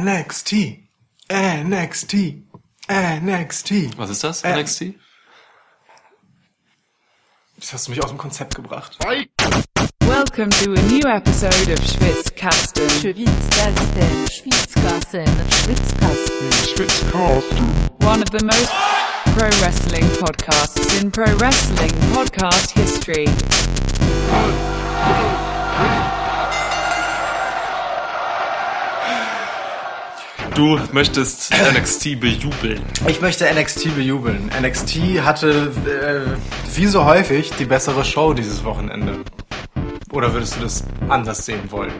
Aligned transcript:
NXT. 0.00 0.52
NXT. 1.28 2.14
NXT. 2.88 3.98
Was 3.98 4.08
ist 4.08 4.24
das? 4.24 4.42
Äh, 4.44 4.56
NXT? 4.58 4.94
Das 7.58 7.74
hast 7.74 7.86
du 7.86 7.90
mich 7.90 8.02
aus 8.02 8.08
dem 8.08 8.16
Konzept 8.16 8.54
gebracht. 8.54 8.96
Welcome 10.00 10.48
to 10.48 10.72
a 10.72 10.82
new 10.88 11.06
episode 11.06 11.70
of 11.70 11.78
Schwitzkasten. 11.84 12.88
Schwitzkasten, 12.88 14.26
Schwitzkasten, 14.30 15.26
Schwitzkasten. 16.64 17.66
One 18.00 18.22
of 18.22 18.30
the 18.30 18.42
most 18.42 18.70
pro 19.36 19.50
wrestling 19.60 20.08
podcasts 20.16 21.02
in 21.02 21.10
pro 21.10 21.26
wrestling 21.36 21.92
podcast 22.14 22.70
history. 22.70 23.26
Du 30.54 30.78
möchtest 30.92 31.52
NXT 31.52 32.20
bejubeln. 32.20 32.82
Ich 33.06 33.20
möchte 33.20 33.46
NXT 33.52 33.94
bejubeln. 33.94 34.50
NXT 34.60 35.22
hatte, 35.22 35.72
äh, 35.86 36.76
wie 36.76 36.86
so 36.86 37.04
häufig, 37.04 37.50
die 37.58 37.64
bessere 37.64 38.04
Show 38.04 38.34
dieses 38.34 38.64
Wochenende. 38.64 39.20
Oder 40.12 40.32
würdest 40.32 40.56
du 40.56 40.60
das 40.60 40.84
anders 41.08 41.46
sehen 41.46 41.70
wollen? 41.70 41.92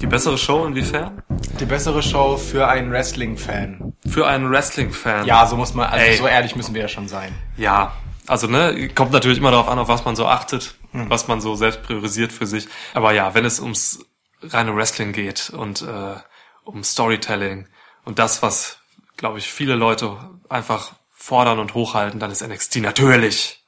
Die 0.00 0.06
bessere 0.06 0.36
Show 0.36 0.66
inwiefern? 0.66 1.22
Die 1.60 1.64
bessere 1.64 2.02
Show 2.02 2.36
für 2.36 2.68
einen 2.68 2.90
Wrestling-Fan. 2.90 3.94
Für 4.08 4.26
einen 4.26 4.50
Wrestling-Fan. 4.50 5.26
Ja, 5.26 5.46
so 5.46 5.56
muss 5.56 5.74
man, 5.74 5.86
also 5.86 6.04
Ey. 6.04 6.16
so 6.16 6.26
ehrlich 6.26 6.56
müssen 6.56 6.74
wir 6.74 6.82
ja 6.82 6.88
schon 6.88 7.08
sein. 7.08 7.32
Ja, 7.56 7.92
also 8.26 8.46
ne, 8.48 8.88
kommt 8.94 9.12
natürlich 9.12 9.38
immer 9.38 9.52
darauf 9.52 9.68
an, 9.68 9.78
auf 9.78 9.88
was 9.88 10.04
man 10.04 10.16
so 10.16 10.26
achtet, 10.26 10.74
was 10.92 11.28
man 11.28 11.40
so 11.40 11.54
selbst 11.54 11.82
priorisiert 11.82 12.32
für 12.32 12.46
sich. 12.46 12.66
Aber 12.94 13.12
ja, 13.12 13.34
wenn 13.34 13.44
es 13.44 13.60
ums 13.60 14.00
reine 14.42 14.74
Wrestling 14.74 15.12
geht 15.12 15.50
und 15.50 15.82
äh, 15.82 16.16
um 16.64 16.82
Storytelling 16.84 17.68
und 18.04 18.18
das, 18.18 18.42
was, 18.42 18.78
glaube 19.16 19.38
ich, 19.38 19.52
viele 19.52 19.74
Leute 19.74 20.18
einfach 20.48 20.92
fordern 21.10 21.58
und 21.58 21.74
hochhalten, 21.74 22.20
dann 22.20 22.30
ist 22.30 22.46
NXT 22.46 22.76
natürlich 22.76 23.64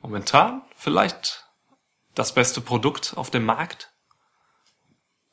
momentan 0.00 0.62
vielleicht 0.76 1.44
das 2.14 2.34
beste 2.34 2.60
Produkt 2.60 3.14
auf 3.16 3.30
dem 3.30 3.44
Markt. 3.44 3.90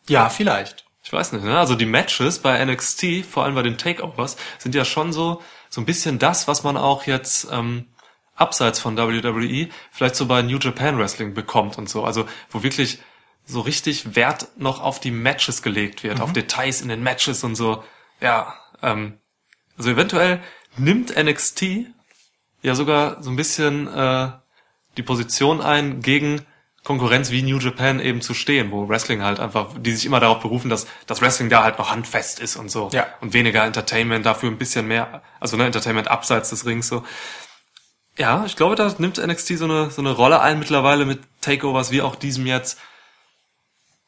Ja, 0.07 0.29
vielleicht. 0.29 0.85
Ich 1.03 1.13
weiß 1.13 1.31
nicht, 1.33 1.43
ne? 1.43 1.57
Also 1.57 1.75
die 1.75 1.85
Matches 1.85 2.39
bei 2.39 2.63
NXT, 2.63 3.25
vor 3.25 3.43
allem 3.43 3.55
bei 3.55 3.61
den 3.61 3.77
Takeovers, 3.77 4.37
sind 4.57 4.75
ja 4.75 4.85
schon 4.85 5.13
so 5.13 5.41
so 5.69 5.81
ein 5.81 5.85
bisschen 5.85 6.19
das, 6.19 6.47
was 6.47 6.63
man 6.63 6.77
auch 6.77 7.05
jetzt 7.05 7.47
ähm, 7.51 7.87
abseits 8.35 8.79
von 8.79 8.97
WWE 8.97 9.69
vielleicht 9.91 10.15
so 10.15 10.25
bei 10.25 10.41
New 10.41 10.57
Japan 10.57 10.97
Wrestling 10.97 11.33
bekommt 11.33 11.77
und 11.77 11.89
so. 11.89 12.03
Also 12.03 12.25
wo 12.49 12.63
wirklich 12.63 12.99
so 13.49 13.61
richtig 13.61 14.15
Wert 14.15 14.47
noch 14.57 14.81
auf 14.81 14.99
die 14.99 15.11
Matches 15.11 15.61
gelegt 15.61 16.03
wird, 16.03 16.21
auf 16.21 16.33
Details 16.33 16.81
in 16.81 16.89
den 16.89 17.03
Matches 17.03 17.43
und 17.43 17.55
so. 17.55 17.83
Ja, 18.21 18.53
ähm, 18.81 19.17
also 19.77 19.91
eventuell 19.91 20.41
nimmt 20.77 21.15
NXT 21.17 21.63
ja 22.61 22.75
sogar 22.75 23.23
so 23.23 23.29
ein 23.29 23.35
bisschen 23.35 23.87
äh, 23.87 24.29
die 24.97 25.03
Position 25.03 25.61
ein, 25.61 26.01
gegen 26.01 26.45
Konkurrenz 26.83 27.31
wie 27.31 27.41
New 27.41 27.59
Japan 27.59 27.99
eben 27.99 28.21
zu 28.21 28.33
stehen, 28.33 28.71
wo 28.71 28.87
Wrestling 28.87 29.21
halt 29.21 29.39
einfach, 29.39 29.75
die 29.77 29.91
sich 29.91 30.05
immer 30.05 30.19
darauf 30.19 30.39
berufen, 30.39 30.69
dass 30.69 30.87
das 31.07 31.21
Wrestling 31.21 31.49
da 31.49 31.63
halt 31.63 31.77
noch 31.77 31.91
handfest 31.91 32.39
ist 32.39 32.55
und 32.55 32.69
so. 32.71 32.89
Ja. 32.91 33.07
Und 33.21 33.33
weniger 33.33 33.63
Entertainment, 33.63 34.25
dafür 34.25 34.49
ein 34.49 34.57
bisschen 34.57 34.87
mehr, 34.87 35.21
also 35.39 35.57
ne, 35.57 35.65
Entertainment 35.65 36.07
abseits 36.07 36.49
des 36.49 36.65
Rings 36.65 36.87
so. 36.87 37.03
Ja, 38.17 38.43
ich 38.45 38.55
glaube, 38.55 38.75
da 38.75 38.93
nimmt 38.97 39.17
NXT 39.17 39.57
so 39.57 39.65
eine, 39.65 39.91
so 39.91 40.01
eine 40.01 40.11
Rolle 40.11 40.41
ein 40.41 40.59
mittlerweile 40.59 41.05
mit 41.05 41.21
Takeovers 41.41 41.91
wie 41.91 42.01
auch 42.01 42.15
diesem 42.15 42.45
jetzt, 42.45 42.79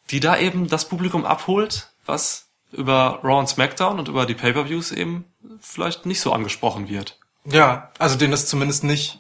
die 0.10 0.20
da 0.20 0.38
eben 0.38 0.68
das 0.68 0.88
Publikum 0.88 1.26
abholt, 1.26 1.90
was 2.06 2.48
über 2.72 3.20
Raw 3.24 3.40
und 3.40 3.48
SmackDown 3.48 4.00
und 4.00 4.08
über 4.08 4.26
die 4.26 4.34
Pay-Per-Views 4.34 4.92
eben 4.92 5.26
vielleicht 5.60 6.06
nicht 6.06 6.22
so 6.22 6.34
angesprochen 6.34 6.90
wird. 6.90 7.20
Ja, 7.46 7.92
also 8.00 8.18
denen 8.18 8.32
das 8.32 8.48
zumindest 8.48 8.84
nicht 8.84 9.20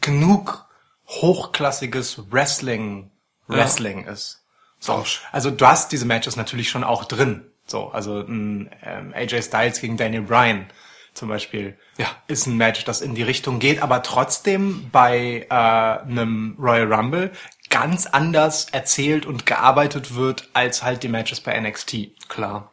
genug 0.00 0.66
hochklassiges 1.06 2.32
Wrestling 2.32 3.10
Wrestling 3.46 4.06
ist. 4.06 4.42
So, 4.78 5.04
also 5.32 5.50
du 5.50 5.66
hast 5.66 5.92
diese 5.92 6.06
Matches 6.06 6.36
natürlich 6.36 6.68
schon 6.68 6.84
auch 6.84 7.04
drin. 7.04 7.44
So, 7.66 7.88
also 7.88 8.20
ein 8.20 8.70
ähm, 8.82 9.12
AJ 9.14 9.42
Styles 9.42 9.80
gegen 9.80 9.96
Daniel 9.96 10.22
Bryan 10.22 10.66
zum 11.14 11.28
Beispiel 11.28 11.78
Ja. 11.96 12.06
ist 12.26 12.46
ein 12.46 12.56
Match, 12.56 12.84
das 12.84 13.00
in 13.00 13.14
die 13.14 13.22
Richtung 13.22 13.58
geht, 13.60 13.80
aber 13.82 14.02
trotzdem 14.02 14.88
bei 14.90 15.46
äh, 15.48 15.54
einem 15.54 16.56
Royal 16.58 16.92
Rumble 16.92 17.32
ganz 17.70 18.06
anders 18.06 18.66
erzählt 18.72 19.24
und 19.26 19.46
gearbeitet 19.46 20.14
wird 20.14 20.48
als 20.52 20.82
halt 20.82 21.02
die 21.02 21.08
Matches 21.08 21.40
bei 21.40 21.58
NXT. 21.58 22.28
Klar. 22.28 22.70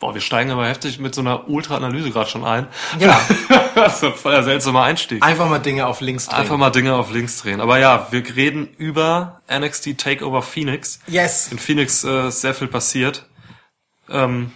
Boah, 0.00 0.12
wir 0.12 0.20
steigen 0.20 0.50
aber 0.50 0.66
heftig 0.66 0.98
mit 0.98 1.14
so 1.14 1.20
einer 1.22 1.48
Ultra-Analyse 1.48 2.10
gerade 2.10 2.28
schon 2.28 2.44
ein. 2.44 2.66
Ja, 2.98 3.18
das 3.74 3.96
ist 3.96 4.04
ein 4.04 4.12
voller 4.14 4.42
seltsamer 4.42 4.82
Einstieg. 4.82 5.22
einfach 5.22 5.48
mal 5.48 5.60
Dinge 5.60 5.86
auf 5.86 6.00
links 6.00 6.26
drehen. 6.26 6.40
Einfach 6.40 6.56
mal 6.58 6.70
Dinge 6.70 6.94
auf 6.94 7.10
links 7.12 7.38
drehen. 7.40 7.60
Aber 7.60 7.78
ja, 7.78 8.08
wir 8.10 8.22
reden 8.36 8.68
über 8.76 9.40
NXT 9.50 9.96
Takeover 9.96 10.42
Phoenix. 10.42 10.98
Yes. 11.06 11.50
In 11.52 11.58
Phoenix 11.58 12.04
äh, 12.04 12.28
ist 12.28 12.40
sehr 12.40 12.54
viel 12.54 12.68
passiert. 12.68 13.26
Ähm, 14.10 14.52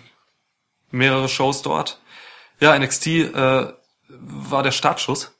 mehrere 0.91 1.29
Shows 1.29 1.63
dort. 1.63 2.01
Ja, 2.61 2.79
NXT 2.79 3.07
äh, 3.07 3.73
war 4.09 4.63
der 4.63 4.73
Startschuss. 4.73 5.33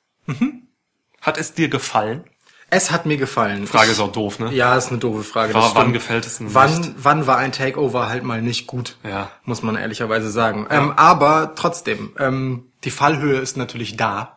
Hat 1.21 1.39
es 1.39 1.55
dir 1.55 1.69
gefallen? 1.69 2.25
Es 2.71 2.91
hat 2.91 3.07
mir 3.07 3.17
gefallen. 3.17 3.67
Frage 3.67 3.91
ist 3.93 3.99
auch 4.01 4.13
doof, 4.13 4.39
ne? 4.41 4.53
Ja, 4.53 4.77
ist 4.77 4.91
eine 4.91 4.99
doofe 4.99 5.25
Frage. 5.25 5.55
War- 5.55 5.75
wann 5.75 5.95
gefällt 5.95 6.27
es 6.27 6.37
denn 6.39 6.53
wann, 6.55 6.77
nicht? 6.79 6.93
Wann 6.99 7.27
war 7.27 7.39
ein 7.39 7.51
Takeover 7.53 8.09
halt 8.09 8.25
mal 8.25 8.43
nicht 8.43 8.67
gut? 8.67 8.97
Ja. 9.05 9.31
Muss 9.45 9.63
man 9.63 9.77
ehrlicherweise 9.77 10.31
sagen. 10.31 10.67
Ähm, 10.71 10.93
aber 10.93 11.55
trotzdem, 11.57 12.15
ähm, 12.19 12.67
die 12.85 12.91
Fallhöhe 12.91 13.39
ist 13.39 13.57
natürlich 13.57 13.97
da, 13.97 14.37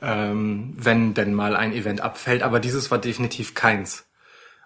ähm, 0.00 0.72
wenn 0.76 1.14
denn 1.14 1.34
mal 1.34 1.56
ein 1.56 1.72
Event 1.72 2.00
abfällt. 2.00 2.44
Aber 2.44 2.60
dieses 2.60 2.92
war 2.92 2.98
definitiv 2.98 3.54
keins. 3.54 4.04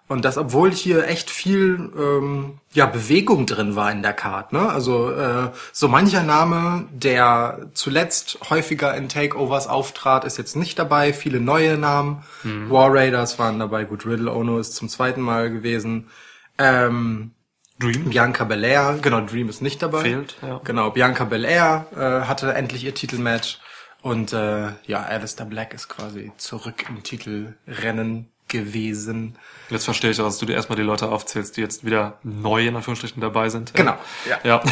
Und 0.07 0.25
das, 0.25 0.37
obwohl 0.37 0.71
hier 0.71 1.07
echt 1.07 1.29
viel 1.29 1.91
ähm, 1.97 2.59
ja, 2.73 2.85
Bewegung 2.85 3.45
drin 3.45 3.75
war 3.75 3.91
in 3.91 4.03
der 4.03 4.13
Card. 4.13 4.51
Ne? 4.51 4.69
Also 4.69 5.11
äh, 5.11 5.49
so 5.71 5.87
mancher 5.87 6.23
Name, 6.23 6.87
der 6.91 7.69
zuletzt 7.73 8.37
häufiger 8.49 8.95
in 8.95 9.07
Takeovers 9.07 9.67
auftrat, 9.67 10.25
ist 10.25 10.37
jetzt 10.37 10.55
nicht 10.55 10.77
dabei. 10.77 11.13
Viele 11.13 11.39
neue 11.39 11.77
Namen. 11.77 12.23
War 12.69 12.93
Raiders 12.93 13.39
waren 13.39 13.59
dabei. 13.59 13.85
Gut, 13.85 14.05
Riddle 14.05 14.31
Ono 14.31 14.59
ist 14.59 14.75
zum 14.75 14.89
zweiten 14.89 15.21
Mal 15.21 15.49
gewesen. 15.49 16.09
Ähm, 16.57 17.31
Dream? 17.79 18.09
Bianca 18.09 18.43
Belair, 18.43 18.99
genau, 19.01 19.21
Dream 19.21 19.49
ist 19.49 19.61
nicht 19.61 19.81
dabei. 19.81 20.01
Fehlt, 20.01 20.37
ja. 20.41 20.61
Genau, 20.63 20.91
Bianca 20.91 21.23
Belair 21.23 21.87
äh, 21.95 22.27
hatte 22.27 22.53
endlich 22.53 22.83
ihr 22.83 22.93
Titelmatch. 22.93 23.59
Und 24.01 24.33
äh, 24.33 24.71
ja, 24.85 25.01
Alistair 25.01 25.45
Black 25.45 25.73
ist 25.73 25.87
quasi 25.87 26.31
zurück 26.37 26.85
im 26.89 27.03
Titelrennen 27.03 28.32
gewesen. 28.53 29.37
Jetzt 29.69 29.83
verstehe 29.83 30.11
ich 30.11 30.21
auch, 30.21 30.25
dass 30.25 30.37
du 30.37 30.45
dir 30.45 30.53
erstmal 30.53 30.77
die 30.77 30.83
Leute 30.83 31.09
aufzählst, 31.09 31.57
die 31.57 31.61
jetzt 31.61 31.83
wieder 31.85 32.19
neu 32.23 32.65
in 32.65 32.75
Anführungsstrichen 32.77 33.21
dabei 33.21 33.49
sind. 33.49 33.73
Genau, 33.73 33.97
ja. 34.29 34.39
Ja. 34.45 34.63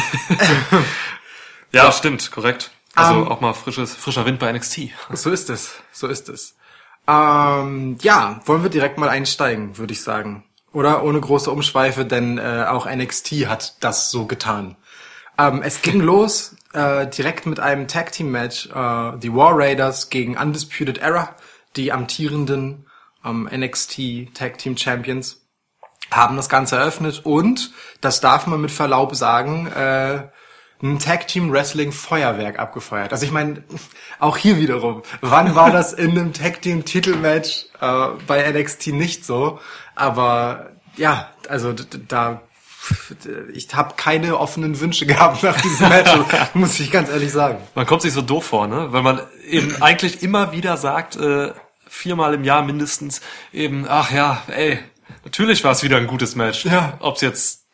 ja, 1.72 1.92
stimmt, 1.92 2.30
korrekt. 2.30 2.70
Also 2.94 3.20
Ähm, 3.20 3.28
auch 3.28 3.40
mal 3.42 3.52
frisches, 3.52 3.94
frischer 3.94 4.24
Wind 4.24 4.38
bei 4.38 4.50
NXT. 4.50 4.90
So 5.12 5.30
ist 5.30 5.50
es, 5.50 5.74
so 5.92 6.08
ist 6.08 6.30
es. 6.30 6.54
Ähm, 7.06 7.98
ja, 8.00 8.40
wollen 8.46 8.62
wir 8.62 8.70
direkt 8.70 8.96
mal 8.96 9.08
einsteigen, 9.08 9.76
würde 9.76 9.92
ich 9.92 10.02
sagen. 10.02 10.44
Oder 10.72 11.02
ohne 11.02 11.20
große 11.20 11.50
Umschweife, 11.50 12.04
denn 12.06 12.38
äh, 12.38 12.64
auch 12.68 12.86
NXT 12.86 13.46
hat 13.46 13.76
das 13.80 14.10
so 14.10 14.26
getan. 14.26 14.76
Ähm, 15.38 15.62
es 15.62 15.82
ging 15.82 16.00
los 16.00 16.56
äh, 16.72 17.06
direkt 17.06 17.46
mit 17.46 17.60
einem 17.60 17.88
Tag 17.88 18.12
Team 18.12 18.30
Match, 18.30 18.66
äh, 18.66 19.18
die 19.18 19.34
War 19.34 19.52
Raiders 19.54 20.10
gegen 20.10 20.36
Undisputed 20.36 20.98
Era, 20.98 21.34
die 21.76 21.92
amtierenden 21.92 22.86
ähm, 23.24 23.48
NXT 23.52 24.34
Tag 24.34 24.58
Team 24.58 24.76
Champions, 24.76 25.42
haben 26.10 26.36
das 26.36 26.48
Ganze 26.48 26.76
eröffnet 26.76 27.22
und, 27.24 27.72
das 28.00 28.20
darf 28.20 28.46
man 28.46 28.60
mit 28.60 28.70
Verlaub 28.70 29.14
sagen, 29.14 29.66
äh, 29.68 30.24
ein 30.82 30.98
Tag 30.98 31.28
Team 31.28 31.52
Wrestling 31.52 31.92
Feuerwerk 31.92 32.58
abgefeuert. 32.58 33.12
Also 33.12 33.24
ich 33.24 33.30
meine, 33.30 33.62
auch 34.18 34.36
hier 34.36 34.58
wiederum, 34.58 35.02
wann 35.20 35.54
war 35.54 35.70
das 35.70 35.92
in 35.92 36.10
einem 36.10 36.32
Tag 36.32 36.60
Team 36.60 36.84
Titelmatch 36.84 37.66
äh, 37.80 38.08
bei 38.26 38.50
NXT 38.50 38.88
nicht 38.88 39.24
so? 39.24 39.60
Aber 39.94 40.70
ja, 40.96 41.30
also 41.48 41.72
da 41.72 42.42
ich 43.54 43.72
habe 43.74 43.94
keine 43.96 44.38
offenen 44.38 44.80
Wünsche 44.80 45.06
gehabt 45.06 45.44
nach 45.44 45.60
diesem 45.60 45.88
Match, 45.88 46.10
muss 46.54 46.80
ich 46.80 46.90
ganz 46.90 47.10
ehrlich 47.10 47.30
sagen. 47.30 47.58
Man 47.76 47.86
kommt 47.86 48.02
sich 48.02 48.12
so 48.12 48.22
doof 48.22 48.46
vor, 48.46 48.66
ne? 48.66 48.88
Weil 48.90 49.02
man 49.02 49.20
eben 49.48 49.80
eigentlich 49.80 50.22
immer 50.22 50.50
wieder 50.50 50.76
sagt, 50.76 51.16
äh, 51.16 51.52
viermal 51.92 52.32
im 52.34 52.42
Jahr 52.42 52.62
mindestens, 52.62 53.20
eben, 53.52 53.86
ach 53.86 54.10
ja, 54.10 54.42
ey, 54.48 54.78
natürlich 55.24 55.62
war 55.62 55.72
es 55.72 55.82
wieder 55.82 55.98
ein 55.98 56.06
gutes 56.06 56.34
Match. 56.36 56.64
Ja. 56.64 56.96
Ob's 57.00 57.20
jetzt 57.20 57.66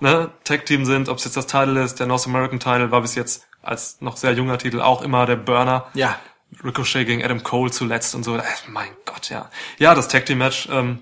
ne, 0.00 0.30
Tag-Team 0.44 0.84
sind, 0.84 1.08
ob's 1.08 1.24
jetzt 1.24 1.36
das 1.36 1.46
Title 1.46 1.80
ist, 1.82 2.00
der 2.00 2.06
North 2.06 2.26
American 2.26 2.58
Title 2.58 2.90
war 2.90 3.00
bis 3.00 3.14
jetzt 3.14 3.46
als 3.62 4.00
noch 4.00 4.16
sehr 4.16 4.32
junger 4.32 4.58
Titel 4.58 4.80
auch 4.80 5.02
immer 5.02 5.24
der 5.24 5.36
Burner. 5.36 5.86
Ja, 5.94 6.18
Ricochet 6.64 7.06
gegen 7.06 7.22
Adam 7.22 7.44
Cole 7.44 7.70
zuletzt 7.70 8.14
und 8.16 8.24
so. 8.24 8.36
Äh, 8.36 8.42
mein 8.68 8.90
Gott, 9.04 9.30
ja. 9.30 9.48
Ja, 9.78 9.94
das 9.94 10.08
Tag 10.08 10.26
Team 10.26 10.38
Match, 10.38 10.68
ähm, 10.72 10.98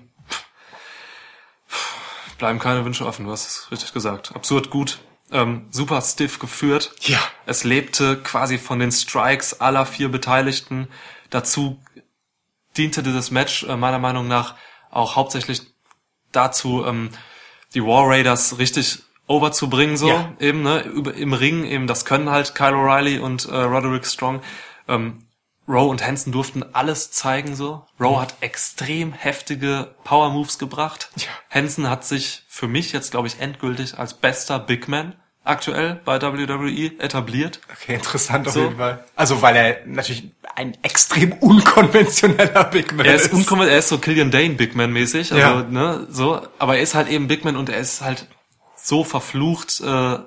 bleiben 2.37 2.59
keine 2.59 2.85
Wünsche 2.85 3.05
offen, 3.05 3.25
du 3.25 3.31
hast 3.31 3.47
es 3.47 3.71
richtig 3.71 3.93
gesagt. 3.93 4.35
Absurd 4.35 4.69
gut. 4.69 4.99
ähm, 5.31 5.67
super 5.71 6.01
stiff 6.01 6.39
geführt. 6.39 6.93
Ja. 7.01 7.19
Es 7.45 7.63
lebte 7.63 8.17
quasi 8.17 8.57
von 8.57 8.79
den 8.79 8.91
Strikes 8.91 9.59
aller 9.59 9.85
vier 9.85 10.09
Beteiligten. 10.09 10.87
Dazu 11.29 11.79
diente 12.77 13.03
dieses 13.03 13.31
Match 13.31 13.63
äh, 13.63 13.75
meiner 13.75 13.99
Meinung 13.99 14.27
nach 14.27 14.55
auch 14.91 15.15
hauptsächlich 15.15 15.61
dazu, 16.31 16.85
ähm, 16.85 17.09
die 17.73 17.83
War 17.83 18.07
Raiders 18.09 18.57
richtig 18.57 18.99
overzubringen, 19.27 19.95
so 19.97 20.07
Ja. 20.09 20.33
eben, 20.39 20.63
ne, 20.63 20.81
über, 20.81 21.13
im 21.13 21.33
Ring, 21.33 21.63
eben, 21.63 21.85
das 21.87 22.03
können 22.05 22.29
halt 22.31 22.55
Kyle 22.55 22.73
O'Reilly 22.73 23.19
und 23.19 23.45
äh, 23.45 23.55
Roderick 23.55 24.05
Strong. 24.05 24.41
Ähm, 24.87 25.25
Rowe 25.67 25.87
und 25.89 26.03
Hansen 26.03 26.31
durften 26.31 26.63
alles 26.73 27.11
zeigen, 27.11 27.55
so. 27.55 27.85
Rowe 27.99 28.19
hat 28.19 28.33
extrem 28.41 29.13
heftige 29.13 29.93
Power 30.03 30.31
Moves 30.31 30.57
gebracht. 30.57 31.09
Ja. 31.17 31.27
Hansen 31.51 31.87
hat 31.91 32.03
sich 32.05 32.41
für 32.47 32.67
mich 32.67 32.91
jetzt, 32.91 33.11
glaube 33.11 33.27
ich, 33.27 33.39
endgültig 33.39 33.99
als 33.99 34.15
bester 34.15 34.57
Big 34.57 34.87
Man 34.87 35.13
aktuell 35.43 36.01
bei 36.05 36.19
WWE 36.19 36.99
etabliert. 36.99 37.59
Okay, 37.71 37.93
interessant 37.95 38.47
auf 38.47 38.53
So. 38.55 38.63
jeden 38.63 38.77
Fall. 38.77 39.03
Also 39.15 39.43
weil 39.43 39.55
er 39.55 39.85
natürlich 39.85 40.31
ein 40.59 40.77
extrem 40.83 41.31
unkonventioneller 41.31 42.65
Big 42.65 42.91
Man 42.93 43.05
Er 43.05 43.15
ist 43.15 43.31
unkommen, 43.31 43.69
er 43.69 43.77
ist 43.79 43.87
so 43.87 43.97
Killian 43.97 44.29
Dane 44.29 44.55
Big 44.55 44.75
Man 44.75 44.91
mäßig, 44.91 45.31
also 45.31 45.37
Ja. 45.37 45.61
ne, 45.63 46.05
so, 46.09 46.45
aber 46.59 46.75
er 46.75 46.81
ist 46.81 46.95
halt 46.95 47.07
eben 47.07 47.29
Big 47.29 47.45
Man 47.45 47.55
und 47.55 47.69
er 47.69 47.77
ist 47.79 48.01
halt 48.01 48.27
so 48.75 49.05
verflucht 49.05 49.79
äh, 49.79 50.19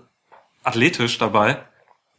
athletisch 0.65 1.19
dabei 1.19 1.63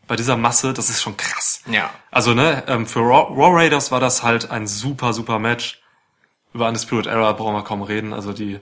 bei 0.07 0.15
dieser 0.15 0.38
Masse, 0.38 0.74
das 0.74 0.89
ist 0.89 1.01
schon 1.01 1.18
krass. 1.18 1.63
Ja. 1.65 1.89
Also 2.12 2.36
ne, 2.36 2.63
ähm, 2.68 2.86
für 2.86 3.00
Raw, 3.00 3.33
Raw 3.33 3.56
Raiders 3.57 3.89
war 3.92 4.00
das 4.00 4.21
halt 4.21 4.51
ein 4.51 4.68
super 4.68 5.13
super 5.13 5.39
Match. 5.39 5.81
Über 6.54 6.68
Undisputed 6.68 7.07
Era 7.07 7.31
brauchen 7.33 7.56
wir 7.56 7.63
kaum 7.63 7.81
reden, 7.81 8.13
also 8.13 8.31
die 8.31 8.60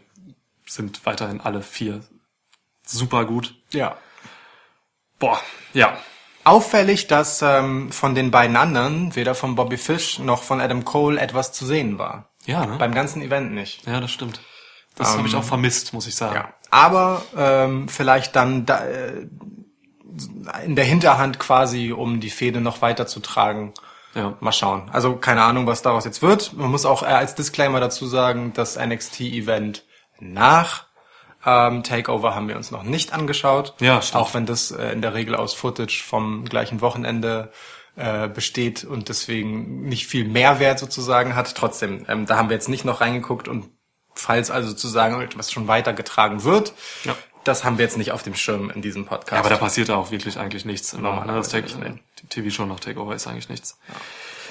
sind 0.65 1.05
weiterhin 1.05 1.41
alle 1.41 1.61
vier 1.61 1.99
super 2.85 3.25
gut. 3.25 3.53
Ja. 3.73 3.97
Boah, 5.19 5.41
ja. 5.73 5.97
Auffällig, 6.43 7.07
dass 7.07 7.41
ähm, 7.41 7.91
von 7.91 8.15
den 8.15 8.31
beiden 8.31 8.55
anderen, 8.55 9.15
weder 9.15 9.35
von 9.35 9.55
Bobby 9.55 9.77
Fish 9.77 10.19
noch 10.19 10.43
von 10.43 10.59
Adam 10.59 10.85
Cole, 10.85 11.19
etwas 11.19 11.51
zu 11.53 11.65
sehen 11.65 11.99
war. 11.99 12.29
Ja, 12.45 12.65
ne? 12.65 12.77
Beim 12.77 12.93
ganzen 12.93 13.21
Event 13.21 13.53
nicht. 13.53 13.85
ja, 13.85 13.99
das 13.99 14.11
stimmt. 14.11 14.41
Das 14.95 15.17
habe 15.17 15.27
ich 15.27 15.35
auch 15.35 15.43
vermisst, 15.43 15.93
muss 15.93 16.05
ich 16.07 16.15
sagen. 16.15 16.35
Ja. 16.35 16.53
Aber 16.69 17.23
ähm, 17.35 17.87
vielleicht 17.87 18.35
dann 18.35 18.65
da, 18.65 18.85
äh, 18.85 19.27
in 20.65 20.75
der 20.75 20.85
Hinterhand 20.85 21.39
quasi, 21.39 21.91
um 21.91 22.19
die 22.19 22.29
Fehde 22.29 22.61
noch 22.61 22.81
weiterzutragen. 22.81 23.73
Ja. 24.13 24.35
Mal 24.41 24.51
schauen. 24.51 24.89
Also 24.91 25.15
keine 25.15 25.43
Ahnung, 25.43 25.67
was 25.67 25.81
daraus 25.81 26.03
jetzt 26.03 26.21
wird. 26.21 26.53
Man 26.53 26.69
muss 26.69 26.85
auch 26.85 27.03
äh, 27.03 27.07
als 27.07 27.35
Disclaimer 27.35 27.79
dazu 27.79 28.05
sagen, 28.05 28.51
das 28.53 28.77
NXT-Event 28.77 29.85
nach 30.19 30.85
ähm, 31.45 31.83
Takeover 31.83 32.35
haben 32.35 32.47
wir 32.47 32.55
uns 32.57 32.71
noch 32.71 32.83
nicht 32.83 33.13
angeschaut. 33.13 33.73
Ja, 33.79 34.01
stimmt. 34.01 34.21
Auch 34.21 34.33
wenn 34.33 34.45
das 34.45 34.71
äh, 34.71 34.91
in 34.91 35.01
der 35.01 35.13
Regel 35.13 35.35
aus 35.35 35.53
Footage 35.53 36.03
vom 36.05 36.45
gleichen 36.45 36.81
Wochenende 36.81 37.51
äh, 37.95 38.27
besteht 38.27 38.83
und 38.83 39.09
deswegen 39.09 39.81
nicht 39.83 40.07
viel 40.07 40.27
Mehrwert 40.27 40.79
sozusagen 40.79 41.35
hat. 41.35 41.55
Trotzdem, 41.55 42.05
ähm, 42.07 42.25
da 42.25 42.37
haben 42.37 42.49
wir 42.49 42.55
jetzt 42.55 42.69
nicht 42.69 42.85
noch 42.85 43.01
reingeguckt 43.01 43.47
und 43.47 43.69
falls 44.13 44.51
also 44.51 44.69
sozusagen 44.69 45.19
etwas 45.21 45.51
schon 45.51 45.67
weitergetragen 45.67 46.43
wird, 46.43 46.73
Ja. 47.05 47.15
das 47.43 47.63
haben 47.63 47.77
wir 47.77 47.85
jetzt 47.85 47.97
nicht 47.97 48.11
auf 48.11 48.23
dem 48.23 48.35
Schirm 48.35 48.69
in 48.69 48.81
diesem 48.81 49.05
Podcast. 49.05 49.31
Ja, 49.33 49.39
aber 49.39 49.49
da 49.49 49.57
passiert 49.57 49.87
ja 49.89 49.95
auch 49.95 50.11
wirklich 50.11 50.37
eigentlich 50.37 50.65
nichts. 50.65 50.93
Immer, 50.93 51.25
ne? 51.25 51.33
Das 51.33 51.49
Take, 51.49 51.67
nicht, 51.79 51.99
die 52.21 52.27
TV-Show 52.27 52.65
nach 52.65 52.79
Takeover 52.79 53.15
ist 53.15 53.27
eigentlich 53.27 53.49
nichts. 53.49 53.77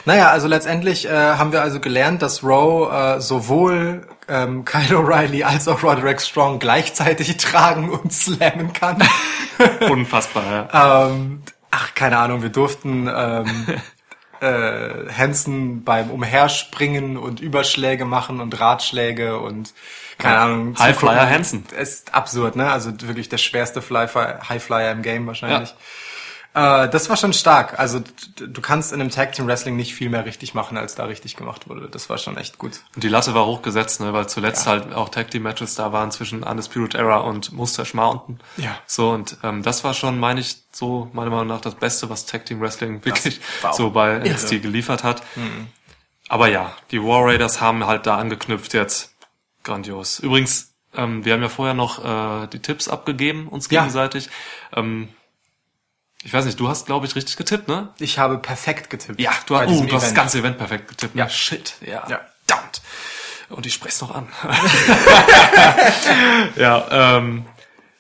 Naja, 0.05 0.31
also 0.31 0.49
letztendlich 0.49 1.06
äh, 1.06 1.11
haben 1.11 1.52
wir 1.52 1.62
also 1.62 1.81
gelernt, 1.81 2.23
dass 2.23 2.43
Rowe 2.43 2.91
äh, 2.91 3.20
sowohl 3.20 4.06
ähm, 4.29 4.64
Kyle 4.64 4.97
O'Reilly 4.97 5.43
als 5.43 5.69
auch 5.69 5.82
Roderick 5.82 6.20
Strong 6.20 6.58
gleichzeitig 6.58 7.37
tragen 7.38 7.91
und 7.91 8.12
slammen 8.12 8.73
kann. 8.73 9.02
Unfassbar, 9.91 10.69
ja. 10.73 11.06
ähm, 11.06 11.43
ach, 11.70 11.94
keine 11.94 12.19
Ahnung, 12.19 12.43
wir 12.43 12.50
durften 12.50 13.11
ähm, 13.14 13.67
äh, 14.41 15.12
Hansen 15.12 15.85
beim 15.85 16.11
Umherspringen 16.11 17.17
und 17.17 17.41
Überschläge 17.41 18.05
machen 18.05 18.41
und 18.41 18.58
Ratschläge 18.58 19.38
und 19.38 19.75
keine 20.19 20.38
Ahnung. 20.38 20.79
Highflyer. 20.79 21.29
Hansen. 21.29 21.64
Ist 21.79 22.14
absurd, 22.14 22.55
ne? 22.55 22.70
Also 22.70 22.93
wirklich 23.02 23.31
der 23.31 23.38
schwerste 23.38 23.81
Fly 23.81 24.06
Highflyer 24.06 24.93
im 24.93 25.00
Game 25.00 25.26
wahrscheinlich. 25.26 25.75
Äh, 26.52 26.88
das 26.88 27.08
war 27.08 27.17
schon 27.17 27.32
stark. 27.32 27.79
Also 27.79 28.02
du 28.37 28.61
kannst 28.61 28.93
in 28.93 29.00
einem 29.00 29.11
Tag 29.11 29.32
Team 29.32 29.47
Wrestling 29.47 29.76
nicht 29.76 29.94
viel 29.94 30.08
mehr 30.08 30.25
richtig 30.25 30.52
machen, 30.55 30.76
als 30.76 30.97
da 30.97 31.05
richtig 31.05 31.37
gemacht 31.37 31.69
wurde. 31.69 31.88
Das 31.88 32.11
war 32.11 32.19
schon 32.19 32.37
echt 32.37 32.58
gut. 32.58 32.81
Und 32.94 33.05
die 33.05 33.08
Latte 33.08 33.35
war 33.35 33.47
hochgesetzt, 33.47 34.00
ne, 34.00 34.12
weil 34.12 34.29
zuletzt 34.29 34.67
halt 34.67 34.93
auch 34.93 35.11
Tag 35.11 35.31
Team 35.31 35.44
Matches 35.44 35.76
da 35.76 35.93
waren 35.93 36.11
zwischen 36.11 36.43
Undisputed 36.43 36.94
Era 36.97 37.19
und 37.19 37.52
Mustache 37.52 37.97
Mountain. 37.97 38.41
Ja. 38.56 38.76
So, 38.87 39.11
und 39.11 39.37
ähm, 39.44 39.62
das 39.62 39.85
war 39.85 39.94
schon, 39.94 40.19
meine 40.19 40.41
ich, 40.41 40.56
so 40.73 41.08
meiner 41.12 41.31
Meinung 41.31 41.47
nach 41.47 41.61
das 41.61 41.76
Beste, 41.76 42.11
was 42.11 42.26
Tag 42.26 42.47
Team 42.47 42.61
Wrestling 42.61 43.05
wirklich 43.05 43.41
so 43.73 43.91
bei 43.91 44.14
irre. 44.17 44.31
NXT 44.31 44.62
geliefert 44.62 45.05
hat. 45.05 45.23
Aber 46.29 46.49
ja, 46.49 46.73
die 46.91 47.00
War 47.02 47.25
Raiders 47.26 47.61
haben 47.61 47.87
halt 47.87 48.06
da 48.06 48.17
angeknüpft 48.19 48.75
jetzt. 48.75 49.14
Grandios. 49.62 50.19
Übrigens, 50.20 50.73
ähm, 50.97 51.25
wir 51.25 51.35
haben 51.35 51.43
ja 51.43 51.49
vorher 51.49 51.75
noch 51.75 52.05
äh, 52.05 52.47
die 52.49 52.61
Tipps 52.61 52.88
abgegeben, 52.88 53.47
uns 53.49 53.70
Ja. 53.70 53.81
gegenseitig. 53.82 54.31
Ähm, 54.75 55.08
ich 56.22 56.32
weiß 56.34 56.44
nicht, 56.44 56.61
du 56.61 56.69
hast, 56.69 56.87
glaube 56.87 57.06
ich, 57.06 57.17
richtig 57.17 57.37
getippt, 57.37 57.69
ne? 57.69 57.88
Ich 57.99 58.19
habe 58.19 58.38
perfekt 58.38 58.90
getippt. 58.90 59.20
Ja, 59.20 59.31
du, 59.46 59.56
hast, 59.56 59.69
oh, 59.69 59.84
du 59.84 59.94
hast 59.94 60.06
das 60.06 60.14
ganze 60.14 60.38
Event 60.38 60.58
perfekt 60.58 60.88
getippt. 60.88 61.14
ne? 61.14 61.22
Ja. 61.22 61.28
Shit, 61.28 61.75
ja. 61.81 62.05
Ja. 62.08 62.20
Verdammt. 62.46 62.82
Und 63.49 63.67
ich 63.67 63.75
spreche 63.75 64.05
noch 64.05 64.14
an. 64.14 64.28
ja, 66.56 67.17
ähm, 67.17 67.44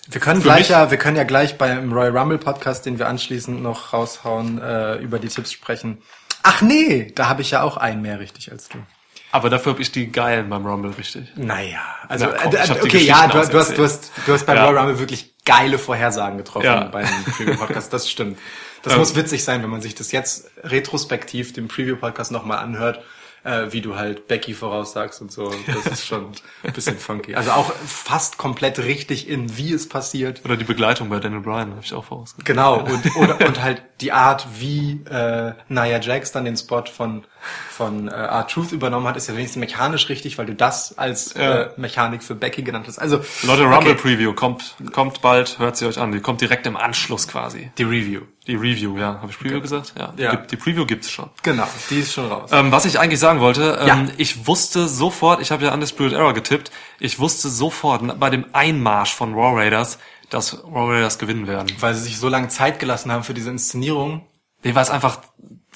Wir 0.08 0.20
können 0.20 0.42
gleich 0.42 0.68
ja, 0.68 0.90
wir 0.90 0.98
können 0.98 1.16
ja 1.16 1.24
gleich 1.24 1.58
beim 1.58 1.92
Royal 1.92 2.16
Rumble 2.16 2.38
Podcast, 2.38 2.86
den 2.86 2.98
wir 2.98 3.08
anschließend 3.08 3.62
noch 3.62 3.92
raushauen, 3.92 4.60
äh, 4.60 4.96
über 4.96 5.18
die 5.18 5.28
Tipps 5.28 5.52
sprechen. 5.52 6.02
Ach 6.42 6.62
nee, 6.62 7.12
da 7.14 7.28
habe 7.28 7.42
ich 7.42 7.50
ja 7.50 7.62
auch 7.62 7.76
einen 7.76 8.02
mehr 8.02 8.18
richtig 8.20 8.50
als 8.50 8.68
du. 8.68 8.78
aber 9.32 9.50
dafür 9.50 9.72
habe 9.72 9.82
ich 9.82 9.92
die 9.92 10.10
geilen 10.10 10.48
beim 10.48 10.66
Rumble 10.66 10.92
richtig. 10.92 11.28
Naja, 11.36 11.80
also 12.08 12.26
Na 12.26 12.32
komm, 12.32 12.54
äh, 12.54 12.80
okay, 12.82 12.98
ja, 13.04 13.26
du, 13.26 13.46
du 13.46 13.58
hast 13.58 13.76
du 13.76 13.84
hast 13.84 14.10
du 14.26 14.32
hast 14.32 14.46
beim 14.46 14.56
Ja. 14.56 14.64
Royal 14.66 14.78
Rumble 14.78 14.98
wirklich 14.98 15.29
geile 15.50 15.78
Vorhersagen 15.78 16.38
getroffen 16.38 16.66
Ja. 16.66 16.84
beim 16.84 17.06
Preview 17.36 17.56
Podcast, 17.56 17.92
das 17.92 18.08
stimmt. 18.10 18.38
Das 18.82 18.92
Ähm. 18.94 18.98
muss 19.00 19.14
witzig 19.16 19.42
sein, 19.44 19.62
wenn 19.62 19.70
man 19.70 19.80
sich 19.82 19.94
das 19.94 20.12
jetzt 20.12 20.50
retrospektiv 20.62 21.52
dem 21.52 21.68
Preview 21.68 21.96
Podcast 21.96 22.30
nochmal 22.32 22.58
anhört, 22.58 23.02
äh, 23.42 23.66
wie 23.70 23.80
du 23.80 23.96
halt 23.96 24.28
Becky 24.28 24.52
voraussagst 24.54 25.20
und 25.22 25.32
so. 25.32 25.50
Das 25.66 25.86
ist 25.86 26.06
schon 26.06 26.32
ein 26.62 26.72
bisschen 26.72 26.98
funky. 26.98 27.34
Also 27.34 27.52
auch 27.52 27.72
fast 27.72 28.36
komplett 28.38 28.78
richtig 28.78 29.28
in 29.28 29.56
wie 29.56 29.72
es 29.72 29.88
passiert. 29.88 30.42
Oder 30.44 30.56
die 30.56 30.64
Begleitung 30.64 31.08
bei 31.08 31.18
Daniel 31.20 31.40
Bryan 31.40 31.70
habe 31.70 31.80
ich 31.82 31.92
auch 31.94 32.04
vorausgesagt. 32.04 32.46
Genau, 32.46 32.80
und, 32.80 33.16
oder, 33.16 33.40
und 33.46 33.62
halt 33.62 33.82
die 34.02 34.12
Art, 34.12 34.46
wie 34.58 35.02
äh, 35.10 35.52
Nia 35.68 36.00
Jax 36.00 36.32
dann 36.32 36.44
den 36.44 36.56
Spot 36.56 36.84
von, 36.84 37.24
von 37.70 38.08
äh, 38.08 38.10
R-Truth 38.12 38.72
übernommen 38.72 39.06
hat, 39.06 39.16
ist 39.16 39.28
ja 39.28 39.34
wenigstens 39.36 39.60
mechanisch 39.60 40.08
richtig, 40.08 40.38
weil 40.38 40.46
du 40.46 40.54
das 40.54 40.98
als 40.98 41.34
Ja. 41.34 41.62
äh, 41.62 41.70
Mechanik 41.76 42.22
für 42.22 42.34
Becky 42.34 42.62
genannt 42.62 42.86
hast. 42.88 42.98
Also 42.98 43.20
Leute, 43.42 43.62
Rumble 43.64 43.92
okay, 43.92 43.94
Preview 43.94 44.32
kommt, 44.34 44.74
kommt 44.92 45.20
bald, 45.22 45.58
hört 45.58 45.76
sie 45.76 45.86
euch 45.86 45.98
an. 45.98 46.12
Die 46.12 46.20
kommt 46.20 46.40
direkt 46.40 46.66
im 46.66 46.76
Anschluss 46.76 47.28
quasi. 47.28 47.70
die 47.78 47.82
Review. 47.84 48.22
Die 48.46 48.56
Review, 48.56 48.96
ja. 48.98 49.18
Habe 49.20 49.30
ich 49.30 49.38
Preview 49.38 49.60
gesagt? 49.60 49.94
Ja. 49.98 50.12
Ja. 50.16 50.36
Die, 50.36 50.46
die 50.48 50.56
Preview 50.56 50.84
gibt's 50.86 51.10
schon. 51.10 51.30
Genau, 51.42 51.66
die 51.90 52.00
ist 52.00 52.12
schon 52.12 52.26
raus. 52.26 52.50
Ähm, 52.52 52.72
was 52.72 52.84
ich 52.84 52.98
eigentlich 52.98 53.20
sagen 53.20 53.40
wollte, 53.40 53.78
ähm, 53.80 53.86
Ja. 53.86 54.06
ich 54.16 54.46
wusste 54.46 54.88
sofort, 54.88 55.40
ich 55.40 55.50
habe 55.50 55.64
ja 55.64 55.72
Undisputed 55.72 56.14
Era 56.14 56.32
getippt, 56.32 56.70
ich 56.98 57.18
wusste 57.18 57.48
sofort 57.48 58.18
bei 58.18 58.30
dem 58.30 58.46
Einmarsch 58.52 59.14
von 59.14 59.34
Raw 59.34 59.56
Raiders, 59.58 59.98
dass 60.30 60.62
Raw 60.64 60.92
Raiders 60.94 61.18
gewinnen 61.18 61.46
werden. 61.46 61.68
weil 61.80 61.94
sie 61.94 62.02
sich 62.02 62.18
so 62.18 62.28
lange 62.28 62.48
Zeit 62.48 62.78
gelassen 62.80 63.12
haben 63.12 63.24
für 63.24 63.34
diese 63.34 63.50
Inszenierung. 63.50 64.26
Nee, 64.62 64.74
weil 64.74 64.82
es 64.82 64.90
einfach 64.90 65.20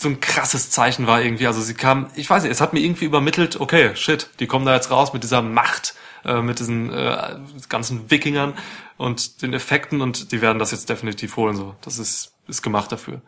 so 0.04 0.08
ein 0.08 0.20
krasses 0.20 0.70
Zeichen 0.70 1.06
war 1.06 1.20
irgendwie. 1.20 1.46
Also 1.46 1.61
sie 1.61 1.75
kam, 1.75 2.11
ich 2.14 2.30
weiß 2.30 2.44
nicht, 2.44 2.52
es 2.52 2.61
hat 2.61 2.73
mir 2.73 2.80
irgendwie 2.80 3.06
übermittelt, 3.06 3.61
okay, 3.61 3.96
shit, 3.96 4.30
die 4.38 4.46
kommen 4.46 4.64
da 4.64 4.75
jetzt 4.75 4.90
raus 4.90 5.12
mit 5.12 5.25
dieser 5.25 5.42
Macht, 5.42 5.94
äh, 6.25 6.40
mit 6.40 6.61
diesen 6.61 6.92
äh, 6.92 7.37
ganzen 7.68 8.11
Wikingern 8.11 8.54
und 8.96 9.42
den 9.42 9.52
Effekten 9.52 10.00
und 10.00 10.30
die 10.30 10.40
werden 10.40 10.58
das 10.58 10.70
jetzt 10.70 10.88
definitiv 10.88 11.37
holen. 11.37 11.56
So, 11.56 11.75
das 11.82 11.99
ist 11.99 12.34
ist 12.46 12.62
gemacht 12.62 12.92
dafür. 12.92 13.20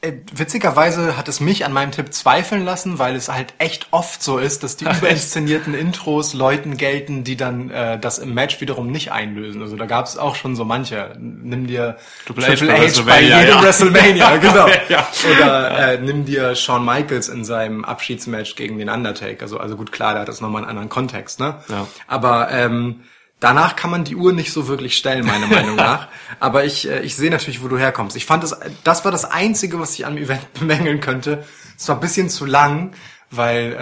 Äh, 0.00 0.12
witzigerweise 0.32 1.16
hat 1.16 1.26
es 1.26 1.40
mich 1.40 1.64
an 1.64 1.72
meinem 1.72 1.90
Tipp 1.90 2.12
zweifeln 2.12 2.64
lassen, 2.64 3.00
weil 3.00 3.16
es 3.16 3.28
halt 3.28 3.54
echt 3.58 3.88
oft 3.90 4.22
so 4.22 4.38
ist, 4.38 4.62
dass 4.62 4.76
die 4.76 4.84
überinszenierten 4.98 5.74
Intros 5.74 6.34
Leuten 6.34 6.76
gelten, 6.76 7.24
die 7.24 7.36
dann 7.36 7.70
äh, 7.70 7.98
das 7.98 8.18
im 8.18 8.32
Match 8.32 8.60
wiederum 8.60 8.92
nicht 8.92 9.10
einlösen. 9.10 9.60
Also 9.60 9.74
da 9.74 9.86
gab 9.86 10.06
es 10.06 10.16
auch 10.16 10.36
schon 10.36 10.54
so 10.54 10.64
manche. 10.64 11.16
Nimm 11.18 11.66
dir 11.66 11.96
Triple 12.26 12.46
H 12.46 12.64
bei 12.64 12.66
bei 12.66 12.80
WrestleMania, 12.82 13.40
jedem 13.40 13.54
ja. 13.54 13.62
WrestleMania, 13.62 14.36
genau. 14.36 14.68
Ja. 14.88 15.08
Oder 15.32 15.94
äh, 15.94 15.98
nimm 15.98 16.24
dir 16.24 16.54
Shawn 16.54 16.84
Michaels 16.84 17.28
in 17.28 17.44
seinem 17.44 17.84
Abschiedsmatch 17.84 18.54
gegen 18.54 18.78
den 18.78 18.90
Undertaker. 18.90 19.42
Also, 19.42 19.58
also 19.58 19.76
gut, 19.76 19.90
klar, 19.90 20.14
da 20.14 20.20
hat 20.20 20.28
das 20.28 20.40
nochmal 20.40 20.62
einen 20.62 20.70
anderen 20.70 20.90
Kontext, 20.90 21.40
ne? 21.40 21.56
Ja. 21.68 21.88
Aber 22.06 22.52
ähm, 22.52 23.00
danach 23.40 23.76
kann 23.76 23.90
man 23.90 24.04
die 24.04 24.16
Uhr 24.16 24.32
nicht 24.32 24.52
so 24.52 24.68
wirklich 24.68 24.96
stellen, 24.96 25.26
meiner 25.26 25.46
Meinung 25.48 25.76
nach. 25.76 26.08
Aber 26.40 26.64
ich, 26.64 26.88
äh, 26.88 27.00
ich 27.00 27.16
sehe 27.16 27.30
natürlich, 27.30 27.62
wo 27.62 27.68
du 27.68 27.78
herkommst. 27.78 28.16
Ich 28.16 28.26
fand 28.26 28.42
das, 28.42 28.58
das 28.84 29.04
war 29.04 29.12
das 29.12 29.24
Einzige, 29.24 29.78
was 29.78 29.94
ich 29.94 30.06
am 30.06 30.16
Event 30.16 30.52
bemängeln 30.58 31.00
könnte. 31.00 31.44
Es 31.76 31.88
war 31.88 31.96
ein 31.96 32.00
bisschen 32.00 32.28
zu 32.28 32.44
lang, 32.44 32.92
weil 33.30 33.72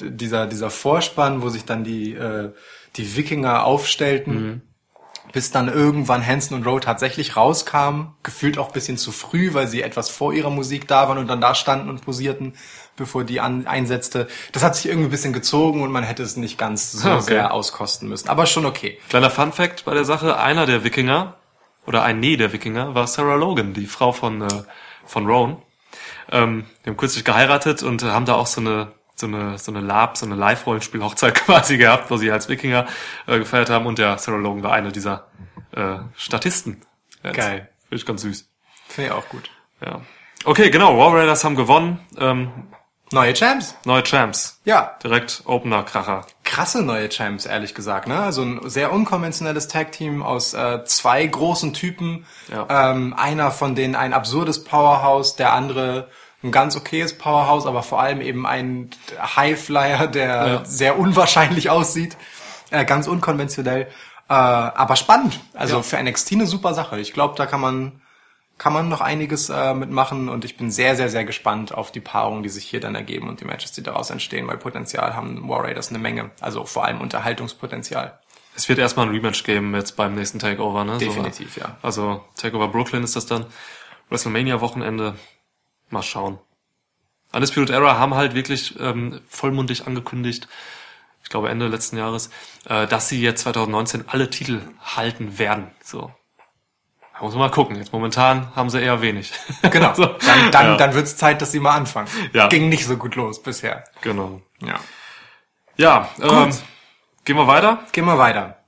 äh, 0.00 0.10
dieser, 0.10 0.46
dieser 0.46 0.70
Vorspann, 0.70 1.42
wo 1.42 1.48
sich 1.48 1.64
dann 1.64 1.84
die, 1.84 2.14
äh, 2.14 2.52
die 2.96 3.16
Wikinger 3.16 3.64
aufstellten, 3.64 4.62
bis 5.32 5.50
dann 5.50 5.68
irgendwann 5.68 6.26
Hanson 6.26 6.56
und 6.56 6.66
Rowe 6.66 6.80
tatsächlich 6.80 7.36
rauskamen, 7.36 8.12
gefühlt 8.22 8.58
auch 8.58 8.72
bisschen 8.72 8.96
zu 8.96 9.12
früh, 9.12 9.54
weil 9.54 9.68
sie 9.68 9.82
etwas 9.82 10.08
vor 10.08 10.32
ihrer 10.32 10.50
Musik 10.50 10.88
da 10.88 11.08
waren 11.08 11.18
und 11.18 11.28
dann 11.28 11.40
da 11.40 11.54
standen 11.54 11.90
und 11.90 12.02
posierten, 12.02 12.54
bevor 12.96 13.24
die 13.24 13.40
an, 13.40 13.66
einsetzte. 13.66 14.28
Das 14.52 14.62
hat 14.62 14.76
sich 14.76 14.86
irgendwie 14.86 15.08
ein 15.08 15.10
bisschen 15.10 15.32
gezogen 15.32 15.82
und 15.82 15.92
man 15.92 16.02
hätte 16.04 16.22
es 16.22 16.36
nicht 16.36 16.58
ganz 16.58 16.92
so 16.92 17.10
Okay. 17.10 17.20
sehr 17.22 17.52
auskosten 17.52 18.08
müssen. 18.08 18.28
Aber 18.28 18.46
schon 18.46 18.66
okay. 18.66 18.98
Kleiner 19.08 19.30
Fun 19.30 19.52
Fact 19.52 19.84
bei 19.84 19.94
der 19.94 20.04
Sache, 20.04 20.38
einer 20.38 20.66
der 20.66 20.84
Wikinger, 20.84 21.34
oder 21.86 22.02
ein 22.02 22.18
Nee 22.20 22.36
der 22.36 22.52
Wikinger, 22.52 22.94
war 22.94 23.06
Sarah 23.06 23.36
Logan, 23.36 23.72
die 23.72 23.86
Frau 23.86 24.12
von, 24.12 24.42
äh, 24.42 24.48
von 25.04 25.26
Rowan. 25.26 25.58
Ähm, 26.32 26.64
die 26.84 26.90
haben 26.90 26.96
kürzlich 26.96 27.24
geheiratet 27.24 27.82
und 27.82 28.02
haben 28.02 28.26
da 28.26 28.34
auch 28.34 28.46
so 28.48 28.60
eine, 28.60 28.92
so 29.14 29.26
eine, 29.26 29.58
so 29.58 29.70
eine 29.70 29.80
Lab, 29.80 30.16
so 30.16 30.26
eine 30.26 30.34
Live-Rollenspiel-Hochzeit 30.34 31.34
quasi 31.46 31.78
gehabt, 31.78 32.10
wo 32.10 32.16
sie 32.16 32.30
als 32.32 32.48
Wikinger 32.48 32.86
äh, 33.26 33.38
gefeiert 33.38 33.70
haben 33.70 33.86
und 33.86 33.98
der 33.98 34.18
Sarah 34.18 34.38
Logan 34.38 34.62
war 34.64 34.72
eine 34.72 34.90
dieser 34.90 35.28
äh, 35.72 35.98
Statisten. 36.16 36.82
Jetzt. 37.22 37.36
Geil. 37.36 37.68
Finde 37.88 37.96
ich 37.96 38.06
ganz 38.06 38.22
süß. 38.22 38.48
Finde 38.88 39.10
ich 39.10 39.16
auch 39.16 39.28
gut. 39.28 39.50
Ja. 39.84 40.00
Okay, 40.44 40.70
genau, 40.70 40.98
War 40.98 41.14
Raiders 41.14 41.44
haben 41.44 41.54
gewonnen. 41.56 42.00
Ähm, 42.18 42.50
Neue 43.12 43.34
Champs. 43.34 43.74
neue 43.84 44.02
Champs. 44.02 44.60
Ja, 44.64 44.96
Direkt 45.02 45.42
Opener-Kracher. 45.46 46.26
krasse 46.44 46.82
neue 46.82 47.08
Champs, 47.08 47.46
ehrlich 47.46 47.74
gesagt. 47.74 48.08
Ne? 48.08 48.18
Also 48.18 48.42
ein 48.42 48.68
sehr 48.68 48.92
unkonventionelles 48.92 49.68
Tag-Team 49.68 50.22
aus 50.24 50.54
äh, 50.54 50.84
zwei 50.84 51.24
großen 51.24 51.72
Typen. 51.72 52.26
Ja. 52.50 52.66
Ähm, 52.90 53.14
einer 53.16 53.50
von 53.52 53.74
denen 53.76 53.94
ein 53.94 54.12
absurdes 54.12 54.64
Powerhouse, 54.64 55.36
der 55.36 55.52
andere 55.52 56.08
ein 56.42 56.50
ganz 56.52 56.76
okayes 56.76 57.16
Powerhouse, 57.16 57.66
aber 57.66 57.82
vor 57.82 58.00
allem 58.00 58.20
eben 58.20 58.46
ein 58.46 58.90
Highflyer, 59.36 60.06
der 60.08 60.26
Ja. 60.46 60.64
sehr 60.64 60.98
unwahrscheinlich 60.98 61.70
aussieht. 61.70 62.16
Äh, 62.70 62.84
ganz 62.84 63.06
unkonventionell. 63.06 63.82
Äh, 64.28 64.32
aber 64.34 64.96
spannend. 64.96 65.38
Also 65.54 65.76
Ja. 65.76 65.82
für 65.82 65.96
NXT 66.02 66.32
eine 66.32 66.46
super 66.46 66.74
Sache. 66.74 66.98
Ich 66.98 67.12
glaube, 67.12 67.34
da 67.36 67.46
kann 67.46 67.60
man 67.60 68.02
kann 68.58 68.72
man 68.72 68.88
noch 68.88 69.00
einiges 69.00 69.50
äh, 69.50 69.74
mitmachen 69.74 70.28
und 70.28 70.44
ich 70.44 70.56
bin 70.56 70.70
sehr, 70.70 70.96
sehr, 70.96 71.10
sehr 71.10 71.24
gespannt 71.24 71.74
auf 71.74 71.92
die 71.92 72.00
Paarungen, 72.00 72.42
die 72.42 72.48
sich 72.48 72.64
hier 72.64 72.80
dann 72.80 72.94
ergeben 72.94 73.28
und 73.28 73.40
die 73.40 73.44
Matches, 73.44 73.72
die 73.72 73.82
daraus 73.82 74.10
entstehen, 74.10 74.46
weil 74.46 74.56
Potenzial 74.56 75.14
haben 75.14 75.48
War 75.48 75.64
Raiders 75.64 75.90
eine 75.90 75.98
Menge. 75.98 76.30
Also 76.40 76.64
vor 76.64 76.84
allem 76.84 77.00
Unterhaltungspotenzial. 77.00 78.18
Es 78.54 78.68
wird 78.70 78.78
erstmal 78.78 79.06
ein 79.06 79.12
Rematch 79.12 79.44
geben 79.44 79.74
jetzt 79.74 79.96
beim 79.96 80.14
nächsten 80.14 80.38
Takeover, 80.38 80.84
ne? 80.84 80.96
Definitiv, 80.96 81.54
so, 81.54 81.60
ja. 81.60 81.76
Also 81.82 82.24
Takeover 82.36 82.68
Brooklyn 82.68 83.04
ist 83.04 83.14
das 83.14 83.26
dann. 83.26 83.44
WrestleMania-Wochenende. 84.08 85.16
Mal 85.90 86.02
schauen. 86.02 86.38
Undisputed 87.32 87.70
Era 87.70 87.98
haben 87.98 88.14
halt 88.14 88.34
wirklich 88.34 88.80
ähm, 88.80 89.20
vollmundig 89.28 89.86
angekündigt, 89.86 90.48
ich 91.22 91.28
glaube 91.28 91.50
Ende 91.50 91.68
letzten 91.68 91.98
Jahres, 91.98 92.30
äh, 92.66 92.86
dass 92.86 93.08
sie 93.08 93.20
jetzt 93.20 93.42
2019 93.42 94.04
alle 94.06 94.30
Titel 94.30 94.62
halten 94.80 95.38
werden. 95.38 95.70
So. 95.82 96.12
Da 97.18 97.24
muss 97.24 97.32
man 97.32 97.40
mal 97.40 97.50
gucken. 97.50 97.76
Jetzt 97.76 97.92
momentan 97.92 98.54
haben 98.54 98.68
sie 98.68 98.80
eher 98.80 99.00
wenig. 99.00 99.32
Genau. 99.70 99.94
so. 99.94 100.04
Dann, 100.04 100.50
dann, 100.50 100.66
ja, 100.66 100.76
dann 100.76 100.94
wird's 100.94 101.16
Zeit, 101.16 101.40
dass 101.40 101.52
sie 101.52 101.60
mal 101.60 101.74
anfangen. 101.74 102.08
Ja. 102.32 102.48
Ging 102.48 102.68
nicht 102.68 102.84
so 102.86 102.96
gut 102.96 103.14
los 103.14 103.42
bisher. 103.42 103.84
Genau. 104.02 104.42
Ja. 104.60 104.80
Ja, 105.76 106.08
ähm, 106.22 106.50
gehen 107.24 107.36
wir 107.36 107.46
weiter. 107.46 107.80
Gehen 107.92 108.04
wir 108.04 108.18
weiter. 108.18 108.58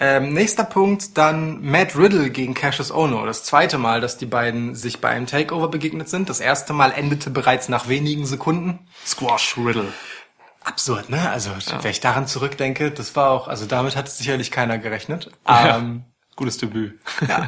Ähm, 0.00 0.32
nächster 0.32 0.64
Punkt, 0.64 1.16
dann 1.16 1.62
Matt 1.62 1.96
Riddle 1.96 2.30
gegen 2.30 2.54
Cassius 2.54 2.90
Ono. 2.90 3.24
Das 3.26 3.44
zweite 3.44 3.78
Mal, 3.78 4.00
dass 4.00 4.16
die 4.16 4.26
beiden 4.26 4.74
sich 4.74 5.00
bei 5.00 5.08
einem 5.08 5.26
Takeover 5.26 5.68
begegnet 5.68 6.08
sind. 6.08 6.28
Das 6.28 6.40
erste 6.40 6.72
Mal 6.72 6.90
endete 6.92 7.30
bereits 7.30 7.68
nach 7.68 7.88
wenigen 7.88 8.26
Sekunden. 8.26 8.88
Squash 9.06 9.56
Riddle. 9.56 9.92
Absurd, 10.64 11.10
ne? 11.10 11.30
Also, 11.30 11.50
wenn 11.82 11.90
ich 11.90 12.00
daran 12.00 12.26
zurückdenke, 12.26 12.90
das 12.90 13.14
war 13.14 13.30
auch, 13.30 13.48
also 13.48 13.66
damit 13.66 13.96
hat 13.96 14.08
sicherlich 14.08 14.50
keiner 14.50 14.78
gerechnet. 14.78 15.30
Ja. 15.46 15.76
Ähm, 15.76 16.04
Gutes 16.36 16.58
Debüt. 16.58 17.00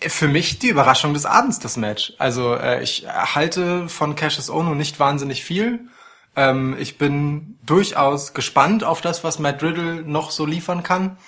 für 0.00 0.28
mich 0.28 0.58
die 0.58 0.68
Überraschung 0.68 1.14
des 1.14 1.26
Abends, 1.26 1.58
das 1.58 1.76
Match. 1.76 2.14
Also, 2.18 2.54
äh, 2.54 2.82
ich 2.82 3.06
halte 3.08 3.88
von 3.88 4.14
Cassius 4.14 4.50
Ono 4.50 4.74
nicht 4.74 4.98
wahnsinnig 5.00 5.44
viel. 5.44 5.88
Ähm, 6.34 6.76
ich 6.78 6.98
bin 6.98 7.58
durchaus 7.64 8.34
gespannt 8.34 8.84
auf 8.84 9.00
das, 9.00 9.22
was 9.24 9.38
Matt 9.38 9.62
Riddle 9.62 10.02
noch 10.02 10.30
so 10.30 10.46
liefern 10.46 10.82
kann. 10.82 11.18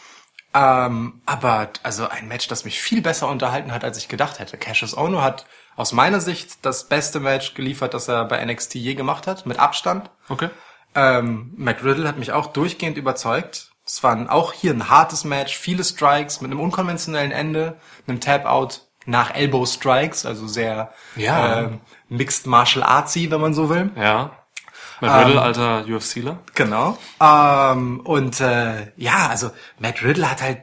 Ähm, 0.55 1.21
aber 1.27 1.71
also 1.83 2.09
ein 2.09 2.29
Match, 2.29 2.47
das 2.47 2.65
mich 2.65 2.81
viel 2.81 3.03
besser 3.03 3.29
unterhalten 3.29 3.73
hat, 3.73 3.83
als 3.85 3.99
ich 3.99 4.09
gedacht 4.09 4.39
hätte. 4.39 4.57
Cassius 4.57 4.97
Ono 4.97 5.21
hat 5.21 5.47
aus 5.75 5.93
meiner 5.93 6.21
Sicht 6.21 6.65
das 6.65 6.89
beste 6.89 7.19
Match 7.19 7.55
geliefert, 7.55 7.93
das 7.93 8.07
er 8.07 8.25
bei 8.25 8.45
NXT 8.45 8.77
je 8.77 8.95
gemacht 8.95 9.27
hat, 9.27 9.47
mit 9.47 9.59
Abstand. 9.59 10.11
Okay. 10.29 10.51
Ähm, 10.95 11.53
Matt 11.57 11.83
Riddle 11.83 12.07
hat 12.07 12.19
mich 12.19 12.31
auch 12.31 12.47
durchgehend 12.47 12.97
überzeugt. 12.97 13.73
Es 13.95 14.03
war 14.03 14.11
ein, 14.11 14.29
auch 14.29 14.53
hier 14.53 14.73
ein 14.73 14.89
hartes 14.89 15.23
Match, 15.23 15.57
viele 15.57 15.85
Strikes 15.85 16.41
mit 16.41 16.51
einem 16.51 16.59
unkonventionellen 16.59 17.31
Ende, 17.31 17.77
einem 18.09 18.19
Tap-Out 18.19 18.89
nach 19.07 19.33
Elbow 19.33 19.65
Strikes, 19.67 20.27
also 20.27 20.49
sehr 20.49 20.93
Ja. 21.15 21.61
ähm, 21.61 21.81
Mixed 22.09 22.49
Martial 22.49 22.83
Artsy, 22.83 23.31
wenn 23.31 23.41
man 23.41 23.55
so 23.55 23.69
will. 23.69 23.93
Ja. 23.95 24.33
Matt 25.01 25.27
Riddle, 25.27 25.41
alter 25.41 25.85
UFCler. 25.87 26.41
Genau. 26.57 26.99
Ähm, 27.21 28.01
und 28.01 28.41
äh, 28.41 28.91
ja, 28.97 29.29
also 29.29 29.53
Matt 29.79 30.03
Riddle 30.03 30.29
hat 30.29 30.43
halt 30.43 30.63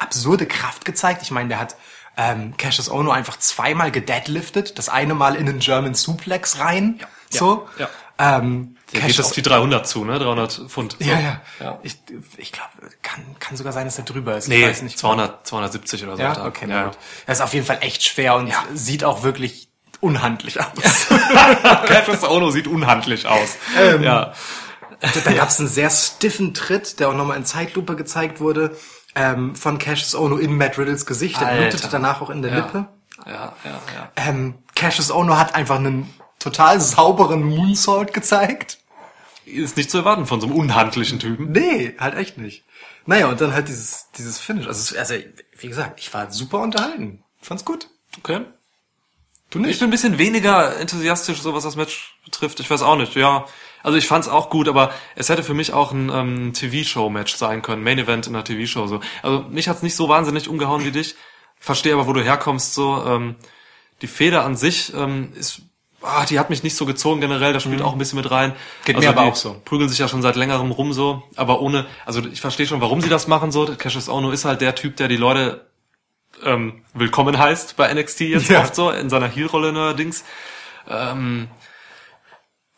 absurde 0.00 0.46
Kraft 0.46 0.84
gezeigt. 0.84 1.22
Ich 1.22 1.30
meine, 1.30 1.50
der 1.50 1.60
hat 1.60 1.76
ähm, 2.16 2.56
Cassius 2.56 2.90
Ono 2.90 3.12
einfach 3.12 3.38
zweimal 3.38 3.92
gedeadliftet, 3.92 4.76
das 4.76 4.88
eine 4.88 5.14
Mal 5.14 5.36
in 5.36 5.46
den 5.46 5.60
German 5.60 5.94
Suplex 5.94 6.58
rein. 6.58 6.98
So. 7.30 7.68
ja. 7.78 7.88
Ähm, 8.18 8.76
Der 8.92 9.00
geht 9.00 9.18
auf 9.18 9.32
die 9.32 9.40
300 9.40 9.86
zu, 9.86 10.04
ne? 10.04 10.18
300 10.18 10.66
Pfund. 10.68 10.96
So. 11.00 11.08
Ja, 11.08 11.18
ja. 11.18 11.40
ja. 11.58 11.78
Ich, 11.82 11.96
ich 12.36 12.52
glaube, 12.52 12.68
kann, 13.02 13.24
kann 13.38 13.56
sogar 13.56 13.72
sein, 13.72 13.86
dass 13.86 13.96
er 13.96 14.04
drüber 14.04 14.36
ist. 14.36 14.48
Nee, 14.48 14.60
ich 14.60 14.68
weiß 14.68 14.82
nicht. 14.82 14.98
200, 14.98 15.46
270 15.46 16.04
oder 16.04 16.16
so. 16.16 16.22
Ja, 16.22 16.32
er. 16.34 16.44
okay, 16.44 16.66
ja. 16.68 16.76
na 16.76 16.84
gut. 16.88 16.98
Das 17.26 17.38
ist 17.38 17.42
auf 17.42 17.54
jeden 17.54 17.64
Fall 17.64 17.78
echt 17.80 18.02
schwer 18.04 18.34
und 18.36 18.52
sieht 18.74 19.04
auch 19.04 19.22
wirklich 19.22 19.70
unhandlich 20.00 20.60
aus. 20.60 21.06
Cassius 21.86 22.24
Ono 22.28 22.50
sieht 22.50 22.66
unhandlich 22.66 23.26
aus. 23.26 23.56
Ähm, 23.78 24.02
ja. 24.02 24.34
da 25.24 25.32
gab 25.32 25.48
es 25.48 25.58
einen 25.58 25.68
sehr 25.68 25.88
stiffen 25.90 26.52
Tritt, 26.52 27.00
der 27.00 27.08
auch 27.08 27.14
nochmal 27.14 27.36
in 27.38 27.44
Zeitlupe 27.46 27.96
gezeigt 27.96 28.40
wurde, 28.40 28.76
ähm, 29.14 29.54
von 29.54 29.78
Cassius 29.78 30.14
Ono 30.14 30.36
in 30.36 30.56
Matt 30.56 30.78
Riddles 30.78 31.06
Gesicht. 31.06 31.40
Der 31.40 31.46
blutete 31.46 31.88
danach 31.90 32.20
auch 32.20 32.30
in 32.30 32.42
der 32.42 32.50
Ja. 32.52 32.56
Lippe. 32.58 32.86
Ja, 33.26 33.32
ja, 33.64 33.70
ja. 33.70 34.12
Ähm, 34.16 34.54
Cassius 34.74 35.10
Ono 35.10 35.36
hat 35.36 35.54
einfach 35.54 35.76
einen 35.76 36.12
total 36.40 36.80
sauberen 36.80 37.44
Moonsault 37.44 38.12
gezeigt. 38.12 38.78
Ist 39.46 39.76
nicht 39.76 39.90
zu 39.90 39.98
erwarten 39.98 40.26
von 40.26 40.40
so 40.40 40.48
einem 40.48 40.56
unhandlichen 40.56 41.20
Typen. 41.20 41.52
Nee, 41.52 41.94
halt 41.98 42.16
echt 42.16 42.38
nicht. 42.38 42.64
Naja, 43.06 43.28
und 43.28 43.40
dann 43.40 43.52
halt 43.52 43.68
dieses, 43.68 44.08
dieses 44.16 44.38
Finish. 44.38 44.66
Also, 44.66 44.96
also, 44.98 45.14
wie 45.58 45.68
gesagt, 45.68 46.00
ich 46.00 46.12
war 46.12 46.30
super 46.30 46.58
unterhalten. 46.58 47.22
Fand's 47.40 47.64
gut. 47.64 47.88
Okay. 48.18 48.40
Du 49.50 49.64
Ich 49.64 49.80
bin 49.80 49.88
ein 49.88 49.90
bisschen 49.90 50.18
weniger 50.18 50.76
enthusiastisch, 50.78 51.40
so 51.40 51.54
was 51.54 51.64
das 51.64 51.74
Match 51.74 52.16
betrifft. 52.24 52.60
Ich 52.60 52.70
weiß 52.70 52.82
auch 52.82 52.96
nicht, 52.96 53.16
ja. 53.16 53.46
Also 53.82 53.98
ich 53.98 54.06
fand's 54.06 54.28
auch 54.28 54.48
gut, 54.50 54.68
aber 54.68 54.92
es 55.16 55.28
hätte 55.28 55.42
für 55.42 55.54
mich 55.54 55.72
auch 55.72 55.90
ein 55.90 56.08
ähm, 56.10 56.52
TV-Show-Match 56.52 57.34
sein 57.34 57.62
können, 57.62 57.82
Main 57.82 57.98
Event 57.98 58.26
in 58.28 58.34
einer 58.36 58.44
TV-Show. 58.44 58.86
So. 58.86 59.00
Also 59.22 59.46
mich 59.50 59.68
hat's 59.68 59.82
nicht 59.82 59.96
so 59.96 60.08
wahnsinnig 60.08 60.48
umgehauen 60.48 60.84
wie 60.84 60.92
dich. 60.92 61.16
Verstehe 61.58 61.94
aber, 61.94 62.06
wo 62.06 62.12
du 62.12 62.22
herkommst. 62.22 62.74
So 62.74 63.02
ähm, 63.04 63.36
die 64.02 64.06
Feder 64.06 64.44
an 64.44 64.54
sich 64.54 64.94
ähm, 64.94 65.32
ist, 65.34 65.62
ah, 66.02 66.24
die 66.24 66.38
hat 66.38 66.50
mich 66.50 66.62
nicht 66.62 66.76
so 66.76 66.86
gezogen 66.86 67.20
generell. 67.20 67.52
Da 67.52 67.60
spielt 67.60 67.82
auch 67.82 67.92
ein 67.92 67.98
bisschen 67.98 68.18
mit 68.18 68.30
rein. 68.30 68.50
Mhm. 68.50 68.54
Geht 68.84 68.96
also 68.96 69.08
mir 69.08 69.16
aber 69.16 69.28
auch 69.28 69.36
so. 69.36 69.60
Prügeln 69.64 69.88
sich 69.88 69.98
ja 69.98 70.08
schon 70.08 70.22
seit 70.22 70.36
längerem 70.36 70.70
rum 70.70 70.92
so, 70.92 71.22
aber 71.36 71.60
ohne. 71.60 71.86
Also 72.06 72.22
ich 72.26 72.40
verstehe 72.40 72.66
schon, 72.66 72.80
warum 72.80 73.00
sie 73.00 73.08
das 73.08 73.26
machen. 73.26 73.52
So, 73.52 73.66
Cassius 73.76 74.08
Ono 74.08 74.30
ist 74.30 74.44
halt 74.44 74.60
der 74.60 74.74
Typ, 74.74 74.96
der 74.96 75.08
die 75.08 75.16
Leute 75.16 75.66
ähm, 76.44 76.82
willkommen 76.94 77.38
heißt 77.38 77.76
bei 77.76 77.92
NXT 77.92 78.20
jetzt 78.20 78.48
Ja. 78.48 78.60
oft 78.60 78.74
so 78.74 78.90
in 78.90 79.10
seiner 79.10 79.28
Heel-Rolle 79.28 79.72
neuerdings. 79.72 80.24
Ähm, 80.88 81.48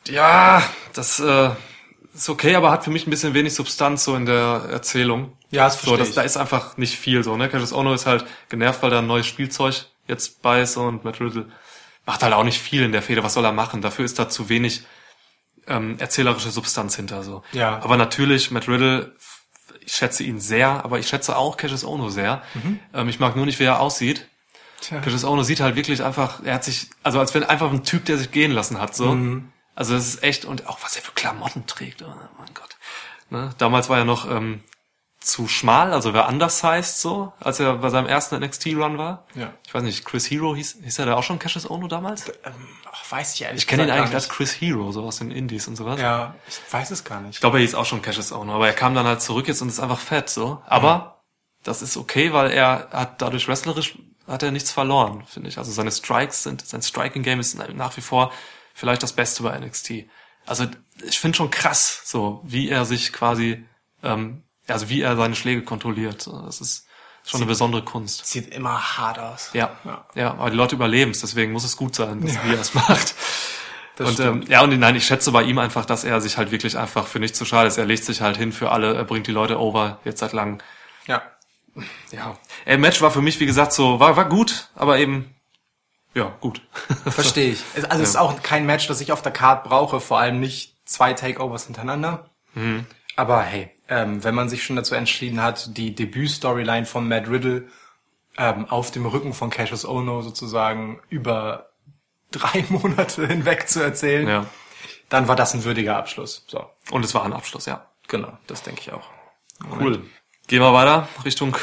ja, 0.08 0.62
das 0.94 1.20
äh, 1.20 1.50
ist 2.14 2.28
okay, 2.28 2.56
aber 2.56 2.70
hat 2.70 2.84
für 2.84 2.90
mich 2.90 3.06
ein 3.06 3.10
bisschen 3.10 3.34
wenig 3.34 3.54
Substanz 3.54 4.04
so 4.04 4.16
in 4.16 4.26
der 4.26 4.68
Erzählung. 4.70 5.32
Ja, 5.50 5.64
das 5.64 5.74
so, 5.74 5.78
verstehe 5.80 5.98
das, 5.98 6.08
ich. 6.08 6.14
Da 6.14 6.22
ist 6.22 6.36
einfach 6.36 6.76
nicht 6.76 6.98
viel 6.98 7.22
so. 7.22 7.36
Ne? 7.36 7.48
Cassius 7.48 7.72
Ono 7.72 7.94
ist 7.94 8.06
halt 8.06 8.24
genervt, 8.48 8.82
weil 8.82 8.90
da 8.90 8.98
ein 8.98 9.06
neues 9.06 9.26
Spielzeug 9.26 9.86
jetzt 10.08 10.42
bei 10.42 10.62
ist 10.62 10.76
und 10.76 11.04
Matt 11.04 11.20
Riddle 11.20 11.46
macht 12.06 12.22
halt 12.22 12.34
auch 12.34 12.44
nicht 12.44 12.60
viel 12.60 12.82
in 12.82 12.92
der 12.92 13.02
Fehde. 13.02 13.22
Was 13.22 13.34
soll 13.34 13.44
er 13.44 13.52
machen? 13.52 13.82
Dafür 13.82 14.04
ist 14.04 14.18
da 14.18 14.28
zu 14.28 14.48
wenig 14.48 14.82
ähm, 15.66 15.96
erzählerische 15.98 16.50
Substanz 16.50 16.96
hinter 16.96 17.22
so. 17.22 17.42
Ja. 17.52 17.80
Aber 17.82 17.96
natürlich, 17.96 18.50
Matt 18.50 18.68
Riddle, 18.68 19.14
ich 19.80 19.94
schätze 19.94 20.24
ihn 20.24 20.40
sehr, 20.40 20.84
aber 20.84 20.98
ich 20.98 21.08
schätze 21.08 21.36
auch 21.36 21.56
Cassius 21.56 21.84
Ono 21.84 22.08
sehr. 22.08 22.42
Mhm. 22.54 22.80
Ähm, 22.94 23.08
ich 23.08 23.20
mag 23.20 23.36
nur 23.36 23.46
nicht, 23.46 23.58
wie 23.60 23.64
er 23.64 23.80
aussieht. 23.80 24.26
Tja. 24.80 25.00
Cassius 25.00 25.24
Ono 25.24 25.42
sieht 25.42 25.60
halt 25.60 25.76
wirklich 25.76 26.02
einfach, 26.02 26.42
er 26.44 26.54
hat 26.54 26.64
sich, 26.64 26.90
also 27.02 27.20
als 27.20 27.34
wenn 27.34 27.44
einfach 27.44 27.70
ein 27.70 27.84
Typ, 27.84 28.04
der 28.04 28.18
sich 28.18 28.30
gehen 28.30 28.52
lassen 28.52 28.80
hat, 28.80 28.94
so. 28.94 29.12
Mhm. 29.12 29.52
Also 29.74 29.94
das 29.94 30.06
ist 30.06 30.22
echt, 30.22 30.44
und 30.44 30.66
auch 30.66 30.82
was 30.82 30.96
er 30.96 31.02
für 31.02 31.12
Klamotten 31.12 31.66
trägt, 31.66 32.02
oh 32.02 32.14
mein 32.38 32.52
Gott. 32.54 32.76
Ne? 33.30 33.50
Damals 33.58 33.88
war 33.88 33.98
er 33.98 34.04
noch 34.04 34.30
ähm, 34.30 34.62
zu 35.24 35.48
schmal, 35.48 35.92
also 35.92 36.12
wer 36.14 36.28
undersized 36.28 36.98
so, 36.98 37.32
als 37.40 37.60
er 37.60 37.74
bei 37.74 37.90
seinem 37.90 38.06
ersten 38.06 38.38
NXT-Run 38.38 38.98
war. 38.98 39.26
Ja. 39.34 39.52
Ich 39.66 39.72
weiß 39.72 39.82
nicht, 39.82 40.04
Chris 40.04 40.30
Hero 40.30 40.54
hieß, 40.54 40.78
hieß 40.82 40.98
er 40.98 41.06
da 41.06 41.14
auch 41.14 41.22
schon 41.22 41.38
Cassius 41.38 41.68
Ono 41.68 41.88
damals? 41.88 42.30
Ach, 42.90 43.10
weiß 43.10 43.34
ich 43.34 43.42
ehrlich 43.42 43.62
Ich 43.62 43.66
kenne 43.66 43.84
ihn 43.84 43.90
eigentlich 43.90 44.14
als 44.14 44.28
Chris 44.28 44.52
Hero, 44.52 44.90
so 44.92 45.02
aus 45.04 45.18
den 45.18 45.30
Indies 45.30 45.68
und 45.68 45.76
sowas. 45.76 46.00
Ja, 46.00 46.34
ich 46.48 46.60
weiß 46.72 46.90
es 46.90 47.04
gar 47.04 47.20
nicht. 47.20 47.34
Ich 47.34 47.40
glaube, 47.40 47.58
er 47.58 47.62
hieß 47.62 47.74
auch 47.74 47.86
schon 47.86 48.02
Cassius 48.02 48.32
Ono, 48.32 48.54
aber 48.54 48.66
er 48.66 48.74
kam 48.74 48.94
dann 48.94 49.06
halt 49.06 49.22
zurück 49.22 49.48
jetzt 49.48 49.62
und 49.62 49.68
ist 49.68 49.80
einfach 49.80 50.00
fett, 50.00 50.28
so. 50.28 50.62
Aber 50.66 51.22
das 51.62 51.82
ist 51.82 51.96
okay, 51.96 52.32
weil 52.32 52.50
er 52.50 52.88
hat 52.90 53.22
dadurch 53.22 53.48
wrestlerisch 53.48 53.96
hat 54.26 54.42
er 54.42 54.50
nichts 54.50 54.70
verloren, 54.70 55.24
finde 55.26 55.48
ich. 55.48 55.58
Also 55.58 55.72
seine 55.72 55.90
Strikes 55.90 56.42
sind, 56.42 56.66
sein 56.66 56.82
Striking 56.82 57.22
Game 57.22 57.40
ist 57.40 57.56
nach 57.74 57.96
wie 57.96 58.00
vor 58.00 58.32
vielleicht 58.74 59.02
das 59.02 59.12
Beste 59.12 59.42
bei 59.42 59.58
NXT. 59.58 60.04
Also 60.46 60.66
ich 61.04 61.18
finde 61.18 61.36
schon 61.36 61.50
krass, 61.50 62.02
so 62.04 62.40
wie 62.44 62.68
er 62.68 62.84
sich 62.84 63.12
quasi, 63.12 63.64
ähm, 64.02 64.42
also 64.72 64.88
wie 64.88 65.02
er 65.02 65.16
seine 65.16 65.34
Schläge 65.34 65.62
kontrolliert. 65.62 66.28
Das 66.46 66.60
ist 66.60 66.86
schon 67.24 67.40
eine 67.40 67.46
besondere 67.46 67.84
Kunst. 67.84 68.26
Sieht 68.26 68.52
immer 68.54 68.98
hart 68.98 69.18
aus. 69.18 69.50
Ja, 69.52 69.76
ja, 70.14 70.32
aber 70.32 70.50
die 70.50 70.56
Leute 70.56 70.74
überleben 70.74 71.12
es, 71.12 71.20
deswegen 71.20 71.52
muss 71.52 71.64
es 71.64 71.76
gut 71.76 71.94
sein, 71.94 72.20
dass, 72.20 72.42
wie 72.44 72.54
er 72.54 72.60
es 72.60 72.74
macht. 72.74 73.14
Das 73.96 74.08
und 74.08 74.20
ähm, 74.20 74.44
ja, 74.48 74.62
und 74.62 74.76
nein, 74.78 74.96
ich 74.96 75.04
schätze 75.04 75.32
bei 75.32 75.42
ihm 75.42 75.58
einfach, 75.58 75.84
dass 75.84 76.02
er 76.04 76.20
sich 76.22 76.38
halt 76.38 76.50
wirklich 76.50 76.78
einfach 76.78 77.06
für 77.06 77.18
nichts 77.18 77.36
zu 77.36 77.44
schade 77.44 77.68
ist. 77.68 77.76
Er 77.76 77.84
legt 77.84 78.04
sich 78.04 78.22
halt 78.22 78.38
hin 78.38 78.50
für 78.50 78.70
alle, 78.70 78.94
er 78.94 79.04
bringt 79.04 79.26
die 79.26 79.32
Leute 79.32 79.60
over, 79.60 79.98
jetzt 80.04 80.20
seit 80.20 80.32
langem. 80.32 80.58
Ja. 81.06 81.22
Ja. 82.10 82.38
Ey, 82.64 82.78
Match 82.78 83.02
war 83.02 83.10
für 83.10 83.20
mich, 83.20 83.38
wie 83.40 83.46
gesagt, 83.46 83.72
so, 83.72 84.00
war, 84.00 84.16
war 84.16 84.28
gut, 84.28 84.70
aber 84.74 84.98
eben, 84.98 85.34
ja, 86.14 86.34
gut. 86.40 86.62
Verstehe 87.06 87.52
ich. 87.52 87.62
Also 87.88 88.02
es 88.02 88.10
ist 88.10 88.16
auch 88.16 88.42
kein 88.42 88.64
Match, 88.64 88.86
das 88.86 89.00
ich 89.00 89.12
auf 89.12 89.22
der 89.22 89.32
Card 89.32 89.64
brauche, 89.64 90.00
vor 90.00 90.18
allem 90.18 90.40
nicht 90.40 90.76
zwei 90.86 91.12
Takeovers 91.12 91.66
hintereinander. 91.66 92.30
Aber 93.16 93.42
hey, 93.42 93.70
ähm, 93.88 94.24
wenn 94.24 94.34
man 94.34 94.48
sich 94.48 94.64
schon 94.64 94.76
dazu 94.76 94.94
entschieden 94.94 95.42
hat, 95.42 95.76
die 95.76 95.94
Debüt-Storyline 95.94 96.86
von 96.86 97.06
Matt 97.08 97.28
Riddle 97.28 97.68
ähm, 98.38 98.66
auf 98.68 98.90
dem 98.90 99.06
Rücken 99.06 99.34
von 99.34 99.50
Cassius 99.50 99.84
Ono 99.84 100.22
sozusagen 100.22 101.00
über 101.08 101.70
drei 102.30 102.64
Monate 102.68 103.26
hinweg 103.26 103.68
zu 103.68 103.80
erzählen, 103.80 104.26
ja. 104.26 104.46
dann 105.08 105.28
war 105.28 105.36
das 105.36 105.54
ein 105.54 105.64
würdiger 105.64 105.96
Abschluss. 105.96 106.44
So, 106.48 106.64
Und 106.90 107.04
es 107.04 107.14
war 107.14 107.24
ein 107.24 107.32
Abschluss, 107.32 107.66
ja. 107.66 107.86
genau, 108.08 108.38
das 108.46 108.62
denke 108.62 108.80
ich 108.80 108.92
auch. 108.92 109.08
Cool. 109.78 110.02
Gehen 110.48 110.60
wir 110.60 110.72
weiter 110.72 111.08
Richtung 111.24 111.56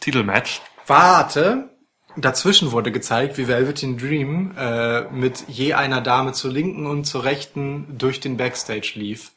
Titelmatch. 0.00 0.60
Warte. 0.86 1.70
Dazwischen 2.18 2.72
wurde 2.72 2.92
gezeigt, 2.92 3.36
wie 3.36 3.46
Velveteen 3.46 3.98
Dream 3.98 4.54
äh, 4.56 5.02
mit 5.10 5.44
je 5.48 5.74
einer 5.74 6.00
Dame 6.00 6.32
zur 6.32 6.50
linken 6.50 6.86
und 6.86 7.04
zur 7.04 7.24
rechten 7.24 7.98
durch 7.98 8.20
den 8.20 8.38
Backstage 8.38 8.92
lief. 8.94 9.32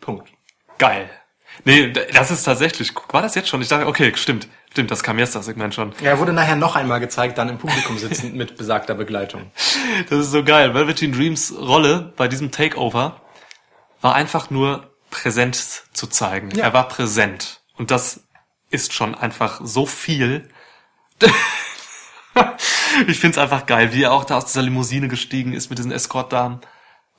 Punkt. 0.00 0.32
Geil. 0.78 1.10
Nee, 1.64 1.90
das 1.90 2.30
ist 2.30 2.44
tatsächlich, 2.44 2.92
war 3.10 3.20
das 3.20 3.34
jetzt 3.34 3.48
schon? 3.48 3.60
Ich 3.60 3.68
dachte, 3.68 3.86
okay, 3.86 4.12
stimmt. 4.14 4.48
Stimmt, 4.70 4.90
das 4.90 5.02
kam 5.02 5.18
jetzt 5.18 5.34
das 5.34 5.46
Segment 5.46 5.74
schon. 5.74 5.92
Er 6.02 6.18
wurde 6.18 6.32
nachher 6.32 6.54
noch 6.54 6.76
einmal 6.76 7.00
gezeigt, 7.00 7.38
dann 7.38 7.48
im 7.48 7.58
Publikum 7.58 7.98
sitzend 7.98 8.34
mit 8.34 8.56
besagter 8.56 8.94
Begleitung. 8.94 9.50
Das 10.10 10.20
ist 10.20 10.30
so 10.30 10.44
geil. 10.44 10.74
Velveteen 10.74 11.12
Dreams 11.12 11.52
Rolle 11.58 12.12
bei 12.16 12.28
diesem 12.28 12.50
Takeover 12.50 13.20
war 14.00 14.14
einfach 14.14 14.50
nur 14.50 14.92
präsent 15.10 15.56
zu 15.92 16.06
zeigen. 16.06 16.50
Ja. 16.50 16.64
Er 16.64 16.72
war 16.72 16.88
präsent. 16.88 17.62
Und 17.76 17.90
das 17.90 18.20
ist 18.70 18.92
schon 18.92 19.14
einfach 19.14 19.60
so 19.64 19.86
viel. 19.86 20.48
ich 23.06 23.18
find's 23.18 23.38
einfach 23.38 23.66
geil, 23.66 23.92
wie 23.92 24.02
er 24.02 24.12
auch 24.12 24.24
da 24.24 24.36
aus 24.36 24.46
dieser 24.46 24.62
Limousine 24.62 25.08
gestiegen 25.08 25.52
ist 25.52 25.70
mit 25.70 25.78
diesen 25.78 25.90
Escort-Damen. 25.90 26.60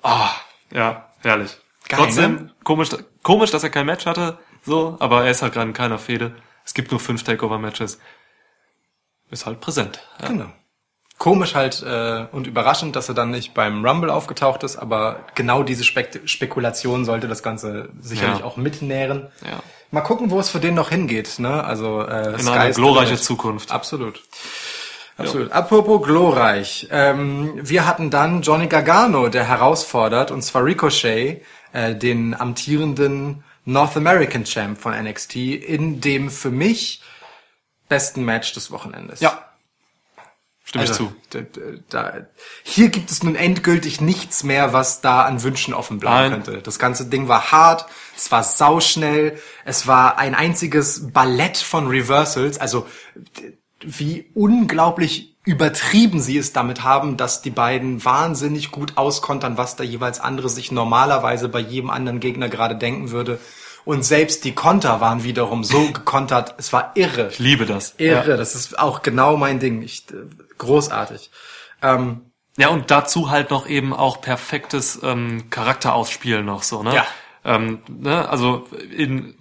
Ah, 0.03 0.29
ja, 0.71 1.09
herrlich. 1.21 1.57
Geil, 1.87 1.99
Trotzdem, 1.99 2.35
ne? 2.35 2.55
komisch, 2.63 2.89
komisch, 3.23 3.51
dass 3.51 3.63
er 3.63 3.69
kein 3.69 3.85
Match 3.85 4.05
hatte, 4.05 4.37
so, 4.65 4.97
aber 4.99 5.25
er 5.25 5.31
ist 5.31 5.41
halt 5.41 5.53
gerade 5.53 5.67
in 5.67 5.73
keiner 5.73 5.97
Fehde. 5.99 6.33
Es 6.65 6.73
gibt 6.73 6.91
nur 6.91 6.99
fünf 6.99 7.23
Takeover-Matches. 7.23 7.99
Ist 9.31 9.45
halt 9.45 9.59
präsent. 9.61 9.99
Ja. 10.21 10.27
Genau. 10.27 10.45
Komisch 11.17 11.53
halt 11.53 11.83
äh, 11.83 12.25
und 12.31 12.47
überraschend, 12.47 12.95
dass 12.95 13.09
er 13.09 13.15
dann 13.15 13.29
nicht 13.31 13.53
beim 13.53 13.85
Rumble 13.85 14.09
aufgetaucht 14.09 14.63
ist, 14.63 14.77
aber 14.77 15.25
genau 15.35 15.63
diese 15.63 15.83
Spek 15.83 16.21
Spekulation 16.25 17.03
sollte 17.03 17.27
das 17.27 17.43
Ganze 17.43 17.89
sicherlich 17.99 18.39
Ja. 18.39 18.45
auch 18.45 18.55
mitnähren. 18.55 19.27
Ja. 19.45 19.59
Mal 19.91 20.01
gucken, 20.01 20.31
wo 20.31 20.39
es 20.39 20.49
für 20.49 20.59
den 20.61 20.75
noch 20.75 20.89
hingeht. 20.89 21.39
Ne? 21.39 21.63
Also 21.63 22.01
äh, 22.07 22.33
In 22.33 22.39
Sky 22.39 22.49
eine 22.51 22.73
glorreiche. 22.73 23.17
Zukunft. 23.17 23.71
Absolut. 23.71 24.21
Absolut. 25.17 25.51
Apropos 25.51 26.01
glorreich. 26.07 26.87
Ähm, 26.91 27.51
wir 27.61 27.85
hatten 27.85 28.09
dann 28.09 28.41
Johnny 28.41 28.67
Gargano, 28.67 29.27
der 29.27 29.43
herausfordert, 29.43 30.31
und 30.31 30.41
zwar 30.43 30.63
Ricochet, 30.63 31.41
äh, 31.73 31.95
den 31.95 32.33
amtierenden 32.33 33.43
North 33.65 33.95
American 33.95 34.45
Champ 34.45 34.79
von 34.79 34.93
NXT, 34.93 35.35
in 35.35 36.01
dem 36.01 36.29
für 36.29 36.51
mich 36.51 37.01
besten 37.87 38.23
Match 38.23 38.53
des 38.53 38.71
Wochenendes. 38.71 39.19
Ja. 39.19 39.45
Stimme 40.63 40.83
ich 40.83 40.91
Also, 40.91 41.07
zu. 41.07 41.15
Da, 41.31 41.41
da, 41.89 42.27
hier 42.63 42.89
gibt 42.89 43.09
es 43.09 43.23
nun 43.23 43.35
endgültig 43.35 44.01
nichts 44.01 44.43
mehr, 44.43 44.71
was 44.71 45.01
da 45.01 45.23
an 45.23 45.41
Wünschen 45.41 45.73
offen 45.73 45.99
bleiben 45.99 46.31
Nein. 46.31 46.43
könnte. 46.43 46.61
Das 46.61 46.77
ganze 46.77 47.07
Ding 47.07 47.27
war 47.27 47.51
hart, 47.51 47.87
es 48.15 48.31
war 48.31 48.43
sauschnell, 48.43 49.39
es 49.65 49.87
war 49.87 50.19
ein 50.19 50.35
einziges 50.35 51.11
Ballett 51.11 51.57
von 51.57 51.87
Reversals, 51.87 52.59
also 52.59 52.87
wie 53.81 54.29
unglaublich 54.35 55.35
übertrieben 55.49 56.19
sie 56.19 56.37
es 56.37 56.53
damit 56.53 56.83
haben, 56.83 57.17
dass 57.17 57.41
die 57.41 57.49
beiden 57.49 58.05
wahnsinnig 58.05 58.69
gut 58.69 58.97
auskontern, 58.97 59.57
was 59.57 59.75
der 59.75 59.87
jeweils 59.87 60.19
andere 60.19 60.47
sich 60.47 60.71
normalerweise 60.71 61.49
bei 61.49 61.59
jedem 61.59 61.89
anderen 61.89 62.19
Gegner 62.19 62.49
gerade 62.49 62.75
denken 62.75 63.09
würde. 63.09 63.39
Und 63.83 64.05
selbst 64.05 64.45
die 64.45 64.53
Konter 64.53 65.01
waren 65.01 65.23
wiederum 65.23 65.63
so 65.63 65.87
gekontert, 65.91 66.53
es 66.59 66.71
war 66.71 66.91
irre. 66.93 67.29
Ich 67.31 67.39
liebe 67.39 67.65
das. 67.65 67.95
Irre, 67.97 68.37
das 68.37 68.53
ist 68.53 68.77
auch 68.77 69.01
genau 69.01 69.37
mein 69.37 69.59
Ding. 69.59 69.81
Ich, 69.81 70.05
äh, 70.11 70.17
großartig. 70.59 71.31
Ähm, 71.81 72.31
Ja, 72.57 72.67
und 72.67 72.91
dazu 72.91 73.31
halt 73.31 73.49
noch 73.49 73.67
eben 73.67 73.91
auch 73.91 74.21
perfektes 74.21 74.99
ähm, 75.01 75.49
Charakterausspielen 75.49 76.45
noch 76.45 76.61
so, 76.61 76.83
ne? 76.83 76.93
Ja. 76.93 77.07
Ähm, 77.43 77.79
ne? 77.87 78.29
Also 78.29 78.67
in 78.95 79.33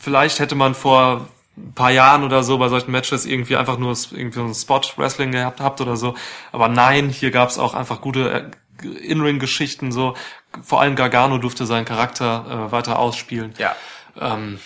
vielleicht 0.00 0.38
hätte 0.38 0.54
man 0.54 0.76
vor 0.76 1.26
ein 1.66 1.72
paar 1.74 1.90
Jahren 1.90 2.24
oder 2.24 2.42
so 2.42 2.58
bei 2.58 2.68
solchen 2.68 2.90
Matches 2.90 3.26
irgendwie 3.26 3.56
einfach 3.56 3.78
nur 3.78 3.96
irgendwie 4.12 4.38
so 4.38 4.44
ein 4.44 4.54
Spot-Wrestling 4.54 5.32
gehabt 5.32 5.60
habt 5.60 5.80
oder 5.80 5.96
so. 5.96 6.14
Aber 6.52 6.68
nein, 6.68 7.08
hier 7.08 7.30
gab's 7.30 7.58
auch 7.58 7.74
einfach 7.74 8.00
gute 8.00 8.52
äh, 8.82 8.86
In-Ring-Geschichten 8.86 9.92
so. 9.92 10.14
Vor 10.62 10.80
allem 10.80 10.96
Gargano 10.96 11.38
durfte 11.38 11.66
seinen 11.66 11.84
Charakter 11.84 12.68
äh, 12.68 12.72
weiter 12.72 12.98
ausspielen. 12.98 13.54
ja. 13.58 13.74
Ähm, 14.20 14.58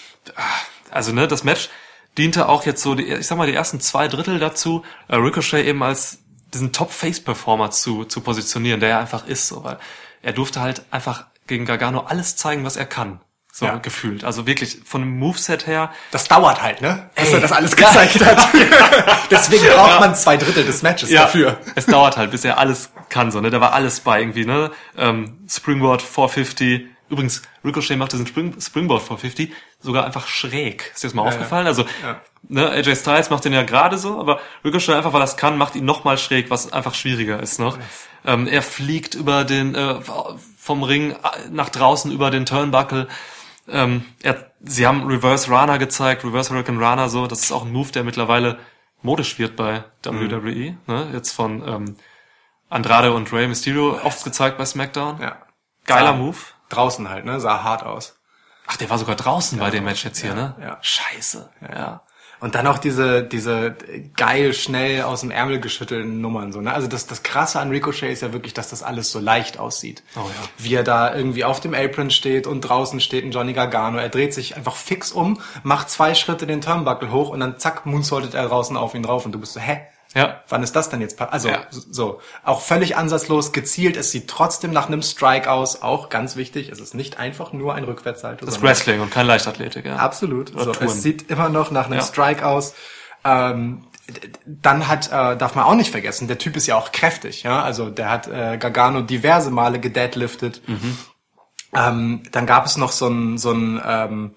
also 0.91 1.13
ne, 1.13 1.27
das 1.27 1.43
Match 1.43 1.69
diente 2.19 2.49
auch 2.49 2.67
jetzt 2.67 2.83
so, 2.83 2.95
die, 2.95 3.05
ich 3.05 3.27
sag 3.27 3.39
mal, 3.39 3.47
die 3.47 3.55
ersten 3.55 3.81
zwei 3.81 4.09
Drittel 4.09 4.39
dazu, 4.39 4.85
äh, 5.09 5.17
Ricochet 5.17 5.67
eben 5.67 5.83
als 5.83 6.19
diesen 6.53 6.73
Top-Face-Performer 6.73 7.71
zu, 7.71 8.05
zu 8.05 8.21
positionieren, 8.21 8.81
der 8.81 8.91
er 8.91 8.99
einfach 8.99 9.27
ist, 9.27 9.49
so, 9.49 9.65
weil 9.65 9.79
er 10.21 10.33
durfte 10.33 10.61
halt 10.61 10.85
einfach 10.91 11.25
gegen 11.47 11.65
Gargano 11.65 12.01
alles 12.01 12.37
zeigen, 12.37 12.65
was 12.65 12.77
er 12.77 12.87
kann. 12.87 13.21
So 13.55 13.67
Ja. 13.67 13.77
gefühlt. 13.77 14.25
Also 14.25 14.47
wirklich 14.47 14.79
von 14.87 15.03
dem 15.03 15.19
Moveset 15.19 15.67
her. 15.67 15.91
Das 16.11 16.27
dauert 16.27 16.63
halt, 16.63 16.81
ne? 16.81 17.11
Bis 17.15 17.29
Ey. 17.29 17.35
er 17.35 17.41
das 17.41 17.53
alles 17.53 17.77
gezeigt 17.77 18.25
hat. 18.25 18.49
Deswegen 19.31 19.67
braucht 19.67 20.01
man 20.01 20.15
zwei 20.15 20.39
Drittel 20.39 20.65
des 20.65 20.81
Matches 20.83 21.11
dafür. 21.11 21.59
Es 21.75 21.85
dauert 21.85 22.17
halt, 22.17 22.31
bis 22.31 22.47
er 22.47 22.57
alles 22.57 22.91
kann, 23.11 23.31
so, 23.31 23.41
ne? 23.43 23.51
Da 23.51 23.61
war 23.61 23.75
alles 23.75 24.01
bei 24.01 24.21
irgendwie, 24.21 24.47
ne? 24.47 24.71
Ähm, 24.97 25.39
Springboard 25.49 26.01
450. 26.01 26.87
Übrigens, 27.11 27.43
Ricochet 27.63 27.99
macht 27.99 28.13
diesen 28.13 28.27
Spring, 28.27 28.59
Springboard 28.59 29.03
450 29.03 29.53
sogar 29.81 30.07
einfach 30.07 30.27
schräg. 30.29 30.91
Ist 30.95 31.03
dir 31.05 31.09
das 31.09 31.15
mal 31.15 31.23
aufgefallen? 31.23 31.67
Also, 31.67 31.83
Ja. 32.03 32.21
ne, 32.49 32.71
AJ 32.71 32.97
Styles 32.97 33.29
macht 33.29 33.45
den 33.45 33.53
ja 33.53 33.65
gerade 33.65 33.99
so, 33.99 34.19
aber 34.19 34.41
Ricochet 34.65 34.95
einfach, 34.95 35.13
weil 35.13 35.21
er 35.21 35.27
das 35.27 35.37
kann, 35.37 35.59
macht 35.59 35.75
ihn 35.77 35.85
nochmal 35.85 36.17
schräg, 36.17 36.49
was 36.49 36.73
einfach 36.73 36.95
schwieriger 36.95 37.39
ist 37.41 37.59
noch. 37.61 37.77
Ähm, 38.25 38.47
er 38.47 38.63
fliegt 38.63 39.15
über 39.15 39.45
den, 39.45 39.75
äh, 39.75 39.97
vom 40.59 40.83
Ring 40.85 41.11
äh, 41.11 41.17
nach 41.51 41.69
draußen 41.69 42.11
über 42.11 42.31
den 42.31 42.47
Turnbuckle. 42.47 43.09
Ähm, 43.69 44.05
er, 44.23 44.51
sie 44.61 44.87
haben 44.87 45.07
Reverse 45.07 45.51
Rana 45.51 45.77
gezeigt, 45.77 46.25
Reverse 46.25 46.53
Hurricane 46.53 46.83
Rana 46.83 47.09
so. 47.09 47.27
Das 47.27 47.41
ist 47.41 47.53
auch 47.53 47.65
ein 47.65 47.73
Move, 47.73 47.93
der 47.93 48.05
mittlerweile 48.05 48.59
modisch 49.03 49.39
wird 49.39 49.57
bei 49.57 49.85
WWE. 50.05 50.77
Ne? 50.87 51.11
Jetzt 51.13 51.33
von 51.33 51.67
ähm, 51.67 51.97
Andrade 52.69 53.13
und 53.13 53.33
Rey 53.33 53.47
Mysterio 53.47 54.01
oft 54.03 54.25
gezeigt 54.25 54.59
bei 54.59 54.65
SmackDown. 54.65 55.21
Ja. 55.21 55.37
Geiler 55.85 56.13
Sah 56.13 56.17
Move. 56.17 56.37
Draußen 56.69 57.09
halt, 57.09 57.25
ne? 57.25 57.39
Sah 57.41 57.63
hart 57.63 57.83
aus. 57.83 58.19
Ach, 58.67 58.77
der 58.77 58.89
war 58.89 58.99
sogar 58.99 59.17
draußen 59.17 59.59
bei 59.59 59.71
dem 59.71 59.85
Match 59.85 60.05
jetzt 60.05 60.21
hier, 60.21 60.35
ne? 60.35 60.55
ja. 60.61 60.79
Scheiße. 60.81 61.51
Ja. 61.61 62.03
Und 62.43 62.57
dann 62.57 62.67
auch 62.67 62.79
diese, 62.79 63.23
diese 63.23 63.77
geil 64.17 64.53
schnell 64.53 65.03
aus 65.03 65.21
dem 65.21 65.31
Ärmel 65.31 65.61
geschüttelten 65.61 66.21
Nummern, 66.21 66.51
so, 66.51 66.61
ne? 66.61 66.75
Also 66.75 66.89
das, 66.89 67.07
das 67.07 67.23
krasse 67.23 67.61
an 67.61 67.71
Ricochet 67.71 68.11
ist 68.11 68.21
ja 68.21 68.33
wirklich, 68.33 68.53
dass 68.53 68.69
das 68.69 68.83
alles 68.83 69.13
so 69.13 69.21
leicht 69.21 69.61
aussieht. 69.61 70.03
Oh 70.17 70.19
ja. 70.19 70.49
Wie 70.59 70.75
er 70.75 70.83
da 70.83 71.15
irgendwie 71.15 71.45
auf 71.45 71.61
dem 71.61 71.73
Apron 71.73 72.11
steht 72.11 72.49
und 72.49 72.63
draußen 72.63 72.99
steht 72.99 73.25
ein 73.25 73.31
Johnny 73.31 73.53
Gargano. 73.53 73.99
Er 73.99 74.09
dreht 74.09 74.35
sich 74.35 74.57
einfach 74.57 74.75
fix 74.75 75.13
um, 75.13 75.41
macht 75.63 75.89
zwei 75.89 76.17
Schritte 76.17 76.49
den 76.49 76.61
Turnbuckle 76.61 77.13
hoch 77.13 77.29
und 77.29 77.39
dann 77.39 77.61
zack, 77.61 77.87
moonsaultet 77.87 78.35
er 78.35 78.49
draußen 78.49 78.77
auf 78.77 78.97
ihn 78.97 79.05
drauf 79.05 79.25
und 79.25 79.31
du 79.31 79.39
bist 79.39 79.53
so, 79.53 79.61
hä? 79.61 79.83
Ja. 80.15 80.41
Wann 80.49 80.63
ist 80.63 80.77
das 80.77 80.91
denn 80.91 81.01
jetzt? 81.01 81.21
Also 81.21 81.49
Ja. 81.49 81.67
so, 81.71 82.21
auch 82.45 82.61
völlig 82.61 82.97
ansatzlos 82.97 83.53
gezielt. 83.53 83.97
Es 83.97 84.11
sieht 84.11 84.29
trotzdem 84.29 84.71
nach 84.73 84.89
einem 84.89 85.03
Strike 85.03 85.51
aus. 85.51 85.83
Auch 85.83 86.09
ganz 86.11 86.37
wichtig. 86.37 86.69
Es 86.69 86.81
ist 86.81 86.95
nicht 86.95 87.19
einfach 87.19 87.53
nur 87.53 87.75
ein 87.75 87.85
Rückwärtssalto. 87.85 88.45
Das 88.45 88.57
ist 88.57 88.63
Wrestling 88.63 89.01
und 89.01 89.11
kein 89.11 89.27
Leichtathletik, 89.27 89.87
ja. 89.87 89.97
Absolut. 89.97 90.55
Oder 90.55 90.65
So, 90.65 90.73
Touren. 90.73 90.89
es 90.89 91.03
sieht 91.03 91.31
immer 91.31 91.49
noch 91.49 91.71
nach 91.71 91.87
einem 91.87 92.01
Ja. 92.01 92.05
Strike 92.05 92.47
aus. 92.47 92.75
Ähm, 93.25 93.87
dann 94.45 94.89
hat, 94.89 95.07
äh, 95.09 95.37
darf 95.37 95.55
man 95.55 95.65
auch 95.65 95.75
nicht 95.77 95.91
vergessen, 95.93 96.27
der 96.29 96.37
Typ 96.37 96.57
ist 96.57 96.67
ja 96.67 96.77
auch 96.77 96.93
kräftig, 96.93 97.45
ja. 97.45 97.63
Also 97.63 97.89
der 97.89 98.11
hat 98.11 98.27
äh, 98.27 98.59
Gargano 98.59 99.01
diverse 99.01 99.51
Male 99.51 99.79
gedeadliftet. 99.81 100.61
Mhm. 100.69 100.99
Ähm, 101.75 102.23
dann 102.33 102.45
gab 102.47 102.67
es 102.67 102.77
noch 102.77 102.93
so 102.93 103.09
ein, 103.09 103.39
so 103.39 103.53
ein 103.53 103.81
ähm, 103.87 104.35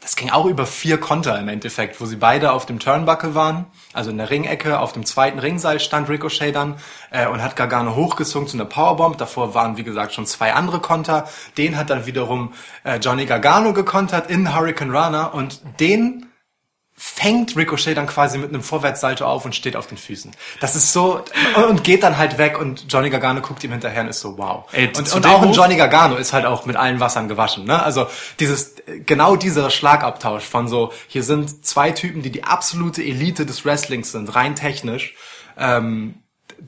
das 0.00 0.16
ging 0.16 0.30
auch 0.30 0.46
über 0.46 0.66
vier 0.66 0.98
Konter 0.98 1.38
im 1.38 1.48
Endeffekt, 1.48 2.00
wo 2.00 2.06
sie 2.06 2.16
beide 2.16 2.52
auf 2.52 2.66
dem 2.66 2.78
Turnbuckle 2.78 3.34
waren, 3.34 3.66
also 3.92 4.10
in 4.10 4.18
der 4.18 4.30
Ringecke, 4.30 4.80
auf 4.80 4.92
dem 4.92 5.04
zweiten 5.04 5.38
Ringseil 5.38 5.80
stand 5.80 6.08
Ricochet 6.08 6.54
dann 6.54 6.76
äh, 7.10 7.26
und 7.26 7.42
hat 7.42 7.56
Gargano 7.56 7.94
hochgezogen 7.94 8.48
zu 8.48 8.56
einer 8.56 8.64
Powerbomb. 8.64 9.18
Davor 9.18 9.54
waren, 9.54 9.76
wie 9.76 9.84
gesagt, 9.84 10.12
schon 10.14 10.26
zwei 10.26 10.54
andere 10.54 10.80
Konter. 10.80 11.28
Den 11.56 11.76
hat 11.76 11.90
dann 11.90 12.06
wiederum 12.06 12.52
äh, 12.84 12.98
Johnny 12.98 13.26
Gargano 13.26 13.72
gekontert 13.72 14.30
in 14.30 14.54
Hurricane 14.54 14.90
Runner 14.90 15.34
und 15.34 15.60
den 15.80 16.27
fängt 17.00 17.56
Ricochet 17.56 17.96
dann 17.96 18.08
quasi 18.08 18.38
mit 18.38 18.48
einem 18.48 18.62
Vorwärtssalto 18.62 19.24
auf 19.24 19.44
und 19.44 19.54
steht 19.54 19.76
auf 19.76 19.86
den 19.86 19.96
Füßen. 19.96 20.32
Das 20.60 20.74
ist 20.74 20.92
so 20.92 21.22
und 21.68 21.84
geht 21.84 22.02
dann 22.02 22.18
halt 22.18 22.38
weg 22.38 22.58
und 22.58 22.86
Johnny 22.92 23.08
Gargano 23.08 23.40
guckt 23.40 23.62
ihm 23.62 23.70
hinterher 23.70 24.02
und 24.02 24.08
ist 24.08 24.18
so 24.20 24.36
wow. 24.36 24.64
Ey, 24.72 24.88
und 24.96 25.12
und 25.12 25.26
auch 25.26 25.42
ein 25.42 25.52
Johnny 25.52 25.76
Gargano 25.76 26.16
ist 26.16 26.32
halt 26.32 26.44
auch 26.44 26.66
mit 26.66 26.74
allen 26.74 26.98
Wassern 26.98 27.28
gewaschen, 27.28 27.64
ne? 27.64 27.80
Also 27.80 28.08
dieses 28.40 28.74
genau 29.06 29.36
dieser 29.36 29.70
Schlagabtausch 29.70 30.44
von 30.44 30.66
so 30.66 30.92
hier 31.06 31.22
sind 31.22 31.64
zwei 31.64 31.92
Typen, 31.92 32.22
die 32.22 32.32
die 32.32 32.42
absolute 32.42 33.02
Elite 33.02 33.46
des 33.46 33.64
Wrestlings 33.64 34.10
sind, 34.10 34.34
rein 34.34 34.56
technisch. 34.56 35.14
Ähm, 35.56 36.22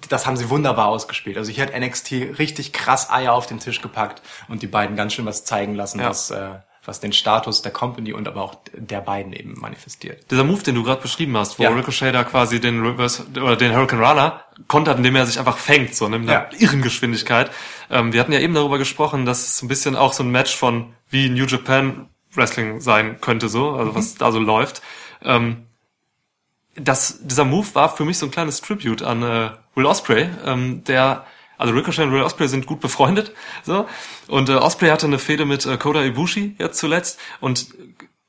das 0.08 0.26
haben 0.26 0.36
sie 0.36 0.48
wunderbar 0.48 0.86
ausgespielt. 0.86 1.36
Also 1.38 1.50
hier 1.50 1.64
hat 1.66 1.76
NXT 1.76 2.12
richtig 2.38 2.72
krass 2.72 3.10
Eier 3.10 3.32
auf 3.32 3.46
den 3.46 3.58
Tisch 3.58 3.82
gepackt 3.82 4.22
und 4.48 4.62
die 4.62 4.68
beiden 4.68 4.94
ganz 4.94 5.14
schön 5.14 5.26
was 5.26 5.44
zeigen 5.44 5.74
lassen, 5.74 5.98
Ja. 5.98 6.10
was 6.10 6.30
äh, 6.30 6.50
was 6.90 6.98
den 6.98 7.12
Status 7.12 7.62
der 7.62 7.70
Company 7.70 8.12
und 8.12 8.26
aber 8.26 8.42
auch 8.42 8.56
der 8.74 9.00
beiden 9.00 9.32
eben 9.32 9.54
manifestiert. 9.60 10.28
Dieser 10.30 10.42
Move, 10.42 10.62
den 10.64 10.74
du 10.74 10.82
gerade 10.82 11.00
beschrieben 11.00 11.36
hast, 11.36 11.58
wo 11.60 11.62
Ja. 11.62 11.70
Ricochet 11.70 12.12
da 12.12 12.24
quasi 12.24 12.60
den 12.60 12.84
Reverse 12.84 13.24
oder 13.36 13.54
den 13.54 13.72
Hurricane 13.74 14.00
Runner 14.04 14.40
kontert, 14.66 14.98
indem 14.98 15.14
er 15.14 15.24
sich 15.24 15.38
einfach 15.38 15.56
fängt, 15.56 15.94
so 15.94 16.08
ne, 16.08 16.18
mit 16.18 16.28
einer 16.28 16.50
Ja. 16.50 16.58
irren 16.58 16.82
Geschwindigkeit. 16.82 17.52
Ähm, 17.90 18.12
wir 18.12 18.18
hatten 18.20 18.32
ja 18.32 18.40
eben 18.40 18.54
darüber 18.54 18.76
gesprochen, 18.78 19.24
dass 19.24 19.46
es 19.46 19.62
ein 19.62 19.68
bisschen 19.68 19.94
auch 19.94 20.12
so 20.12 20.24
ein 20.24 20.30
Match 20.30 20.54
von 20.56 20.92
wie 21.08 21.28
New 21.30 21.46
Japan 21.46 22.08
Wrestling 22.34 22.80
sein 22.80 23.20
könnte, 23.20 23.48
so, 23.48 23.70
also 23.70 23.94
was 23.94 24.16
da 24.16 24.32
so 24.32 24.40
läuft. 24.40 24.82
Ähm, 25.22 25.66
das, 26.74 27.20
dieser 27.22 27.44
Move 27.44 27.68
war 27.74 27.94
für 27.94 28.04
mich 28.04 28.18
so 28.18 28.26
ein 28.26 28.32
kleines 28.32 28.60
Tribute 28.62 29.02
an 29.02 29.22
äh, 29.22 29.50
Will 29.76 29.86
Osprey, 29.86 30.28
ähm, 30.44 30.82
der 30.84 31.24
also 31.60 31.74
Ricochet 31.74 32.04
und 32.04 32.12
Will 32.12 32.22
Osprey 32.22 32.48
sind 32.48 32.66
gut 32.66 32.80
befreundet, 32.80 33.32
so 33.62 33.86
und 34.28 34.48
äh, 34.48 34.54
Osprey 34.54 34.88
hatte 34.88 35.06
eine 35.06 35.18
Fehde 35.18 35.44
mit 35.44 35.66
äh, 35.66 35.76
Kota 35.76 36.02
Ibushi 36.02 36.56
jetzt 36.58 36.78
zuletzt 36.78 37.20
und 37.40 37.68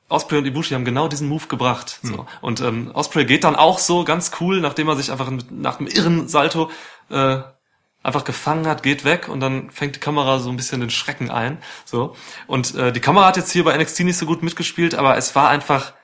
Osprey 0.08 0.38
und 0.38 0.44
Ibushi 0.44 0.74
haben 0.74 0.84
genau 0.84 1.08
diesen 1.08 1.26
Move 1.26 1.46
gebracht. 1.46 1.98
So. 2.02 2.26
Und 2.42 2.60
ähm, 2.60 2.90
Osprey 2.92 3.24
geht 3.24 3.44
dann 3.44 3.56
auch 3.56 3.78
so 3.78 4.04
ganz 4.04 4.30
cool, 4.40 4.60
nachdem 4.60 4.86
er 4.88 4.96
sich 4.96 5.10
einfach 5.10 5.30
mit, 5.30 5.50
nach 5.50 5.78
einem 5.78 5.88
irren 5.88 6.28
Salto 6.28 6.70
äh, 7.08 7.38
einfach 8.02 8.24
gefangen 8.24 8.66
hat, 8.66 8.82
geht 8.82 9.04
weg 9.04 9.28
und 9.28 9.40
dann 9.40 9.70
fängt 9.70 9.96
die 9.96 10.00
Kamera 10.00 10.38
so 10.38 10.50
ein 10.50 10.56
bisschen 10.56 10.80
den 10.80 10.90
Schrecken 10.90 11.30
ein. 11.30 11.58
So. 11.84 12.14
Und 12.46 12.74
äh, 12.74 12.92
die 12.92 13.00
Kamera 13.00 13.26
hat 13.26 13.36
jetzt 13.36 13.52
hier 13.52 13.64
bei 13.64 13.76
NXT 13.76 14.00
nicht 14.00 14.18
so 14.18 14.26
gut 14.26 14.42
mitgespielt, 14.42 14.94
aber 14.94 15.16
es 15.16 15.34
war 15.34 15.48
einfach, 15.48 15.94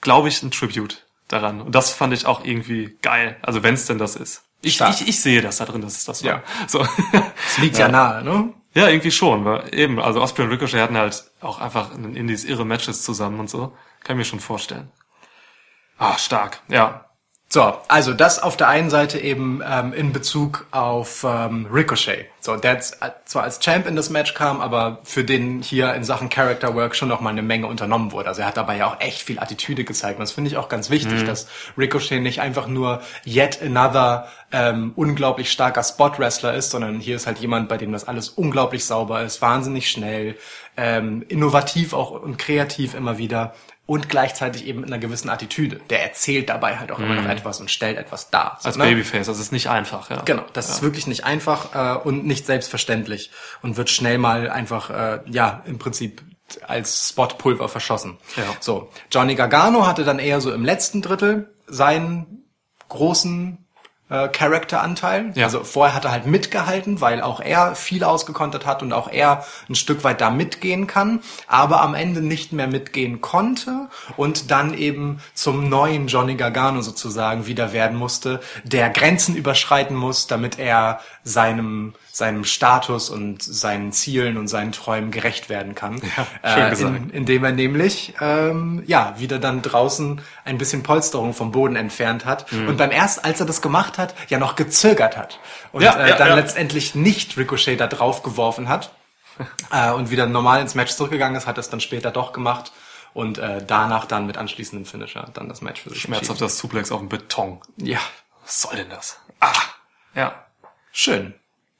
glaube 0.00 0.28
ich, 0.28 0.42
ein 0.42 0.50
Tribute 0.50 1.04
daran. 1.28 1.60
Und 1.60 1.74
das 1.74 1.90
fand 1.90 2.12
ich 2.12 2.26
auch 2.26 2.44
irgendwie 2.44 2.98
geil. 3.02 3.36
Also 3.42 3.62
wenn 3.62 3.74
es 3.74 3.86
denn 3.86 3.98
das 3.98 4.16
ist. 4.16 4.44
Ich, 4.62 4.80
ich, 4.80 5.08
ich 5.08 5.20
sehe 5.20 5.40
das 5.40 5.58
da 5.58 5.64
drin, 5.64 5.80
dass 5.80 5.96
es 5.96 6.04
das 6.04 6.22
war. 6.22 6.30
Ja. 6.30 6.42
So. 6.66 6.86
Es 7.46 7.58
liegt 7.58 7.78
ja, 7.78 7.88
nahe, 7.88 8.22
ne? 8.22 8.52
Ja, 8.74 8.88
irgendwie 8.88 9.10
schon. 9.10 9.44
Weil 9.44 9.74
eben, 9.74 9.98
also 9.98 10.20
Osprey 10.20 10.44
und 10.44 10.50
Ricochet 10.50 10.80
hatten 10.80 10.96
halt 10.96 11.24
auch 11.40 11.60
einfach 11.60 11.94
in 11.94 12.02
den 12.02 12.16
Indies 12.16 12.44
irre 12.44 12.64
Matches 12.64 13.02
zusammen 13.02 13.40
und 13.40 13.50
so. 13.50 13.72
Kann 14.04 14.16
ich 14.16 14.18
mir 14.18 14.24
schon 14.24 14.40
vorstellen. 14.40 14.90
Ah, 15.98 16.16
stark. 16.18 16.60
Ja. 16.68 17.09
So, 17.52 17.74
also 17.88 18.14
das 18.14 18.40
auf 18.40 18.56
der 18.56 18.68
einen 18.68 18.90
Seite 18.90 19.18
eben 19.18 19.60
ähm, 19.68 19.92
in 19.92 20.12
Bezug 20.12 20.66
auf 20.70 21.26
ähm, 21.28 21.66
Ricochet. 21.68 22.26
So, 22.38 22.54
der 22.54 22.74
jetzt 22.74 22.98
zwar 23.24 23.42
als 23.42 23.58
Champ 23.58 23.88
in 23.88 23.96
das 23.96 24.08
Match 24.08 24.34
kam, 24.34 24.60
aber 24.60 25.00
für 25.02 25.24
den 25.24 25.60
hier 25.60 25.92
in 25.94 26.04
Sachen 26.04 26.28
Character 26.28 26.76
Work 26.76 26.94
schon 26.94 27.08
noch 27.08 27.20
mal 27.20 27.30
eine 27.30 27.42
Menge 27.42 27.66
unternommen 27.66 28.12
wurde. 28.12 28.28
Also 28.28 28.42
er 28.42 28.46
hat 28.46 28.56
dabei 28.56 28.76
ja 28.76 28.86
auch 28.86 29.00
echt 29.00 29.22
viel 29.22 29.40
Attitüde 29.40 29.82
gezeigt. 29.82 30.20
Und 30.20 30.22
das 30.22 30.30
finde 30.30 30.48
ich 30.48 30.58
auch 30.58 30.68
ganz 30.68 30.90
wichtig, 30.90 31.24
dass 31.24 31.48
Ricochet 31.76 32.22
nicht 32.22 32.40
einfach 32.40 32.68
nur 32.68 33.02
yet 33.26 33.60
another 33.60 34.28
ähm, 34.52 34.92
unglaublich 34.94 35.50
starker 35.50 35.82
Spot-Wrestler 35.82 36.54
ist, 36.54 36.70
sondern 36.70 37.00
hier 37.00 37.16
ist 37.16 37.26
halt 37.26 37.38
jemand, 37.38 37.68
bei 37.68 37.78
dem 37.78 37.90
das 37.90 38.06
alles 38.06 38.28
unglaublich 38.28 38.84
sauber 38.84 39.22
ist, 39.24 39.42
wahnsinnig 39.42 39.90
schnell, 39.90 40.36
ähm, 40.76 41.24
innovativ 41.26 41.94
auch 41.94 42.12
und 42.12 42.38
kreativ 42.38 42.94
immer 42.94 43.18
wieder 43.18 43.54
und 43.90 44.08
gleichzeitig 44.08 44.66
eben 44.66 44.82
mit 44.82 44.88
einer 44.88 45.00
gewissen 45.00 45.28
Attitüde. 45.28 45.80
Der 45.90 46.00
erzählt 46.04 46.48
dabei 46.48 46.78
halt 46.78 46.92
auch 46.92 47.00
immer 47.00 47.16
noch 47.16 47.28
etwas 47.28 47.60
und 47.60 47.72
stellt 47.72 47.98
etwas 47.98 48.30
dar. 48.30 48.56
So, 48.60 48.68
Als 48.68 48.76
ne? 48.76 48.84
Babyface. 48.84 49.26
Das 49.26 49.40
ist 49.40 49.50
nicht 49.50 49.68
einfach, 49.68 50.10
ja. 50.10 50.22
Genau, 50.22 50.44
das 50.52 50.70
ist 50.70 50.80
wirklich 50.80 51.08
nicht 51.08 51.24
einfach 51.24 51.74
äh, 51.74 51.98
und 51.98 52.24
nicht 52.24 52.46
selbstverständlich 52.46 53.32
und 53.62 53.76
wird 53.76 53.90
schnell 53.90 54.18
mal 54.18 54.48
einfach, 54.48 54.90
äh, 54.90 55.18
ja, 55.28 55.64
im 55.66 55.80
Prinzip 55.80 56.22
als 56.68 57.08
Spotpulver 57.08 57.68
verschossen. 57.68 58.18
Ja. 58.36 58.44
So, 58.60 58.92
Johnny 59.10 59.34
Gargano 59.34 59.84
hatte 59.88 60.04
dann 60.04 60.20
eher 60.20 60.40
so 60.40 60.52
im 60.52 60.64
letzten 60.64 61.02
Drittel 61.02 61.52
seinen 61.66 62.44
großen 62.90 63.66
äh, 64.10 64.28
Charakteranteil. 64.28 65.32
Ja. 65.34 65.46
Also 65.46 65.64
vorher 65.64 65.94
hat 65.94 66.04
er 66.04 66.10
halt 66.10 66.26
mitgehalten, 66.26 67.00
weil 67.00 67.22
auch 67.22 67.40
er 67.40 67.74
viel 67.74 68.04
ausgekontert 68.04 68.66
hat 68.66 68.82
und 68.82 68.92
auch 68.92 69.08
er 69.10 69.44
ein 69.68 69.74
Stück 69.74 70.04
weit 70.04 70.20
da 70.20 70.30
mitgehen 70.30 70.86
kann, 70.86 71.20
aber 71.46 71.80
am 71.80 71.94
Ende 71.94 72.20
nicht 72.20 72.52
mehr 72.52 72.66
mitgehen 72.66 73.20
konnte 73.20 73.88
und 74.16 74.50
dann 74.50 74.74
eben 74.74 75.20
zum 75.34 75.68
neuen 75.68 76.08
Johnny 76.08 76.34
Gargano 76.34 76.82
sozusagen 76.82 77.46
wieder 77.46 77.72
werden 77.72 77.96
musste, 77.96 78.40
der 78.64 78.90
Grenzen 78.90 79.36
überschreiten 79.36 79.96
muss, 79.96 80.26
damit 80.26 80.58
er 80.58 81.00
seinem 81.22 81.94
seinem 82.12 82.44
Status 82.44 83.08
und 83.08 83.42
seinen 83.42 83.92
Zielen 83.92 84.36
und 84.36 84.48
seinen 84.48 84.72
Träumen 84.72 85.10
gerecht 85.10 85.48
werden 85.48 85.74
kann. 85.74 86.02
Ja, 86.16 86.54
schön 86.54 86.66
äh, 86.66 86.70
gesagt. 86.70 86.96
in, 86.96 87.10
indem 87.10 87.44
er 87.44 87.52
nämlich 87.52 88.14
ähm, 88.20 88.82
ja 88.86 89.14
wieder 89.18 89.38
dann 89.38 89.62
draußen 89.62 90.20
ein 90.50 90.58
bisschen 90.58 90.82
Polsterung 90.82 91.32
vom 91.32 91.52
Boden 91.52 91.76
entfernt 91.76 92.24
hat 92.26 92.50
Mhm. 92.52 92.68
und 92.68 92.76
beim 92.76 92.90
ersten, 92.90 93.24
als 93.24 93.40
er 93.40 93.46
das 93.46 93.62
gemacht 93.62 93.96
hat, 93.98 94.14
ja 94.28 94.38
noch 94.38 94.56
gezögert 94.56 95.16
hat 95.16 95.38
und 95.72 95.82
Ja, 95.82 95.94
äh, 95.98 96.10
ja, 96.10 96.16
dann 96.16 96.28
ja. 96.28 96.34
letztendlich 96.34 96.94
nicht 96.94 97.36
Ricochet 97.38 97.80
da 97.80 97.86
drauf 97.86 98.22
geworfen 98.22 98.68
hat 98.68 98.90
äh, 99.72 99.90
und 99.92 100.10
wieder 100.10 100.26
normal 100.26 100.60
ins 100.60 100.74
Match 100.74 100.92
zurückgegangen 100.92 101.36
ist, 101.36 101.46
hat 101.46 101.56
es 101.58 101.70
dann 101.70 101.80
später 101.80 102.10
doch 102.10 102.32
gemacht 102.32 102.72
und 103.14 103.38
äh, 103.38 103.64
danach 103.66 104.04
dann 104.04 104.26
mit 104.26 104.36
anschließendem 104.36 104.84
Finisher 104.86 105.28
dann 105.34 105.48
das 105.48 105.62
Match 105.62 105.80
für 105.82 105.90
sich 105.90 106.02
Schmerzhaft 106.02 106.40
das 106.40 106.58
Suplex 106.58 106.92
auf 106.92 107.00
dem 107.00 107.08
Beton. 107.08 107.60
Ja, 107.76 107.98
Was 108.44 108.62
soll 108.62 108.76
denn 108.76 108.90
das? 108.90 109.18
Ah. 109.40 109.52
Ja. 110.14 110.44
schön. 110.92 111.34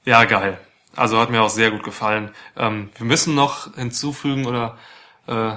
Ja, 0.05 0.25
geil. 0.25 0.59
Also 0.97 1.19
hat 1.21 1.31
mir 1.31 1.43
auch 1.43 1.51
sehr 1.51 1.71
gut 1.71 1.83
gefallen. 1.85 2.33
Ähm, 2.57 2.91
wir 2.97 3.07
müssen 3.07 3.35
noch 3.35 3.75
hinzufügen 3.77 4.47
oder 4.47 4.79
äh, 5.29 5.53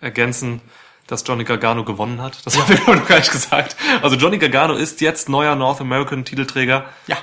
ergänzen, 0.00 0.62
dass 1.10 1.26
Johnny 1.26 1.44
Gargano 1.44 1.84
gewonnen 1.84 2.22
hat. 2.22 2.44
Das 2.46 2.58
haben 2.60 2.68
wir 2.68 2.94
noch 2.94 3.06
gar 3.06 3.18
nicht 3.18 3.32
gesagt. 3.32 3.76
Also 4.02 4.16
Johnny 4.16 4.38
Gargano 4.38 4.74
ist 4.74 5.00
jetzt 5.00 5.28
neuer 5.28 5.56
North 5.56 5.80
American 5.80 6.24
Titelträger. 6.24 6.86
Ja, 7.06 7.18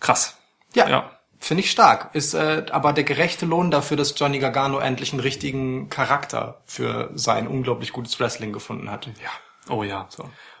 Krass. 0.00 0.36
ja. 0.74 0.88
Ja. 0.88 1.10
Finde 1.40 1.62
ich 1.62 1.70
stark. 1.70 2.10
Ist 2.14 2.34
äh, 2.34 2.66
aber 2.72 2.92
der 2.92 3.04
gerechte 3.04 3.46
Lohn 3.46 3.70
dafür, 3.70 3.96
dass 3.96 4.18
Johnny 4.18 4.40
Gargano 4.40 4.78
endlich 4.78 5.12
einen 5.12 5.20
richtigen 5.20 5.88
Charakter 5.88 6.62
für 6.66 7.10
sein 7.14 7.46
unglaublich 7.46 7.92
gutes 7.92 8.18
Wrestling 8.18 8.52
gefunden 8.52 8.90
hat. 8.90 9.06
Ja. 9.06 9.72
Oh 9.72 9.84
ja. 9.84 10.08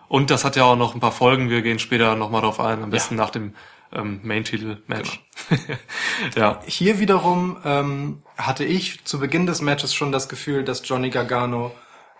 Und 0.06 0.30
das 0.30 0.44
hat 0.44 0.54
ja 0.54 0.64
auch 0.64 0.76
noch 0.76 0.94
ein 0.94 1.00
paar 1.00 1.12
Folgen. 1.12 1.50
Wir 1.50 1.62
gehen 1.62 1.80
später 1.80 2.14
nochmal 2.14 2.42
drauf 2.42 2.60
ein. 2.60 2.82
Am 2.82 2.90
besten 2.90 3.16
nach 3.16 3.30
dem 3.30 3.54
ähm, 3.92 4.20
Main-Titel-Match. 4.22 5.20
ja. 6.36 6.60
Hier 6.64 7.00
wiederum 7.00 7.56
ähm, 7.64 8.22
hatte 8.36 8.64
ich 8.64 9.04
zu 9.04 9.18
Beginn 9.18 9.46
des 9.46 9.60
Matches 9.60 9.94
schon 9.94 10.12
das 10.12 10.28
Gefühl, 10.28 10.62
dass 10.62 10.86
Johnny 10.88 11.10
Gargano 11.10 11.72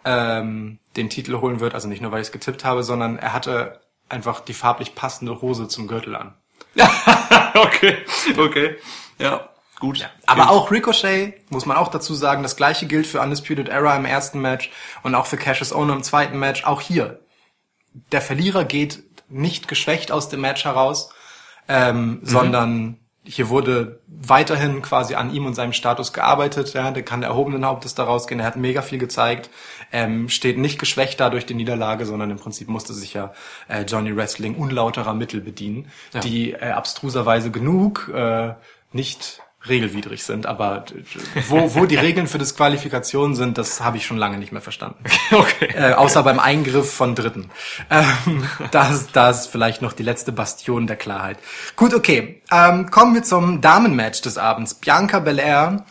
ähm, 0.05 0.79
den 0.97 1.11
Titel 1.11 1.41
holen 1.41 1.61
wird. 1.61 1.75
Also 1.75 1.89
nicht 1.89 2.01
nur, 2.01 2.13
weil 2.13 2.21
ich 2.21 2.29
es 2.29 2.33
getippt 2.33 2.65
habe, 2.65 2.83
sondern 2.83 3.19
er 3.19 3.33
hatte 3.33 3.81
einfach 4.09 4.41
die 4.41 4.55
farblich 4.55 4.95
passende 4.95 5.41
Hose 5.41 5.69
zum 5.69 5.87
Gürtel 5.87 6.17
an. 6.17 6.35
okay. 7.55 7.99
Okay. 8.37 8.77
Ja. 9.19 9.49
Gut. 9.81 10.11
Aber 10.27 10.51
auch 10.51 10.73
Ricochet, 10.73 11.35
muss 11.51 11.65
man 11.65 11.77
auch 11.77 11.89
dazu 11.89 12.13
sagen, 12.15 12.43
das 12.43 12.57
gleiche 12.57 12.87
gilt 12.87 13.07
für 13.07 13.21
Undisputed 13.21 13.69
Era 13.69 13.95
im 13.97 14.07
ersten 14.07 14.41
Match 14.41 14.73
und 15.05 15.15
auch 15.15 15.27
für 15.27 15.37
Cassius 15.37 15.73
Ohno 15.73 15.93
im 15.93 16.03
zweiten 16.03 16.39
Match. 16.39 16.65
Auch 16.65 16.81
hier, 16.81 17.21
der 18.11 18.21
Verlierer 18.21 18.65
geht 18.65 19.05
nicht 19.29 19.69
geschwächt 19.69 20.11
aus 20.11 20.29
dem 20.29 20.41
Match 20.41 20.65
heraus, 20.65 21.11
ähm, 21.69 22.21
sondern 22.23 22.99
hier 23.23 23.51
wurde 23.51 24.01
weiterhin 24.07 24.81
quasi 24.81 25.15
an 25.15 25.33
ihm 25.33 25.45
und 25.45 25.55
seinem 25.55 25.75
Status 25.75 26.13
gearbeitet. 26.13 26.73
Ja, 26.73 26.91
der 26.91 27.03
kann 27.03 27.23
erhobenen 27.23 27.65
Hauptes 27.65 27.95
da 27.95 28.05
rausgehen. 28.05 28.41
Er 28.41 28.47
hat 28.47 28.57
mega 28.57 28.81
viel 28.81 28.99
gezeigt, 28.99 29.51
ähm, 29.93 30.29
steht 30.29 30.59
nicht 30.59 30.79
geschwächt 30.79 31.21
dadurch 31.21 31.47
die 31.47 31.55
Niederlage, 31.55 32.05
sondern 32.07 32.31
im 32.31 32.39
Prinzip 32.39 32.69
musste 32.69 32.93
sich 32.95 33.15
ja 33.15 33.33
äh, 33.69 33.83
Johnny 33.83 34.15
Wrestling 34.17 34.55
unlauterer 34.57 35.15
Mittel 35.15 35.41
bedienen, 35.41 35.91
Ja. 36.13 36.21
die 36.21 36.53
äh, 36.53 36.71
abstruserweise 36.71 37.51
genug 37.51 38.11
äh, 38.15 38.55
nicht 38.93 39.41
regelwidrig 39.69 40.23
sind, 40.23 40.47
aber 40.47 40.85
d- 40.89 41.03
wo, 41.49 41.75
wo 41.75 41.85
die 41.85 41.97
Regeln 41.97 42.29
für 42.29 42.39
Disqualifikation 42.39 43.35
sind, 43.35 43.59
das 43.59 43.81
habe 43.81 43.97
ich 43.97 44.07
schon 44.07 44.17
lange 44.17 44.39
nicht 44.39 44.53
mehr 44.53 44.63
verstanden. 44.63 45.03
Okay. 45.33 45.67
Äh, 45.75 45.93
außer 45.95 46.23
beim 46.23 46.39
Eingriff 46.39 46.91
von 46.93 47.15
Dritten. 47.15 47.51
Ähm, 47.91 48.45
das, 48.71 49.09
das 49.13 49.41
ist 49.43 49.47
vielleicht 49.49 49.83
noch 49.83 49.93
die 49.93 50.05
letzte 50.05 50.33
Bastion 50.33 50.87
der 50.87 50.97
Klarheit. 50.97 51.39
Gut, 51.77 51.93
okay. 51.93 52.41
Ähm, 52.53 52.91
kommen 52.91 53.15
wir 53.15 53.23
zum 53.25 53.61
Damenmatch 53.61 54.23
des 54.23 54.39
Abends. 54.39 54.75
Bianca 54.75 55.19
Belair 55.19 55.85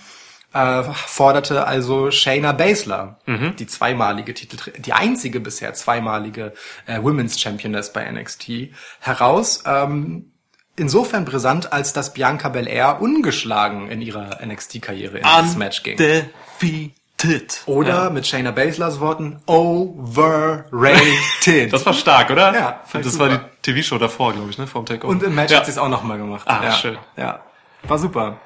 äh, 0.58 0.84
forderte 0.84 1.68
also 1.68 2.12
Shayna 2.12 2.52
Baszler, 2.54 3.20
die 3.28 3.68
zweimalige 3.68 4.34
Titel, 4.34 4.72
die 4.80 4.94
einzige 4.94 5.40
bisher 5.40 5.74
zweimalige 5.74 6.54
äh, 6.86 7.02
Women's 7.02 7.40
Championess 7.40 7.94
bei 7.94 8.10
NXT, 8.12 8.72
heraus. 9.00 9.64
Ähm, 9.66 10.32
insofern 10.76 11.26
brisant, 11.26 11.72
als 11.74 11.94
dass 11.94 12.14
Bianca 12.14 12.50
Belair 12.50 13.02
ungeschlagen 13.02 13.90
in 13.90 14.02
ihrer 14.02 14.40
NXT-Karriere 14.46 15.20
in 15.20 15.26
dieses 15.42 15.56
Match 15.58 15.84
ging. 15.84 15.98
Undefeated. 16.00 17.62
Oder 17.66 18.04
Ja. 18.06 18.10
mit 18.10 18.28
Shayna 18.28 18.52
Baslers 18.52 19.00
Worten, 19.00 19.42
overrated. 19.48 21.02
Das 21.72 21.86
war 21.86 21.94
stark, 21.94 22.30
oder? 22.30 22.54
Ja, 22.54 22.82
Das 22.94 23.18
war 23.20 23.28
die 23.30 23.34
super. 23.36 23.50
TV-Show 23.64 23.98
davor, 23.98 24.34
glaube 24.34 24.50
ich, 24.50 24.58
ne? 24.58 24.68
Vom 24.68 24.86
Takeover. 24.86 25.12
Und 25.12 25.24
im 25.24 25.36
Match 25.36 25.52
ja. 25.52 25.58
hat 25.60 25.66
sie 25.66 25.72
es 25.72 25.78
auch 25.78 25.90
nochmal 25.90 26.18
gemacht. 26.18 26.44
Ah, 26.48 26.62
ja. 26.64 26.72
schön. 26.74 26.98
Ja, 27.16 27.40
war 27.84 27.98
super. 27.98 28.40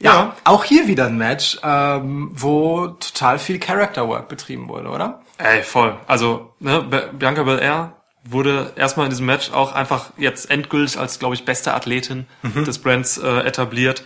Ja, 0.00 0.12
Ja. 0.12 0.36
auch 0.44 0.64
hier 0.64 0.86
wieder 0.88 1.06
ein 1.06 1.16
Match, 1.16 1.58
ähm, 1.62 2.30
wo 2.34 2.88
total 2.88 3.38
viel 3.38 3.58
Character 3.58 4.08
Work 4.08 4.28
betrieben 4.28 4.68
wurde, 4.68 4.88
oder? 4.88 5.22
Ey, 5.38 5.62
voll. 5.62 5.96
Also, 6.06 6.52
ne, 6.60 6.82
Bianca 7.12 7.42
Belair 7.42 7.94
wurde 8.24 8.72
erstmal 8.76 9.06
in 9.06 9.10
diesem 9.10 9.26
Match 9.26 9.52
auch 9.52 9.72
einfach 9.72 10.10
jetzt 10.16 10.50
endgültig 10.50 10.98
als, 10.98 11.18
glaube 11.18 11.34
ich, 11.34 11.44
beste 11.44 11.74
Athletin 11.74 12.26
Mhm. 12.42 12.64
des 12.64 12.78
Brands 12.78 13.18
äh, 13.18 13.40
etabliert. 13.40 14.02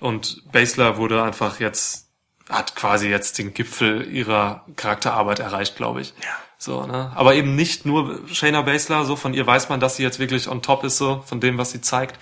Und 0.00 0.42
Baszler 0.52 0.96
wurde 0.96 1.22
einfach 1.22 1.60
jetzt, 1.60 2.08
hat 2.48 2.74
quasi 2.76 3.08
jetzt 3.08 3.38
den 3.38 3.52
Gipfel 3.52 4.06
ihrer 4.10 4.64
Charakterarbeit 4.76 5.38
erreicht, 5.40 5.76
glaube 5.76 6.00
ich. 6.00 6.14
Ja. 6.22 6.30
So, 6.56 6.86
ne? 6.86 7.12
Aber 7.14 7.34
eben 7.34 7.54
nicht 7.54 7.84
nur 7.86 8.20
Shayna 8.32 8.62
Baszler, 8.62 9.04
so 9.04 9.14
von 9.16 9.34
ihr 9.34 9.46
weiß 9.46 9.68
man, 9.68 9.78
dass 9.80 9.96
sie 9.96 10.02
jetzt 10.02 10.18
wirklich 10.18 10.48
on 10.48 10.62
top 10.62 10.82
ist, 10.84 10.98
so 10.98 11.22
von 11.26 11.40
dem, 11.40 11.58
was 11.58 11.70
sie 11.72 11.80
zeigt. 11.80 12.18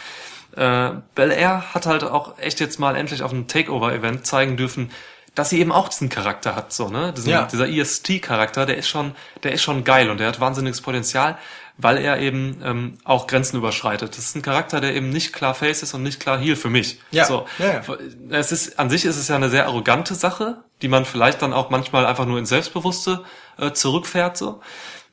Äh, 0.54 0.90
Belair 1.14 1.74
hat 1.74 1.86
halt 1.86 2.04
auch 2.04 2.38
echt 2.38 2.60
jetzt 2.60 2.78
mal 2.78 2.96
endlich 2.96 3.22
auf 3.22 3.32
einem 3.32 3.46
Takeover-Event 3.46 4.26
zeigen 4.26 4.56
dürfen, 4.56 4.90
dass 5.34 5.50
sie 5.50 5.60
eben 5.60 5.70
auch 5.70 5.88
diesen 5.88 6.08
Charakter 6.08 6.56
hat, 6.56 6.72
so, 6.72 6.88
ne? 6.88 7.12
Diesen, 7.12 7.30
Ja. 7.30 7.42
Dieser 7.42 7.68
EST-Charakter, 7.68 8.64
der 8.64 8.78
ist 8.78 8.88
schon, 8.88 9.14
der 9.42 9.52
ist 9.52 9.62
schon 9.62 9.84
geil 9.84 10.08
und 10.10 10.18
der 10.18 10.28
hat 10.28 10.40
wahnsinniges 10.40 10.80
Potenzial, 10.80 11.36
weil 11.76 11.98
er 11.98 12.20
eben 12.20 12.62
ähm, 12.64 12.98
auch 13.04 13.26
Grenzen 13.26 13.58
überschreitet. 13.58 14.16
Das 14.16 14.24
ist 14.24 14.34
ein 14.34 14.40
Charakter, 14.40 14.80
der 14.80 14.94
eben 14.94 15.10
nicht 15.10 15.34
klar 15.34 15.54
Face 15.54 15.82
ist 15.82 15.92
und 15.92 16.02
nicht 16.02 16.20
klar 16.20 16.38
Heel 16.38 16.56
für 16.56 16.70
mich. 16.70 17.00
Ja. 17.10 17.26
So. 17.26 17.46
Ja, 17.58 17.66
ja. 17.66 17.96
Es 18.30 18.50
ist, 18.50 18.78
an 18.78 18.88
sich 18.88 19.04
ist 19.04 19.18
es 19.18 19.28
ja 19.28 19.36
eine 19.36 19.50
sehr 19.50 19.66
arrogante 19.66 20.14
Sache, 20.14 20.62
die 20.80 20.88
man 20.88 21.04
vielleicht 21.04 21.42
dann 21.42 21.52
auch 21.52 21.68
manchmal 21.68 22.06
einfach 22.06 22.24
nur 22.24 22.38
ins 22.38 22.48
Selbstbewusste 22.48 23.22
äh, 23.58 23.72
zurückfährt, 23.72 24.38
so. 24.38 24.62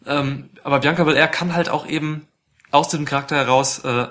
Ähm, 0.06 0.50
aber 0.64 0.80
Bianca 0.80 1.04
Belair 1.04 1.28
kann 1.28 1.54
halt 1.54 1.68
auch 1.68 1.86
eben 1.86 2.28
aus 2.72 2.88
dem 2.88 3.04
Charakter 3.04 3.36
heraus 3.36 3.80
äh, 3.80 4.08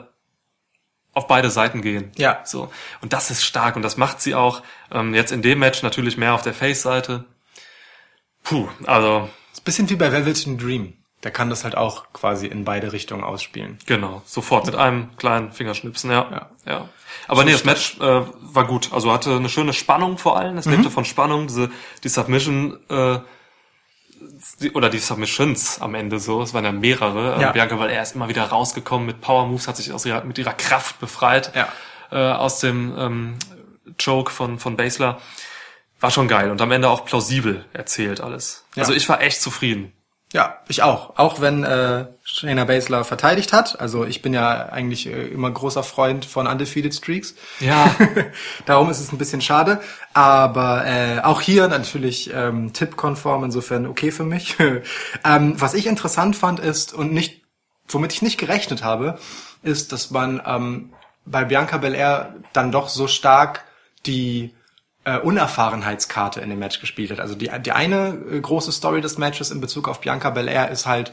auf 1.12 1.26
beide 1.26 1.50
Seiten 1.50 1.82
gehen. 1.82 2.10
Ja. 2.16 2.40
So. 2.44 2.70
Und 3.00 3.12
das 3.12 3.30
ist 3.30 3.44
stark 3.44 3.76
und 3.76 3.82
das 3.82 3.96
macht 3.96 4.20
sie 4.20 4.34
auch. 4.34 4.62
Ähm, 4.90 5.14
jetzt 5.14 5.32
in 5.32 5.42
dem 5.42 5.58
Match 5.58 5.82
natürlich 5.82 6.16
mehr 6.16 6.34
auf 6.34 6.42
der 6.42 6.54
Face-Seite. 6.54 7.24
Puh, 8.42 8.68
also 8.86 9.28
Ist 9.52 9.60
ein 9.60 9.64
bisschen 9.64 9.90
wie 9.90 9.96
bei 9.96 10.10
Velveteen 10.10 10.58
Dream. 10.58 10.94
Der 11.22 11.30
kann 11.30 11.50
das 11.50 11.62
halt 11.62 11.76
auch 11.76 12.12
quasi 12.12 12.48
in 12.48 12.64
beide 12.64 12.92
Richtungen 12.92 13.22
ausspielen. 13.22 13.78
genau, 13.86 14.22
sofort 14.24 14.66
mit 14.66 14.74
einem 14.74 15.16
kleinen 15.16 15.52
Fingerschnipsen, 15.52 16.10
ja. 16.10 16.28
Ja. 16.32 16.50
ja. 16.66 16.88
Aber 17.28 17.44
nee, 17.44 17.52
das 17.52 17.64
Match 17.64 17.98
äh, 18.00 18.22
war 18.40 18.66
gut. 18.66 18.92
Also 18.92 19.12
hatte 19.12 19.36
eine 19.36 19.48
schöne 19.48 19.72
Spannung 19.72 20.18
vor 20.18 20.36
allem. 20.36 20.58
Es 20.58 20.66
lebte 20.66 20.90
von 20.90 21.04
Spannung. 21.04 21.46
Diese 21.46 21.70
die 22.02 22.08
Submission 22.08 22.80
äh, 22.88 23.20
oder 24.70 24.88
die 24.90 24.98
Submissions 24.98 25.80
am 25.80 25.94
Ende 25.94 26.18
so. 26.18 26.42
Es 26.42 26.54
waren 26.54 26.64
ja 26.64 26.72
mehrere. 26.72 27.40
Ja. 27.40 27.50
Äh, 27.50 27.52
Bianca, 27.52 27.78
weil 27.78 27.90
er 27.90 28.02
ist 28.02 28.14
immer 28.14 28.28
wieder 28.28 28.44
rausgekommen 28.44 29.06
mit 29.06 29.20
Power 29.20 29.46
Moves, 29.46 29.66
hat 29.68 29.76
sich 29.76 29.92
aus 29.92 30.06
ihrer, 30.06 30.24
mit 30.24 30.38
ihrer 30.38 30.54
Kraft 30.54 31.00
befreit 31.00 31.52
Ja. 31.54 31.68
äh, 32.10 32.32
aus 32.34 32.60
dem 32.60 32.94
ähm, 32.98 33.34
Joke 33.98 34.30
von 34.30 34.58
von 34.58 34.76
Basler. 34.76 35.20
War 36.00 36.10
schon 36.10 36.26
geil 36.26 36.50
und 36.50 36.60
am 36.60 36.72
Ende 36.72 36.88
auch 36.88 37.04
plausibel 37.04 37.64
erzählt 37.72 38.20
alles. 38.20 38.64
Ja. 38.74 38.82
Also 38.82 38.92
ich 38.92 39.08
war 39.08 39.20
echt 39.20 39.40
zufrieden. 39.40 39.92
Ja, 40.32 40.60
ich 40.66 40.82
auch. 40.82 41.18
Auch 41.18 41.42
wenn 41.42 41.62
äh, 41.62 42.06
Shayna 42.24 42.64
Baszler 42.64 43.04
verteidigt 43.04 43.52
hat. 43.52 43.78
Also 43.80 44.06
ich 44.06 44.22
bin 44.22 44.32
ja 44.32 44.70
eigentlich 44.70 45.06
äh, 45.06 45.26
immer 45.26 45.50
großer 45.50 45.82
Freund 45.82 46.24
von 46.24 46.46
Undefeated 46.46 46.94
Streaks. 46.94 47.34
Ja. 47.60 47.94
Darum 48.66 48.88
ist 48.88 49.00
es 49.00 49.12
ein 49.12 49.18
bisschen 49.18 49.42
schade. 49.42 49.80
Aber 50.14 50.86
äh, 50.86 51.20
auch 51.20 51.42
hier 51.42 51.68
natürlich 51.68 52.32
ähm, 52.32 52.72
tippkonform, 52.72 53.44
insofern 53.44 53.86
okay 53.86 54.10
für 54.10 54.24
mich. 54.24 54.56
ähm, 55.24 55.60
was 55.60 55.74
ich 55.74 55.86
interessant 55.86 56.34
fand 56.34 56.60
ist 56.60 56.94
und 56.94 57.12
nicht, 57.12 57.42
womit 57.88 58.14
ich 58.14 58.22
nicht 58.22 58.38
gerechnet 58.38 58.82
habe, 58.82 59.18
ist, 59.62 59.92
dass 59.92 60.10
man 60.10 60.40
ähm, 60.46 60.94
bei 61.26 61.44
Bianca 61.44 61.76
Belair 61.76 62.34
dann 62.54 62.72
doch 62.72 62.88
so 62.88 63.06
stark 63.06 63.64
die 64.06 64.54
äh, 65.04 65.18
Unerfahrenheitskarte 65.18 66.40
in 66.40 66.50
dem 66.50 66.58
Match 66.58 66.80
gespielt 66.80 67.10
hat. 67.10 67.20
Also 67.20 67.34
die, 67.34 67.50
die 67.64 67.72
eine 67.72 68.18
äh, 68.30 68.40
große 68.40 68.72
Story 68.72 69.00
des 69.00 69.18
Matches 69.18 69.50
in 69.50 69.60
Bezug 69.60 69.88
auf 69.88 70.00
Bianca 70.00 70.30
Belair 70.30 70.70
ist 70.70 70.86
halt, 70.86 71.12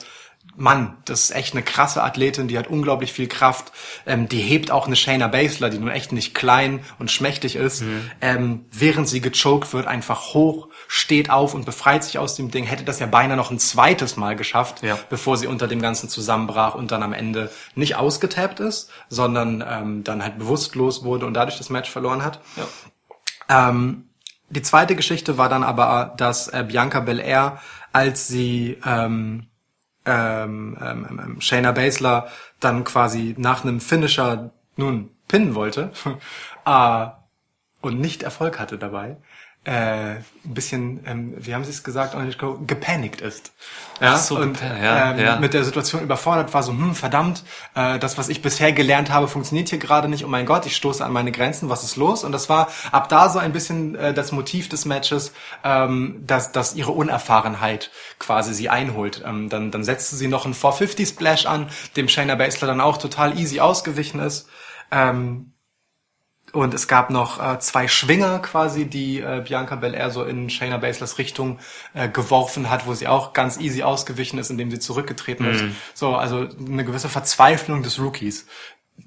Mann, 0.56 0.97
das 1.06 1.23
ist 1.25 1.36
echt 1.36 1.54
eine 1.54 1.63
krasse 1.63 2.02
Athletin, 2.02 2.47
die 2.47 2.58
hat 2.58 2.67
unglaublich 2.67 3.12
viel 3.13 3.28
Kraft. 3.28 3.71
Ähm, 4.06 4.28
die 4.30 4.39
hebt 4.39 4.71
auch 4.71 4.88
eine 4.88 4.95
Shayna 4.95 5.28
Baszler, 5.28 5.69
die 5.69 5.78
nun 5.80 5.89
echt 5.89 6.12
nicht 6.12 6.34
klein 6.34 6.80
und 6.97 7.12
schmächtig 7.12 7.56
ist, 7.56 7.84
ähm, 8.21 8.65
während 8.71 9.08
sie 9.08 9.21
gechoked 9.21 9.73
wird, 9.73 9.86
einfach 9.88 10.34
hoch, 10.34 10.67
steht 10.88 11.30
auf 11.30 11.54
und 11.54 11.65
befreit 11.65 12.04
sich 12.04 12.17
aus 12.19 12.36
dem 12.36 12.52
Ding. 12.52 12.63
Hätte 12.65 12.84
das 12.86 12.99
ja 12.99 13.06
beinahe 13.06 13.38
noch 13.38 13.52
ein 13.52 13.60
zweites 13.60 14.15
Mal 14.17 14.36
geschafft, 14.36 14.82
Ja. 14.82 14.97
bevor 15.10 15.36
sie 15.38 15.47
unter 15.47 15.67
dem 15.67 15.82
Ganzen 15.82 16.10
zusammenbrach 16.10 16.73
und 16.75 16.91
dann 16.91 17.04
am 17.04 17.13
Ende 17.13 17.52
nicht 17.75 17.95
ausgetappt 17.97 18.60
ist, 18.62 18.89
sondern 19.10 19.63
ähm, 19.67 20.04
dann 20.04 20.23
halt 20.23 20.39
bewusstlos 20.39 21.04
wurde 21.04 21.25
und 21.25 21.34
dadurch 21.34 21.58
das 21.58 21.69
Match 21.69 21.89
verloren 21.89 22.23
hat. 22.23 22.39
ja. 22.56 22.63
Ähm, 23.49 24.05
die 24.49 24.62
zweite 24.62 24.95
Geschichte 24.95 25.38
war 25.38 25.49
dann 25.49 25.63
aber, 25.63 26.13
dass 26.17 26.47
äh, 26.47 26.65
Bianca 26.67 27.01
Belair, 27.01 27.59
als 27.91 28.27
sie 28.27 28.77
ähm, 28.85 29.47
ähm, 30.05 30.77
ähm, 30.81 31.19
ähm, 31.23 31.41
Shayna 31.41 31.71
Baszler 31.71 32.27
dann 32.59 32.83
quasi 32.83 33.35
nach 33.38 33.63
einem 33.63 33.79
Finisher 33.79 34.51
nun 34.75 35.12
pinnen 35.27 35.55
wollte 35.55 35.91
äh, 36.65 37.07
und 37.81 37.99
nicht 37.99 38.23
Erfolg 38.23 38.59
hatte 38.59 38.77
dabei, 38.77 39.17
äh, 39.69 40.15
ein 40.15 40.23
bisschen, 40.45 40.99
ähm, 41.05 41.34
wie 41.38 41.53
haben 41.53 41.63
Sie 41.63 41.69
es 41.69 41.84
gesagt, 41.84 42.15
gepanikt 42.65 43.21
ist. 43.21 43.51
Ja, 44.01 44.17
so, 44.17 44.38
und 44.38 44.60
ja, 44.62 45.12
ähm, 45.12 45.19
ja. 45.19 45.39
mit 45.39 45.53
der 45.53 45.63
Situation 45.63 46.01
überfordert 46.01 46.51
war, 46.55 46.63
so, 46.63 46.71
hm, 46.71 46.95
verdammt, 46.95 47.43
äh, 47.75 47.99
das, 47.99 48.17
was 48.17 48.29
ich 48.29 48.41
bisher 48.41 48.71
gelernt 48.71 49.12
habe, 49.12 49.27
funktioniert 49.27 49.69
hier 49.69 49.77
gerade 49.77 50.10
nicht. 50.10 50.25
Oh 50.25 50.27
mein 50.27 50.47
Gott, 50.47 50.65
ich 50.65 50.75
stoße 50.75 51.05
an 51.05 51.13
meine 51.13 51.32
Grenzen, 51.32 51.69
was 51.69 51.84
ist 51.84 51.97
los? 51.97 52.23
Und 52.23 52.32
das 52.32 52.49
war 52.49 52.69
ab 52.91 53.10
da 53.10 53.29
so 53.29 53.38
ein 53.38 53.53
bisschen 53.53 53.93
äh, 53.93 54.12
das 54.12 54.32
Motiv 54.32 54.69
des 54.69 54.86
Matches, 54.86 55.34
ähm, 55.63 56.23
dass, 56.25 56.51
dass 56.51 56.73
ihre 56.73 56.91
Unerfahrenheit 56.91 57.91
quasi 58.17 58.55
sie 58.55 58.69
einholt. 58.69 59.23
Ähm, 59.23 59.49
dann, 59.49 59.69
dann 59.69 59.84
setzte 59.84 60.15
sie 60.15 60.27
noch 60.27 60.45
einen 60.45 60.55
450 60.55 61.10
Splash 61.10 61.45
an, 61.45 61.67
dem 61.95 62.08
Shayna 62.08 62.34
Baszler 62.34 62.67
dann 62.67 62.82
auch 62.82 62.97
total 62.97 63.38
easy 63.38 63.60
ausgewichen 63.60 64.19
ist. 64.19 64.47
Ähm, 64.91 65.53
und 66.51 66.73
es 66.73 66.88
gab 66.88 67.09
noch 67.09 67.41
äh, 67.41 67.59
zwei 67.59 67.88
Schwinger 67.88 68.39
quasi, 68.39 68.85
die 68.85 69.19
äh, 69.19 69.43
Bianca 69.45 69.75
Belair 69.75 70.09
so 70.12 70.23
in 70.23 70.49
Shayna 70.49 70.77
Baslers 70.77 71.17
Richtung 71.17 71.59
äh, 71.93 72.09
geworfen 72.09 72.69
hat, 72.69 72.88
wo 72.88 72.93
sie 72.93 73.07
auch 73.07 73.33
ganz 73.33 73.59
easy 73.59 73.83
ausgewichen 73.83 74.39
ist, 74.39 74.49
indem 74.49 74.71
sie 74.71 74.79
zurückgetreten 74.79 75.45
ist. 75.45 75.63
So, 75.93 76.15
also 76.15 76.47
eine 76.59 76.85
gewisse 76.85 77.09
Verzweiflung 77.09 77.83
des 77.83 77.99
Rookies. 77.99 78.47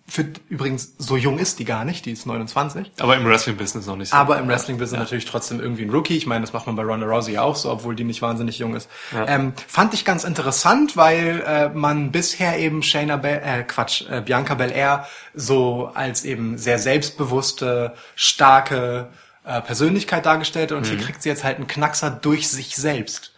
Für, 0.06 0.26
übrigens, 0.48 0.94
so 0.98 1.16
jung 1.16 1.38
ist 1.38 1.58
die 1.58 1.64
gar 1.64 1.84
nicht, 1.84 2.06
die 2.06 2.12
ist 2.12 2.26
29. 2.26 2.92
Aber 3.00 3.16
im 3.16 3.24
Wrestling-Business 3.24 3.86
noch 3.86 3.96
nicht 3.96 4.10
so. 4.10 4.16
Aber 4.16 4.38
im 4.38 4.48
Wrestling-Business 4.48 4.98
natürlich 4.98 5.24
trotzdem 5.24 5.60
irgendwie 5.60 5.82
ein 5.82 5.90
Rookie. 5.90 6.16
Ich 6.16 6.26
meine, 6.26 6.42
das 6.42 6.52
macht 6.52 6.66
man 6.66 6.76
bei 6.76 6.82
Ronda 6.82 7.06
Rousey 7.06 7.32
ja 7.32 7.42
auch 7.42 7.56
so, 7.56 7.70
obwohl 7.70 7.94
die 7.94 8.04
nicht 8.04 8.22
wahnsinnig 8.22 8.58
jung 8.58 8.74
ist. 8.74 8.88
Ähm, 9.26 9.52
fand 9.66 9.94
ich 9.94 10.04
ganz 10.04 10.24
interessant, 10.24 10.96
weil 10.96 11.42
äh, 11.46 11.68
man 11.70 12.12
bisher 12.12 12.58
eben 12.58 12.82
Shayna, 12.82 13.16
Be 13.16 13.40
äh, 13.40 13.62
Quatsch, 13.62 14.04
äh, 14.10 14.20
Bianca 14.20 14.54
Belair 14.54 15.06
so 15.34 15.90
als 15.94 16.24
eben 16.24 16.58
sehr 16.58 16.78
selbstbewusste, 16.78 17.94
starke 18.14 19.08
äh, 19.44 19.60
Persönlichkeit 19.60 20.26
dargestellt 20.26 20.70
hat. 20.70 20.78
und 20.78 20.86
hier 20.86 20.98
kriegt 20.98 21.22
sie 21.22 21.28
jetzt 21.28 21.44
halt 21.44 21.56
einen 21.56 21.66
Knackser 21.66 22.10
durch 22.10 22.48
sich 22.48 22.76
selbst. 22.76 23.31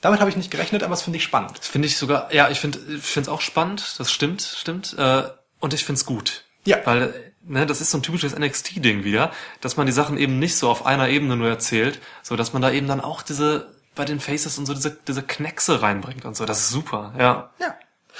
Damit 0.00 0.20
habe 0.20 0.30
ich 0.30 0.36
nicht 0.36 0.50
gerechnet, 0.50 0.82
aber 0.82 0.92
das 0.92 1.02
finde 1.02 1.18
ich 1.18 1.24
spannend. 1.24 1.58
Das 1.58 1.68
finde 1.68 1.86
ich 1.86 1.96
sogar, 1.96 2.32
ja, 2.32 2.48
ich 2.48 2.58
finde 2.60 2.78
ich 2.96 3.02
finde 3.02 3.28
es 3.28 3.28
auch 3.28 3.40
spannend, 3.40 3.98
das 3.98 4.10
stimmt, 4.10 4.42
stimmt. 4.42 4.96
Äh, 4.98 5.24
und 5.60 5.74
ich 5.74 5.84
finde 5.84 5.98
es 5.98 6.06
gut. 6.06 6.44
Ja. 6.64 6.78
Weil, 6.84 7.32
ne, 7.42 7.66
das 7.66 7.80
ist 7.80 7.90
so 7.90 7.98
ein 7.98 8.02
typisches 8.02 8.38
NXT-Ding 8.38 9.04
wieder, 9.04 9.30
dass 9.60 9.76
man 9.76 9.86
die 9.86 9.92
Sachen 9.92 10.16
eben 10.16 10.38
nicht 10.38 10.56
so 10.56 10.70
auf 10.70 10.86
einer 10.86 11.08
Ebene 11.08 11.36
nur 11.36 11.48
erzählt, 11.48 12.00
so 12.22 12.36
dass 12.36 12.52
man 12.52 12.62
da 12.62 12.70
eben 12.70 12.88
dann 12.88 13.00
auch 13.00 13.22
diese, 13.22 13.74
bei 13.94 14.04
den 14.04 14.20
Faces 14.20 14.56
und 14.58 14.66
so 14.66 14.72
diese, 14.72 14.96
diese 15.06 15.22
Kneckse 15.22 15.82
reinbringt 15.82 16.24
und 16.24 16.34
so. 16.36 16.46
Das 16.46 16.60
ist 16.60 16.70
super, 16.70 17.14
ja. 17.18 17.50
Ja. 17.58 17.74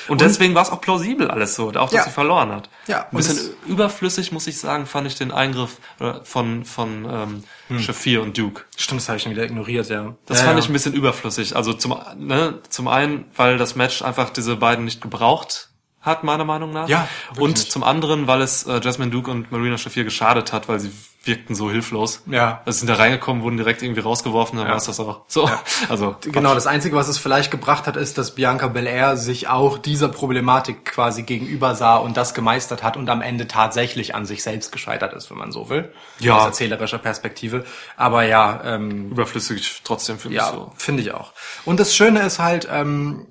Und 0.08 0.20
deswegen 0.20 0.54
war 0.54 0.62
es 0.62 0.70
auch 0.70 0.80
plausibel 0.80 1.30
alles 1.30 1.54
so, 1.54 1.68
auch 1.68 1.72
dass 1.72 1.92
Ja. 1.92 2.02
sie 2.04 2.10
verloren 2.10 2.52
hat. 2.52 2.68
Ja, 2.86 3.06
Ein 3.10 3.16
bisschen 3.16 3.50
überflüssig, 3.66 4.32
muss 4.32 4.46
ich 4.46 4.58
sagen, 4.58 4.86
fand 4.86 5.06
ich 5.06 5.14
den 5.14 5.30
Eingriff 5.32 5.78
äh, 6.00 6.14
von, 6.24 6.64
von 6.64 7.04
ähm, 7.04 7.44
Hm. 7.68 7.78
Shafir 7.80 8.22
und 8.22 8.36
Duke. 8.36 8.64
Stimmt, 8.76 9.00
das 9.00 9.08
habe 9.08 9.16
ich 9.18 9.22
schon 9.22 9.32
wieder 9.32 9.44
ignoriert, 9.44 9.88
ja. 9.88 10.14
Das 10.26 10.38
ja, 10.40 10.44
fand 10.46 10.58
ja. 10.58 10.64
ich 10.64 10.68
ein 10.68 10.72
bisschen 10.72 10.92
überflüssig. 10.94 11.54
Also 11.56 11.72
zum, 11.72 11.96
ne, 12.16 12.58
zum 12.68 12.88
einen, 12.88 13.24
weil 13.36 13.58
das 13.58 13.76
Match 13.76 14.02
einfach 14.02 14.30
diese 14.30 14.56
beiden 14.56 14.84
nicht 14.84 15.00
gebraucht 15.00 15.69
hat, 16.00 16.24
meiner 16.24 16.44
Meinung 16.44 16.72
nach. 16.72 16.88
Ja, 16.88 17.08
Und 17.38 17.58
nicht. 17.58 17.70
zum 17.70 17.82
anderen, 17.84 18.26
weil 18.26 18.40
es 18.40 18.66
äh, 18.66 18.80
Jasmine 18.82 19.10
Duke 19.10 19.30
und 19.30 19.52
Marina 19.52 19.76
Shafir 19.76 20.04
geschadet 20.04 20.52
hat, 20.52 20.68
weil 20.68 20.80
sie 20.80 20.90
wirkten 21.24 21.54
so 21.54 21.70
hilflos. 21.70 22.22
Ja. 22.24 22.62
Also 22.64 22.78
sind 22.78 22.88
da 22.88 22.94
reingekommen, 22.94 23.42
wurden 23.42 23.58
direkt 23.58 23.82
irgendwie 23.82 24.00
rausgeworfen, 24.00 24.56
dann 24.56 24.66
Ja. 24.66 24.70
war 24.70 24.78
es 24.78 24.86
das 24.86 24.98
auch. 24.98 25.20
So, 25.28 25.50
also 25.90 26.16
Genau, 26.22 26.54
das 26.54 26.66
Einzige, 26.66 26.96
was 26.96 27.08
es 27.08 27.18
vielleicht 27.18 27.50
gebracht 27.50 27.86
hat, 27.86 27.96
ist, 27.98 28.16
dass 28.16 28.34
Bianca 28.34 28.68
Belair 28.68 29.18
sich 29.18 29.48
auch 29.48 29.76
dieser 29.76 30.08
Problematik 30.08 30.86
quasi 30.86 31.22
gegenüber 31.24 31.74
sah 31.74 31.96
und 31.98 32.16
das 32.16 32.32
gemeistert 32.32 32.82
hat 32.82 32.96
und 32.96 33.10
am 33.10 33.20
Ende 33.20 33.46
tatsächlich 33.46 34.14
an 34.14 34.24
sich 34.24 34.42
selbst 34.42 34.72
gescheitert 34.72 35.12
ist, 35.12 35.30
wenn 35.30 35.36
man 35.36 35.52
so 35.52 35.68
will. 35.68 35.92
Ja. 36.20 36.38
Aus 36.38 36.46
erzählerischer 36.46 36.98
Perspektive. 36.98 37.64
Aber 37.98 38.22
ja, 38.24 38.62
ähm, 38.64 39.10
überflüssig 39.10 39.82
trotzdem 39.84 40.16
mich 40.24 40.32
ja, 40.32 40.50
so. 40.50 40.72
finde 40.78 41.02
ich 41.02 41.12
auch. 41.12 41.34
Und 41.66 41.78
das 41.78 41.94
Schöne 41.94 42.20
ist 42.22 42.38
halt, 42.38 42.66
ähm, 42.72 43.26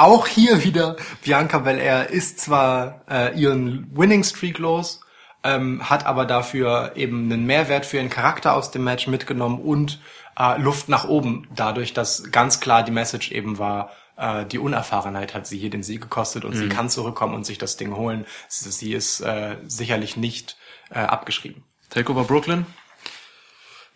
auch 0.00 0.26
hier 0.26 0.64
wieder, 0.64 0.96
Bianca 1.22 1.58
Belair 1.58 2.10
ist 2.10 2.40
zwar 2.40 3.02
äh, 3.08 3.38
ihren 3.38 3.94
Winning 3.96 4.24
Streak 4.24 4.58
los, 4.58 5.00
ähm, 5.44 5.88
hat 5.88 6.06
aber 6.06 6.24
dafür 6.24 6.92
eben 6.96 7.30
einen 7.30 7.46
Mehrwert 7.46 7.86
für 7.86 7.98
ihren 7.98 8.10
Charakter 8.10 8.54
aus 8.54 8.70
dem 8.70 8.84
Match 8.84 9.06
mitgenommen 9.06 9.60
und 9.60 10.00
äh, 10.38 10.58
Luft 10.58 10.88
nach 10.88 11.04
oben, 11.06 11.48
dadurch, 11.54 11.92
dass 11.92 12.30
ganz 12.30 12.60
klar 12.60 12.82
die 12.82 12.92
Message 12.92 13.30
eben 13.30 13.58
war, 13.58 13.90
äh, 14.16 14.46
die 14.46 14.58
Unerfahrenheit 14.58 15.34
hat 15.34 15.46
sie 15.46 15.58
hier 15.58 15.70
den 15.70 15.82
Sieg 15.82 16.00
gekostet 16.00 16.44
und 16.44 16.54
sie 16.54 16.68
kann 16.68 16.88
zurückkommen 16.90 17.34
und 17.34 17.44
sich 17.44 17.58
das 17.58 17.76
Ding 17.76 17.94
holen. 17.94 18.26
Sie 18.48 18.70
sie 18.70 18.92
ist 18.92 19.20
äh, 19.20 19.56
sicherlich 19.66 20.16
nicht 20.16 20.56
äh, 20.90 20.98
abgeschrieben. 21.00 21.64
Takeover 21.90 22.24
Brooklyn? 22.24 22.66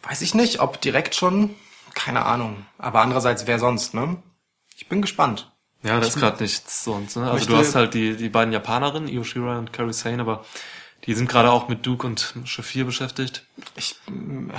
Weiß 0.03 0.21
ich 0.21 0.35
nicht, 0.35 0.61
ob 0.61 0.81
direkt 0.81 1.15
schon, 1.15 1.55
keine 1.95 2.27
Ahnung. 2.27 2.67
Aber 2.79 3.01
andererseits, 3.01 3.47
wer 3.47 3.59
sonst, 3.59 3.95
ne? 3.95 4.23
Ich 4.77 4.89
bin 4.89 5.01
gespannt. 5.01 5.54
Ja, 5.85 5.99
das 6.01 6.09
ist 6.09 6.19
gerade 6.19 6.43
nichts 6.43 6.83
sonst. 6.85 7.17
Ne? 7.17 7.31
Also 7.31 7.47
du 7.47 7.57
hast 7.57 7.75
halt 7.75 7.95
die, 7.95 8.17
die 8.17 8.29
beiden 8.31 8.53
Japanerinnen, 8.53 9.09
Io 9.09 9.23
Shirai 9.23 9.59
und 9.59 9.73
Kairi 9.73 9.93
Sane, 9.93 10.21
aber 10.23 10.45
die 11.07 11.15
sind 11.15 11.29
gerade 11.29 11.51
auch 11.51 11.69
mit 11.69 11.85
Duke 11.87 12.07
und 12.07 12.35
Shafir 12.45 12.85
beschäftigt. 12.87 13.45
Ich 13.77 13.97
mm, 14.09 14.51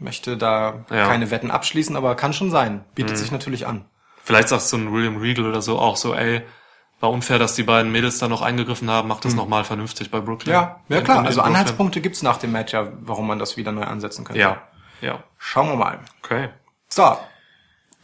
möchte 0.00 0.36
da 0.36 0.84
Ja. 0.90 1.04
Mhm. 1.06 1.08
keine 1.08 1.30
Wetten 1.30 1.50
abschließen, 1.50 1.94
aber 1.96 2.14
kann 2.16 2.32
schon 2.32 2.50
sein. 2.50 2.84
Bietet 2.94 3.16
sich 3.16 3.30
natürlich 3.30 3.66
an. 3.66 3.84
Vielleicht 4.24 4.48
sagst 4.48 4.68
so 4.70 4.76
ein 4.76 4.92
William 4.92 5.18
Regal 5.18 5.46
oder 5.46 5.62
so 5.62 5.78
auch 5.78 5.96
so, 5.96 6.12
ey, 6.14 6.42
war 6.98 7.10
unfair, 7.10 7.38
dass 7.38 7.54
die 7.54 7.62
beiden 7.62 7.92
Mädels 7.92 8.18
da 8.18 8.26
noch 8.26 8.42
eingegriffen 8.42 8.90
haben, 8.90 9.06
macht 9.06 9.24
das 9.24 9.34
nochmal 9.34 9.62
vernünftig 9.64 10.10
bei 10.10 10.18
Brooklyn. 10.18 10.54
Mhm. 10.56 10.60
Ja, 10.60 10.80
ja 10.88 10.98
In- 10.98 11.04
klar. 11.04 11.18
in 11.20 11.26
Also 11.26 11.36
Brooklyn. 11.40 11.54
Anhaltspunkte 11.56 12.00
gibt's 12.00 12.22
nach 12.22 12.38
dem 12.38 12.50
Match 12.52 12.72
ja, 12.72 12.88
warum 13.02 13.26
man 13.28 13.38
das 13.38 13.56
wieder 13.56 13.70
neu 13.70 13.84
ansetzen 13.84 14.24
könnte. 14.24 14.40
Ja, 14.40 14.62
ja, 15.00 15.22
Schauen 15.38 15.68
wir 15.68 15.76
mal. 15.76 16.00
okay. 16.24 16.48
So. 16.88 17.16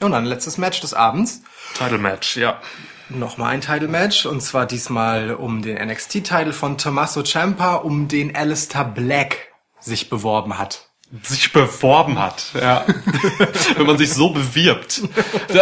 Und 0.03 0.13
dann 0.13 0.25
letztes 0.25 0.59
Match 0.59 0.81
des 0.81 0.95
Abends. 0.95 1.43
Title 1.75 1.99
Match, 1.99 2.37
ja. 2.37 2.61
Nochmal 3.09 3.53
ein 3.53 3.61
Title-Match. 3.61 4.27
Und 4.27 4.41
zwar 4.41 4.67
diesmal 4.67 5.35
um 5.35 5.63
den 5.63 5.77
NXT-Title 5.77 6.53
von 6.53 6.79
Tommaso 6.79 7.23
Ciampa, 7.23 7.77
um 7.77 8.09
den 8.09 8.35
Alistair 8.35 8.85
Black 8.85 9.53
sich 9.81 10.09
beworben 10.09 10.59
hat. 10.59 10.89
Sich 11.23 11.53
beworben 11.53 12.19
hat, 12.19 12.53
ja. 12.55 12.87
Wenn 13.77 13.87
man 13.87 13.99
sich 13.99 14.15
so 14.15 14.31
bewirbt. 14.31 15.03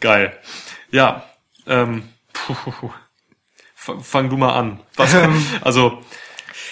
Geil. 0.00 0.38
Ja, 0.90 1.24
ähm, 1.66 2.08
puh. 2.32 2.90
Fang 3.74 4.30
du 4.30 4.38
mal 4.38 4.54
an. 4.54 4.80
Was, 4.96 5.14
also, 5.62 6.00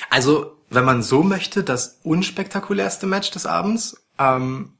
Also, 0.08 0.56
wenn 0.70 0.84
man 0.84 1.02
so 1.02 1.22
möchte, 1.22 1.62
das 1.62 2.00
unspektakulärste 2.04 3.06
Match 3.06 3.30
des 3.30 3.46
Abends, 3.46 4.02
ähm, 4.18 4.77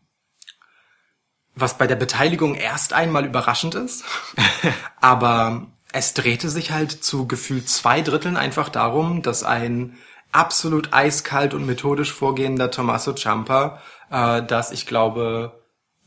was 1.60 1.78
bei 1.78 1.86
der 1.86 1.96
Beteiligung 1.96 2.54
erst 2.54 2.92
einmal 2.92 3.24
überraschend 3.24 3.74
ist, 3.74 4.04
aber 5.00 5.66
es 5.92 6.14
drehte 6.14 6.48
sich 6.48 6.70
halt 6.70 6.92
zu 6.92 7.26
gefühlt 7.26 7.68
zwei 7.68 8.02
Dritteln 8.02 8.36
einfach 8.36 8.68
darum, 8.68 9.22
dass 9.22 9.42
ein 9.42 9.96
absolut 10.32 10.92
eiskalt 10.92 11.54
und 11.54 11.66
methodisch 11.66 12.12
vorgehender 12.12 12.70
Tommaso 12.70 13.14
Ciampa, 13.14 13.80
äh, 14.10 14.42
das 14.42 14.70
ich 14.70 14.86
glaube 14.86 15.62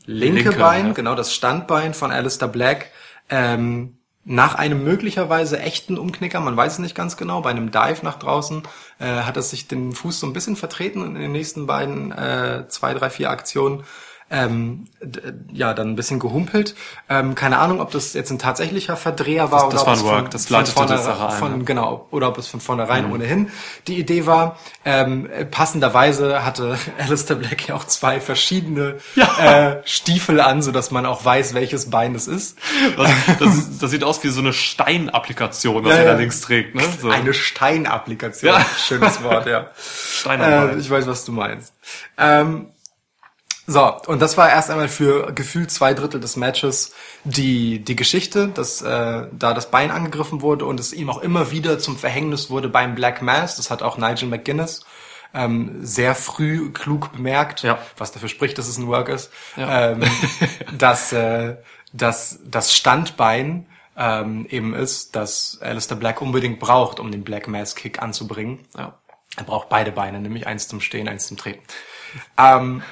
linke, 0.06 0.42
Linke, 0.42 0.58
Bein, 0.58 0.88
ja. 0.88 0.92
genau 0.92 1.14
das 1.14 1.34
Standbein 1.34 1.94
von 1.94 2.12
Alistair 2.12 2.48
Black, 2.48 2.90
ähm, 3.28 3.98
nach 4.24 4.54
einem 4.54 4.84
möglicherweise 4.84 5.58
echten 5.58 5.98
Umknicker, 5.98 6.38
man 6.38 6.56
weiß 6.56 6.74
es 6.74 6.78
nicht 6.78 6.94
ganz 6.94 7.16
genau, 7.16 7.40
bei 7.40 7.50
einem 7.50 7.72
Dive 7.72 8.00
nach 8.02 8.18
draußen, 8.20 8.62
äh, 9.00 9.22
hat 9.22 9.36
er 9.36 9.42
sich 9.42 9.66
den 9.66 9.92
Fuß 9.92 10.20
so 10.20 10.28
ein 10.28 10.32
bisschen 10.32 10.54
vertreten 10.54 11.02
und 11.02 11.16
in 11.16 11.22
den 11.22 11.32
nächsten 11.32 11.66
beiden 11.66 12.12
äh, 12.12 12.66
zwei, 12.68 12.94
drei, 12.94 13.10
vier 13.10 13.30
Aktionen 13.30 13.82
ähm, 14.32 14.86
ja, 15.52 15.74
dann 15.74 15.90
ein 15.90 15.96
bisschen 15.96 16.18
gehumpelt. 16.18 16.74
Ähm, 17.08 17.34
keine 17.34 17.58
Ahnung, 17.58 17.80
ob 17.80 17.90
das 17.90 18.14
jetzt 18.14 18.30
ein 18.30 18.38
tatsächlicher 18.38 18.96
Verdreher 18.96 19.52
war 19.52 19.68
Das- 19.70 19.70
das 19.70 19.82
oder 19.82 19.86
war 19.86 19.92
ob 19.92 19.98
ein 19.98 19.98
es 19.98 20.04
Work, 20.04 20.20
von, 20.22 20.30
das 20.30 20.46
von, 20.46 20.66
vorne, 20.86 20.96
die 20.96 21.02
Sache 21.02 21.26
ein, 21.28 21.38
von 21.38 21.58
ja. 21.58 21.64
genau, 21.64 22.06
oder 22.10 22.28
ob 22.28 22.38
es 22.38 22.46
von 22.48 22.60
vornherein 22.60 23.12
ohnehin 23.12 23.50
die 23.86 23.98
Idee 23.98 24.26
war. 24.26 24.58
Ähm, 24.84 25.28
passenderweise 25.50 26.44
hatte 26.44 26.78
Alistair 26.98 27.36
Black 27.36 27.68
ja 27.68 27.74
auch 27.74 27.84
zwei 27.84 28.20
verschiedene 28.20 28.96
äh, 29.38 29.76
Stiefel 29.84 30.40
an, 30.40 30.62
so 30.62 30.72
dass 30.72 30.90
man 30.90 31.04
auch 31.06 31.24
weiß, 31.24 31.54
welches 31.54 31.90
Bein 31.90 32.14
es 32.14 32.26
ist. 32.26 32.56
das, 32.96 33.10
das, 33.38 33.54
ist- 33.54 33.82
das 33.82 33.90
sieht 33.90 34.02
aus 34.04 34.24
wie 34.24 34.28
so 34.30 34.40
eine 34.40 34.52
Steinapplikation, 34.52 35.84
was 35.84 35.92
Ja, 35.92 35.98
er 35.98 36.04
ja. 36.06 36.12
da 36.14 36.18
links 36.18 36.40
trägt, 36.40 36.74
ne? 36.74 36.82
So. 37.00 37.10
Eine 37.10 37.34
Steinapplikation. 37.34 38.54
Ja. 38.54 38.64
Schönes 38.86 39.22
Wort, 39.22 39.46
ja. 39.46 39.66
Steinarbeit. 40.20 40.76
Äh, 40.76 40.78
ich 40.78 40.90
weiß, 40.90 41.06
was 41.06 41.24
du 41.24 41.32
meinst. 41.32 41.74
Ähm, 42.18 42.68
so, 43.72 43.96
und 44.06 44.20
das 44.20 44.36
war 44.36 44.48
erst 44.50 44.70
einmal 44.70 44.88
für 44.88 45.32
gefühlt 45.32 45.70
zwei 45.70 45.94
Drittel 45.94 46.20
des 46.20 46.36
Matches 46.36 46.92
die, 47.24 47.78
die 47.80 47.96
Geschichte, 47.96 48.48
dass 48.48 48.82
äh, 48.82 49.26
da 49.32 49.54
das 49.54 49.70
Bein 49.70 49.90
angegriffen 49.90 50.40
wurde 50.42 50.66
und 50.66 50.78
es 50.80 50.92
ihm 50.92 51.08
auch 51.10 51.22
immer 51.22 51.50
wieder 51.50 51.78
zum 51.78 51.96
Verhängnis 51.96 52.50
wurde 52.50 52.68
beim 52.68 52.94
Black 52.94 53.22
Mass. 53.22 53.56
Das 53.56 53.70
hat 53.70 53.82
auch 53.82 53.96
Nigel 53.98 54.28
McGuinness 54.28 54.84
ähm, 55.34 55.78
sehr 55.84 56.14
früh 56.14 56.70
klug 56.72 57.12
bemerkt, 57.12 57.62
Ja. 57.62 57.78
was 57.96 58.12
dafür 58.12 58.28
spricht, 58.28 58.58
dass 58.58 58.68
es 58.68 58.76
ein 58.78 58.86
Work 58.88 59.08
ist, 59.08 59.30
Ja. 59.56 59.90
ähm, 59.92 60.02
dass, 60.78 61.12
äh, 61.12 61.56
dass 61.92 62.38
das 62.44 62.74
Standbein 62.74 63.66
ähm, 63.96 64.46
eben 64.50 64.74
ist, 64.74 65.16
dass 65.16 65.58
Alistair 65.62 65.96
Black 65.96 66.20
unbedingt 66.22 66.58
braucht, 66.60 67.00
um 67.00 67.10
den 67.10 67.24
Black 67.24 67.48
Mass 67.48 67.74
Kick 67.76 68.02
anzubringen. 68.02 68.60
ja. 68.76 68.94
Er 69.34 69.44
braucht 69.44 69.70
beide 69.70 69.92
Beine, 69.92 70.20
nämlich 70.20 70.46
eins 70.46 70.68
zum 70.68 70.82
Stehen, 70.82 71.08
eins 71.08 71.26
zum 71.28 71.38
Treten. 71.38 71.62
Ähm, 72.38 72.82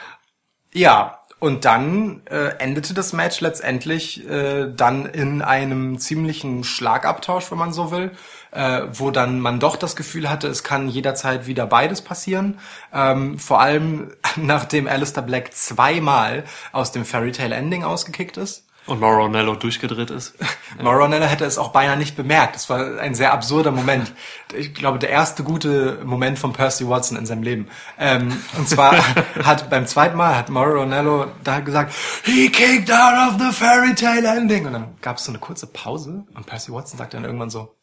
ja, 0.72 1.20
und 1.40 1.64
dann 1.64 2.20
äh, 2.26 2.59
endete 2.59 2.92
das 2.92 3.14
Match 3.14 3.40
letztendlich 3.40 4.28
äh, 4.28 4.70
dann 4.70 5.06
in 5.06 5.40
einem 5.40 5.98
ziemlichen 5.98 6.64
Schlagabtausch, 6.64 7.50
wenn 7.50 7.56
man 7.56 7.72
so 7.72 7.90
will, 7.90 8.11
äh, 8.50 8.83
wo 8.92 9.11
dann 9.11 9.40
man 9.40 9.59
doch 9.59 9.76
das 9.76 9.96
Gefühl 9.96 10.28
hatte, 10.28 10.48
es 10.48 10.62
kann 10.62 10.88
jederzeit 10.88 11.46
wieder 11.46 11.66
beides 11.66 12.02
passieren. 12.02 12.59
Ähm, 12.92 13.38
vor 13.38 13.59
allem 13.59 14.12
nachdem 14.37 14.87
Alistair 14.87 15.22
Black 15.22 15.54
zweimal 15.54 16.44
aus 16.72 16.92
dem 16.92 17.06
Fairy 17.06 17.33
Tale 17.33 17.54
Ending 17.54 17.85
ausgekickt 17.85 18.37
ist. 18.37 18.66
Und 18.87 19.01
Mauro 19.01 19.25
Ranello 19.25 19.55
durchgedreht 19.55 20.11
ist. 20.11 20.35
Maronella 20.83 21.27
hätte 21.27 21.45
es 21.45 21.59
auch 21.59 21.69
beinahe 21.69 21.97
nicht 21.97 22.16
bemerkt. 22.16 22.55
Das 22.55 22.71
war 22.71 22.99
ein 22.99 23.14
sehr 23.14 23.33
absurder 23.33 23.71
Moment. 23.71 24.12
Ich 24.55 24.75
glaube, 24.75 24.99
der 24.99 25.11
erste 25.11 25.45
gute 25.45 26.01
Moment 26.05 26.38
von 26.38 26.53
Percy 26.53 26.88
Watson 26.88 27.16
in 27.16 27.27
seinem 27.27 27.43
Leben. 27.43 27.69
Ähm, 27.99 28.37
und 28.57 28.69
zwar 28.69 28.97
hat 29.45 29.71
beim 29.71 29.87
zweiten 29.87 30.16
Mal 30.16 30.37
hat 30.37 30.49
Maronello 30.49 31.27
da 31.45 31.61
gesagt, 31.61 31.95
he 32.25 32.49
kicked 32.49 32.90
out 32.90 33.29
of 33.29 33.40
the 33.40 33.53
fairy 33.53 33.95
tale 33.95 34.27
ending. 34.27 34.66
Und 34.66 34.73
dann 34.73 34.95
gab 35.03 35.19
es 35.19 35.25
so 35.25 35.31
eine 35.31 35.38
kurze 35.38 35.66
Pause 35.66 36.25
und 36.35 36.47
Percy 36.47 36.73
Watson 36.73 36.99
sagte 36.99 37.16
dann 37.16 37.25
irgendwann 37.25 37.51
so, 37.51 37.75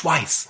twice. 0.00 0.48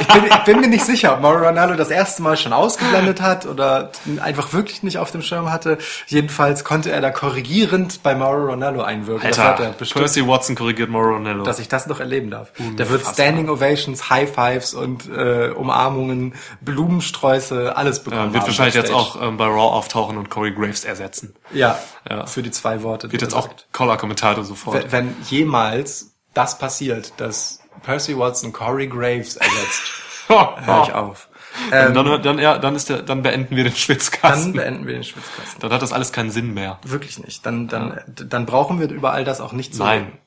ich, 0.00 0.06
bin, 0.08 0.24
ich 0.24 0.44
bin 0.44 0.60
mir 0.60 0.68
nicht 0.68 0.84
sicher, 0.86 1.12
ob 1.12 1.20
Mauro 1.20 1.44
Ronaldo 1.44 1.74
das 1.74 1.90
erste 1.90 2.22
Mal 2.22 2.38
schon 2.38 2.54
ausgeblendet 2.54 3.20
hat 3.20 3.44
oder 3.44 3.90
einfach 4.22 4.54
wirklich 4.54 4.82
nicht 4.82 4.96
auf 4.96 5.10
dem 5.10 5.20
Schirm 5.20 5.52
hatte. 5.52 5.76
Jedenfalls 6.06 6.64
konnte 6.64 6.90
er 6.90 7.02
da 7.02 7.10
korrigierend 7.10 8.02
bei 8.02 8.14
Mauro 8.14 8.46
Ronaldo 8.46 8.80
einwirken. 8.82 9.28
das 9.28 9.38
hat 9.38 9.60
er 9.60 9.66
Alter, 9.66 9.84
Percy 9.84 10.26
Watson 10.26 10.56
korrigiert 10.56 10.88
Mauro 10.88 11.14
Ranello. 11.16 11.44
dass 11.44 11.58
ich 11.58 11.68
das 11.68 11.86
noch 11.86 12.00
erleben 12.00 12.30
darf. 12.30 12.52
Da 12.76 12.88
wird 12.88 13.04
Standing 13.06 13.50
Ovations, 13.50 14.08
High 14.08 14.32
Fives 14.32 14.72
und 14.72 15.06
äh, 15.10 15.50
Umarmungen, 15.50 16.34
Blumensträuße, 16.62 17.76
alles 17.76 18.02
bekommen. 18.02 18.28
Ja, 18.28 18.32
wird 18.34 18.46
wahrscheinlich 18.46 18.74
jetzt 18.76 18.92
auch 18.92 19.20
ähm, 19.20 19.36
bei 19.36 19.44
Raw 19.46 19.74
auftauchen 19.74 20.16
und 20.16 20.30
Corey 20.30 20.52
Graves 20.52 20.84
ersetzen. 20.84 21.34
ja, 21.52 21.78
Ja. 22.08 22.24
für 22.26 22.42
die 22.42 22.50
zwei 22.50 22.82
Worte. 22.82 23.12
Wird 23.12 23.20
jetzt 23.22 23.34
er 23.34 23.40
auch. 23.40 23.48
Collar-Kommentator 23.72 24.44
sofort. 24.44 24.90
wenn, 24.90 25.08
wenn 25.08 25.16
jemals 25.28 26.12
das 26.32 26.58
passiert, 26.58 27.12
dass 27.18 27.60
Percy 27.82 28.16
Watson 28.16 28.52
Corey 28.52 28.86
Graves 28.86 29.36
ersetzt, 29.36 29.92
höre 30.28 30.82
ich 30.84 30.92
auf. 30.92 31.28
Ähm, 31.72 31.94
dann, 31.94 32.22
dann, 32.22 32.38
ja, 32.38 32.58
dann 32.58 32.74
ist 32.74 32.90
der, 32.90 33.02
dann 33.02 33.22
beenden 33.22 33.56
wir 33.56 33.64
den 33.64 33.72
dann 33.72 33.78
Schwitzkasten. 33.78 34.52
Dann, 34.52 34.64
beenden 34.64 34.86
wir 34.86 34.94
den 34.94 35.04
Schwitzkasten. 35.04 35.72
hat 35.72 35.82
das 35.82 35.92
alles 35.92 36.12
keinen 36.12 36.30
Sinn 36.30 36.52
mehr. 36.54 36.78
Wirklich 36.84 37.18
nicht. 37.18 37.46
Dann, 37.46 37.66
dann, 37.68 38.00
dann 38.06 38.46
brauchen 38.46 38.78
wir 38.78 38.90
über 38.90 39.12
all 39.12 39.24
das 39.24 39.40
auch 39.40 39.52
nicht 39.52 39.74
zu 39.74 39.82
Nein. 39.82 40.18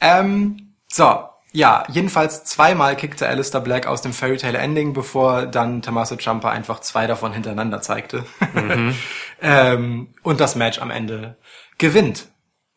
Ähm, 0.00 0.74
so, 0.88 1.24
ja, 1.52 1.84
jedenfalls 1.88 2.44
zweimal 2.44 2.96
kickte 2.96 3.28
Alistair 3.28 3.60
Black 3.60 3.86
aus 3.86 4.00
dem 4.02 4.12
Fairy 4.12 4.38
Tale 4.38 4.58
Ending, 4.58 4.94
bevor 4.94 5.46
dann 5.46 5.82
Tommaso 5.82 6.16
Ciampa 6.16 6.50
einfach 6.50 6.80
zwei 6.80 7.06
davon 7.06 7.32
hintereinander 7.32 7.82
zeigte. 7.82 8.24
ähm, 9.42 10.14
und 10.22 10.40
das 10.40 10.56
Match 10.56 10.80
am 10.80 10.90
Ende 10.90 11.36
gewinnt. 11.76 12.28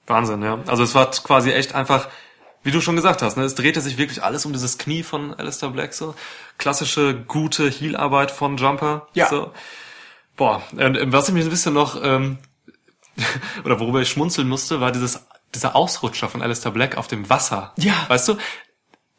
Wahnsinn, 0.07 0.43
ja. 0.43 0.59
Also 0.67 0.83
es 0.83 0.93
war 0.93 1.09
quasi 1.09 1.51
echt 1.51 1.73
einfach 1.73 2.09
wie 2.65 2.71
du 2.71 2.81
schon 2.81 2.95
gesagt 2.95 3.21
hast, 3.21 3.37
ne, 3.37 3.43
es 3.43 3.53
drehte 3.53 3.79
sich 3.79 3.97
wirklich 3.99 4.23
alles 4.23 4.43
um 4.45 4.51
dieses 4.51 4.79
Knie 4.79 5.03
von 5.03 5.35
Alistair 5.35 5.69
Black 5.69 5.93
so. 5.93 6.15
Klassische, 6.57 7.13
gute 7.27 7.69
Heelarbeit 7.69 8.31
von 8.31 8.57
Jumper. 8.57 9.07
Ja. 9.13 9.29
So. 9.29 9.53
Boah, 10.35 10.63
und 10.71 10.97
äh, 10.97 11.11
was 11.13 11.27
ich 11.29 11.35
mich 11.35 11.43
ein 11.43 11.51
bisschen 11.51 11.75
noch, 11.75 12.03
ähm, 12.03 12.39
oder 13.63 13.79
worüber 13.79 14.01
ich 14.01 14.09
schmunzeln 14.09 14.49
musste, 14.49 14.81
war 14.81 14.91
dieses, 14.91 15.27
dieser 15.53 15.75
Ausrutscher 15.75 16.27
von 16.27 16.41
Alistair 16.41 16.71
Black 16.71 16.97
auf 16.97 17.07
dem 17.07 17.29
Wasser. 17.29 17.71
Ja. 17.77 17.93
Weißt 18.07 18.27
du? 18.29 18.37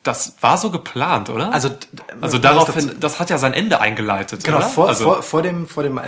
Das 0.07 0.35
war 0.41 0.57
so 0.57 0.71
geplant, 0.71 1.31
oder? 1.31 1.53
Also, 1.53 1.71
also 2.21 2.39
daraufhin, 2.39 2.93
das 3.01 3.19
hat 3.21 3.29
ja 3.31 3.39
sein 3.39 3.53
Ende 3.53 3.81
eingeleitet, 3.81 4.45
Genau, 4.45 4.59
oder? 4.59 4.67
vor, 4.67 4.89
also, 4.89 5.05
vor, 5.05 5.23
vor 5.23 5.43
dem, 5.43 5.67
vor 5.67 5.83
dem 5.83 5.99
äh, 5.99 6.03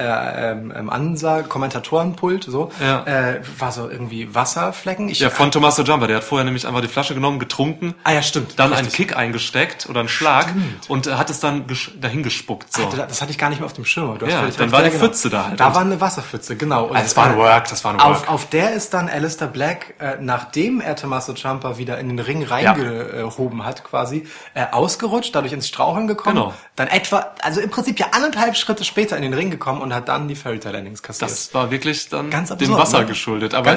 ähm, 0.53 0.73
ähm, 0.77 0.91
Ansag, 0.91 1.49
Kommentatorenpult, 1.49 2.45
so, 2.45 2.71
Ja. 2.81 3.05
äh, 3.05 3.41
war 3.59 3.73
so 3.73 3.89
irgendwie 3.91 4.35
Wasserflecken. 4.35 5.09
Ich, 5.09 5.21
ja, 5.21 5.31
von 5.31 5.51
Tommaso 5.51 5.83
Jumper, 5.83 6.07
der 6.07 6.17
hat 6.19 6.25
vorher 6.25 6.45
nämlich 6.45 6.67
einfach 6.67 6.81
die 6.81 6.89
Flasche 6.89 7.15
genommen, 7.15 7.39
getrunken, 7.39 7.95
ah 8.05 8.13
ja, 8.13 8.23
stimmt. 8.23 8.59
dann 8.59 8.73
einen. 8.73 8.89
Kick 8.89 9.17
eingesteckt 9.17 9.89
oder 9.89 10.01
einen 10.01 10.09
Schlag 10.09 10.47
und 10.89 11.07
äh, 11.07 11.15
hat 11.15 11.29
es 11.31 11.41
dann 11.41 11.65
dahin 12.01 12.23
gespuckt. 12.23 12.73
So. 12.73 12.83
Ach, 12.89 12.95
das 12.95 13.09
das 13.09 13.21
hatte 13.23 13.33
ich 13.33 13.39
gar 13.39 13.49
nicht 13.51 13.59
mehr 13.59 13.67
auf 13.67 13.73
dem 13.73 13.85
Schirm. 13.85 14.17
Du 14.19 14.27
hast 14.27 14.33
Ja, 14.33 14.47
dann 14.57 14.71
war 14.73 14.83
die 14.83 14.91
genau. 14.91 15.01
Pfütze 15.05 15.29
da 15.31 15.47
halt. 15.49 15.59
Da 15.61 15.75
war 15.75 15.83
eine 15.83 16.01
Wasserpfütze, 16.01 16.55
genau. 16.57 16.85
Und, 16.85 16.95
Also 16.97 17.07
es 17.07 17.17
war 17.17 17.27
ein 17.27 17.35
äh, 17.35 17.39
Work, 17.39 17.69
das 17.69 17.83
war 17.85 17.93
ein 17.95 18.01
Auf, 18.01 18.21
Work. 18.21 18.31
auf 18.31 18.47
der 18.49 18.73
ist 18.75 18.95
dann 18.95 19.09
Alistair 19.09 19.49
Black, 19.49 19.95
äh, 19.99 20.17
nachdem 20.21 20.81
er 20.81 20.95
Tommaso 20.95 21.33
Ciampa 21.35 21.79
wieder 21.79 21.99
in 21.99 22.09
den 22.09 22.19
Ring 22.21 22.45
reingehoben 22.45 23.65
hat, 23.65 23.85
quasi, 23.89 24.27
äh, 24.55 24.67
ausgerutscht, 24.71 25.35
dadurch 25.35 25.53
ins 25.53 25.69
Straucheln 25.69 26.07
gekommen. 26.07 26.37
Genau. 26.37 26.55
Dann 26.77 26.89
etwa, 26.89 27.35
also 27.43 27.61
im 27.61 27.71
Prinzip 27.71 27.99
ja 27.99 28.09
anderthalb 28.13 28.57
Schritte 28.57 28.85
später 28.85 29.17
in 29.17 29.23
den 29.23 29.35
Ring 29.35 29.51
gekommen 29.51 29.81
und 29.81 29.95
hat 29.95 30.09
dann 30.09 30.29
die 30.29 30.37
Fairy 30.37 30.61
Tale 30.61 30.79
Endings 30.79 31.03
kassiert. 31.03 31.31
Das 31.31 31.55
war 31.55 31.71
wirklich 31.71 32.09
dann 32.09 32.31
Ganz 32.31 32.49
dem 32.49 32.57
absurd, 32.59 32.79
Wasser 32.79 33.01
ne? 33.01 33.07
geschuldet. 33.07 33.55
Aber 33.55 33.77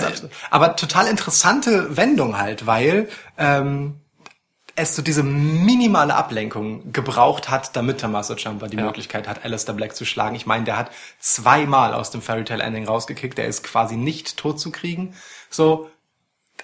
aber 0.49 0.75
total 0.75 1.07
interessante 1.07 1.95
Wendung 1.97 2.37
halt, 2.37 2.65
weil 2.67 3.09
ähm, 3.37 3.95
es 4.75 4.95
so 4.95 5.01
diese 5.01 5.23
minimale 5.23 6.15
Ablenkung 6.15 6.91
gebraucht 6.91 7.49
hat, 7.49 7.75
damit 7.75 8.01
Tommaso 8.01 8.35
Ciampa 8.35 8.67
die 8.67 8.77
Ja. 8.77 8.85
Möglichkeit 8.85 9.27
hat, 9.27 9.43
Alistair 9.45 9.75
Black 9.75 9.95
zu 9.95 10.05
schlagen. 10.05 10.35
Ich 10.35 10.45
meine, 10.45 10.63
der 10.65 10.77
hat 10.77 10.91
zweimal 11.19 11.93
aus 11.93 12.09
dem 12.11 12.21
Fairy 12.21 12.45
Tale 12.45 12.63
Ending 12.63 12.87
rausgekickt, 12.87 13.37
der 13.37 13.45
ist 13.45 13.63
quasi 13.63 13.95
nicht 13.95 14.37
tot 14.37 14.59
zu 14.59 14.71
kriegen. 14.71 15.13
So, 15.49 15.90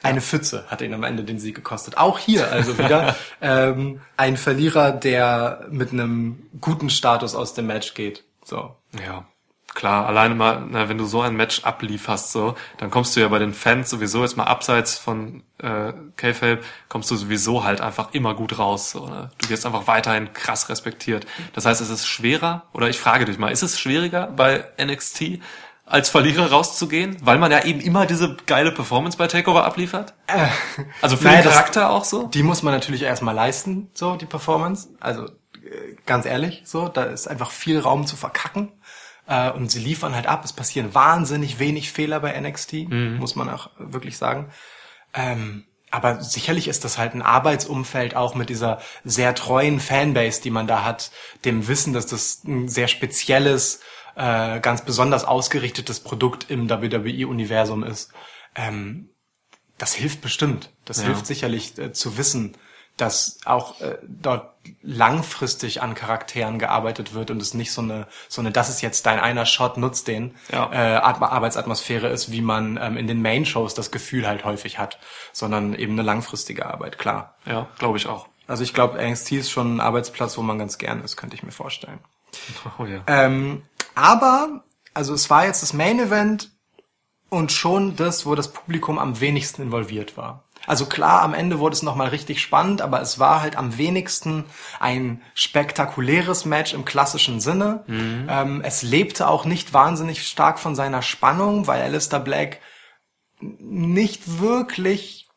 eine 0.04 0.22
Pfütze 0.22 0.66
hat 0.68 0.82
ihn 0.82 0.94
am 0.94 1.04
Ende 1.04 1.24
den 1.24 1.40
Sieg 1.40 1.56
gekostet. 1.56 1.98
Auch 1.98 2.20
hier 2.20 2.52
also 2.52 2.78
wieder 2.78 3.16
ähm, 3.42 4.02
ein 4.16 4.38
Verlierer, 4.38 4.92
der 4.92 5.66
mit 5.70 5.92
einem 5.92 6.48
guten 6.62 6.90
Status 6.90 7.36
aus 7.36 7.54
dem 7.54 7.68
Match 7.68 7.94
geht. 7.94 8.24
So. 8.44 8.76
Ja, 9.06 9.26
klar, 9.78 10.08
alleine 10.08 10.34
mal, 10.34 10.66
na, 10.68 10.90
wenn 10.90 10.98
du 10.98 11.06
so 11.06 11.22
ein 11.22 11.36
Match 11.36 11.64
ablieferst, 11.64 12.32
so, 12.32 12.56
dann 12.78 12.90
kommst 12.90 13.16
du 13.16 13.20
ja 13.20 13.28
bei 13.28 13.38
den 13.38 13.54
Fans 13.54 13.92
sowieso 13.92 14.24
jetzt 14.24 14.36
mal 14.36 14.46
abseits 14.46 14.98
von 14.98 15.44
äh, 15.60 15.94
K-Fape, 16.16 16.62
kommst 16.90 17.12
du 17.12 17.16
sowieso 17.16 17.64
halt 17.64 17.80
einfach 17.80 18.14
immer 18.14 18.34
gut 18.34 18.58
raus. 18.58 18.90
So, 18.90 19.06
ne? 19.08 19.30
Du 19.38 19.50
wirst 19.50 19.68
einfach 19.68 19.86
weiterhin 19.86 20.34
krass 20.34 20.70
respektiert. 20.70 21.28
Das 21.54 21.68
heißt, 21.68 21.80
es 21.80 21.92
ist 21.92 22.08
schwerer, 22.08 22.64
oder 22.74 22.90
ich 22.90 22.98
frage 22.98 23.26
dich 23.26 23.38
mal, 23.38 23.52
ist 23.52 23.62
es 23.62 23.80
schwieriger 23.80 24.28
bei 24.36 24.66
NXT 24.84 25.42
als 25.90 26.10
Verlierer 26.10 26.52
rauszugehen, 26.52 27.16
weil 27.22 27.38
man 27.38 27.52
ja 27.52 27.64
eben 27.64 27.80
immer 27.80 28.06
diese 28.06 28.36
geile 28.46 28.72
Performance 28.72 29.18
bei 29.18 29.28
Takeover 29.28 29.64
abliefert? 29.66 30.14
also 31.02 31.16
für 31.18 31.24
naja, 31.24 31.38
den 31.38 31.46
das- 31.46 31.54
Charakter 31.54 31.90
auch 31.92 32.04
so? 32.04 32.28
Die 32.28 32.44
muss 32.44 32.62
man 32.62 32.74
natürlich 32.74 33.04
erstmal 33.04 33.34
leisten, 33.34 33.90
so 33.94 34.16
die 34.18 34.26
Performance. 34.26 34.90
Also 35.00 35.26
äh, 35.26 35.96
ganz 36.06 36.26
ehrlich, 36.26 36.64
so 36.66 36.90
da 36.90 37.04
ist 37.04 37.28
einfach 37.28 37.52
viel 37.52 37.80
Raum 37.80 38.06
zu 38.06 38.18
verkacken 38.18 38.74
äh, 39.28 39.50
und 39.52 39.72
sie 39.72 39.80
liefern 39.80 40.14
halt 40.14 40.28
ab. 40.28 40.44
Es 40.44 40.52
passieren 40.54 40.94
wahnsinnig 40.94 41.58
wenig 41.60 41.92
Fehler 41.92 42.20
bei 42.20 42.38
NXT, 42.40 42.90
muss 42.90 43.36
man 43.36 43.50
auch 43.50 43.70
wirklich 43.80 44.18
sagen. 44.18 44.50
Ähm, 45.14 45.64
aber 45.90 46.22
sicherlich 46.22 46.68
ist 46.68 46.84
das 46.84 46.98
halt 46.98 47.14
ein 47.14 47.22
Arbeitsumfeld 47.22 48.14
auch 48.14 48.36
mit 48.36 48.50
dieser 48.50 48.80
sehr 49.06 49.34
treuen 49.36 49.80
Fanbase, 49.80 50.42
die 50.42 50.50
man 50.52 50.68
da 50.68 50.84
hat, 50.84 51.12
dem 51.46 51.70
Wissen, 51.70 51.94
dass 51.94 52.06
das 52.08 52.44
ein 52.44 52.68
sehr 52.68 52.90
spezielles, 52.90 53.80
äh, 54.18 54.60
ganz 54.60 54.84
besonders 54.84 55.24
ausgerichtetes 55.24 56.00
Produkt 56.02 56.50
im 56.50 56.70
WWE-Universum 56.70 57.84
ist. 57.84 58.12
Ähm, 58.56 59.10
das 59.78 59.94
hilft 59.94 60.22
bestimmt. 60.22 60.72
Das 60.86 60.98
Ja. 61.00 61.06
hilft 61.06 61.28
sicherlich 61.28 61.78
äh, 61.78 61.94
zu 61.94 62.18
wissen, 62.18 62.58
dass 62.98 63.38
auch 63.46 63.80
äh, 63.80 64.00
dort 64.08 64.56
langfristig 64.82 65.84
an 65.84 65.94
Charakteren 65.94 66.58
gearbeitet 66.58 67.14
wird 67.14 67.30
und 67.30 67.40
es 67.42 67.54
nicht 67.54 67.72
so 67.72 67.82
eine, 67.82 68.08
so 68.28 68.42
eine, 68.42 68.52
das 68.52 68.70
ist 68.70 68.82
jetzt 68.82 69.06
dein 69.06 69.20
einer 69.20 69.46
Shot, 69.46 69.78
nutz 69.78 70.04
den, 70.04 70.34
Ja. 70.52 70.72
äh, 70.74 70.96
At- 70.98 71.22
Arbeitsatmosphäre 71.22 72.08
ist, 72.10 72.32
wie 72.32 72.42
man 72.42 72.78
ähm, 72.82 72.98
in 72.98 73.06
den 73.06 73.22
Main-Shows 73.22 73.76
das 73.76 73.92
Gefühl 73.92 74.28
halt 74.28 74.44
häufig 74.46 74.80
hat, 74.80 74.98
sondern 75.32 75.76
eben 75.76 75.94
eine 75.94 76.02
langfristige 76.02 76.66
Arbeit, 76.66 76.98
klar. 76.98 77.36
Ja, 77.46 77.68
glaube 77.78 77.98
ich 78.00 78.08
auch. 78.08 78.28
Also 78.48 78.64
ich 78.64 78.74
glaube, 78.74 78.98
NXT 79.00 79.34
ist 79.34 79.52
schon 79.52 79.76
ein 79.76 79.80
Arbeitsplatz, 79.80 80.36
wo 80.38 80.42
man 80.42 80.58
ganz 80.58 80.80
gern 80.80 81.04
ist, 81.04 81.18
könnte 81.18 81.36
ich 81.36 81.44
mir 81.44 81.52
vorstellen. 81.52 82.00
Oh 82.80 82.86
ja. 82.86 83.02
Ähm, 83.08 83.62
aber, 83.98 84.64
also 84.94 85.14
es 85.14 85.30
war 85.30 85.46
jetzt 85.46 85.64
das 85.64 85.74
Main 85.74 86.00
Event 86.00 86.52
und 87.30 87.52
schon 87.52 87.96
das, 87.96 88.26
wo 88.26 88.36
das 88.36 88.54
Publikum 88.54 89.00
am 89.00 89.20
wenigsten 89.20 89.64
involviert 89.64 90.18
war. 90.18 90.44
Also 90.68 90.86
klar, 90.86 91.24
am 91.24 91.34
Ende 91.34 91.60
wurde 91.60 91.74
es 91.74 91.82
nochmal 91.82 92.10
richtig 92.10 92.42
spannend, 92.42 92.82
aber 92.82 93.02
es 93.02 93.20
war 93.20 93.42
halt 93.42 93.56
am 93.56 93.78
wenigsten 93.78 94.46
ein 94.80 95.22
spektakuläres 95.34 96.46
Match 96.46 96.74
im 96.74 96.86
klassischen 96.86 97.40
Sinne. 97.40 97.84
Ähm, 98.30 98.62
es 98.64 98.84
lebte 98.84 99.28
auch 99.28 99.46
nicht 99.46 99.74
wahnsinnig 99.74 100.28
stark 100.28 100.60
von 100.60 100.76
seiner 100.76 101.02
Spannung, 101.02 101.66
weil 101.68 101.82
Alistair 101.82 102.20
Black 102.20 102.60
nicht 103.40 104.40
wirklich 104.40 105.28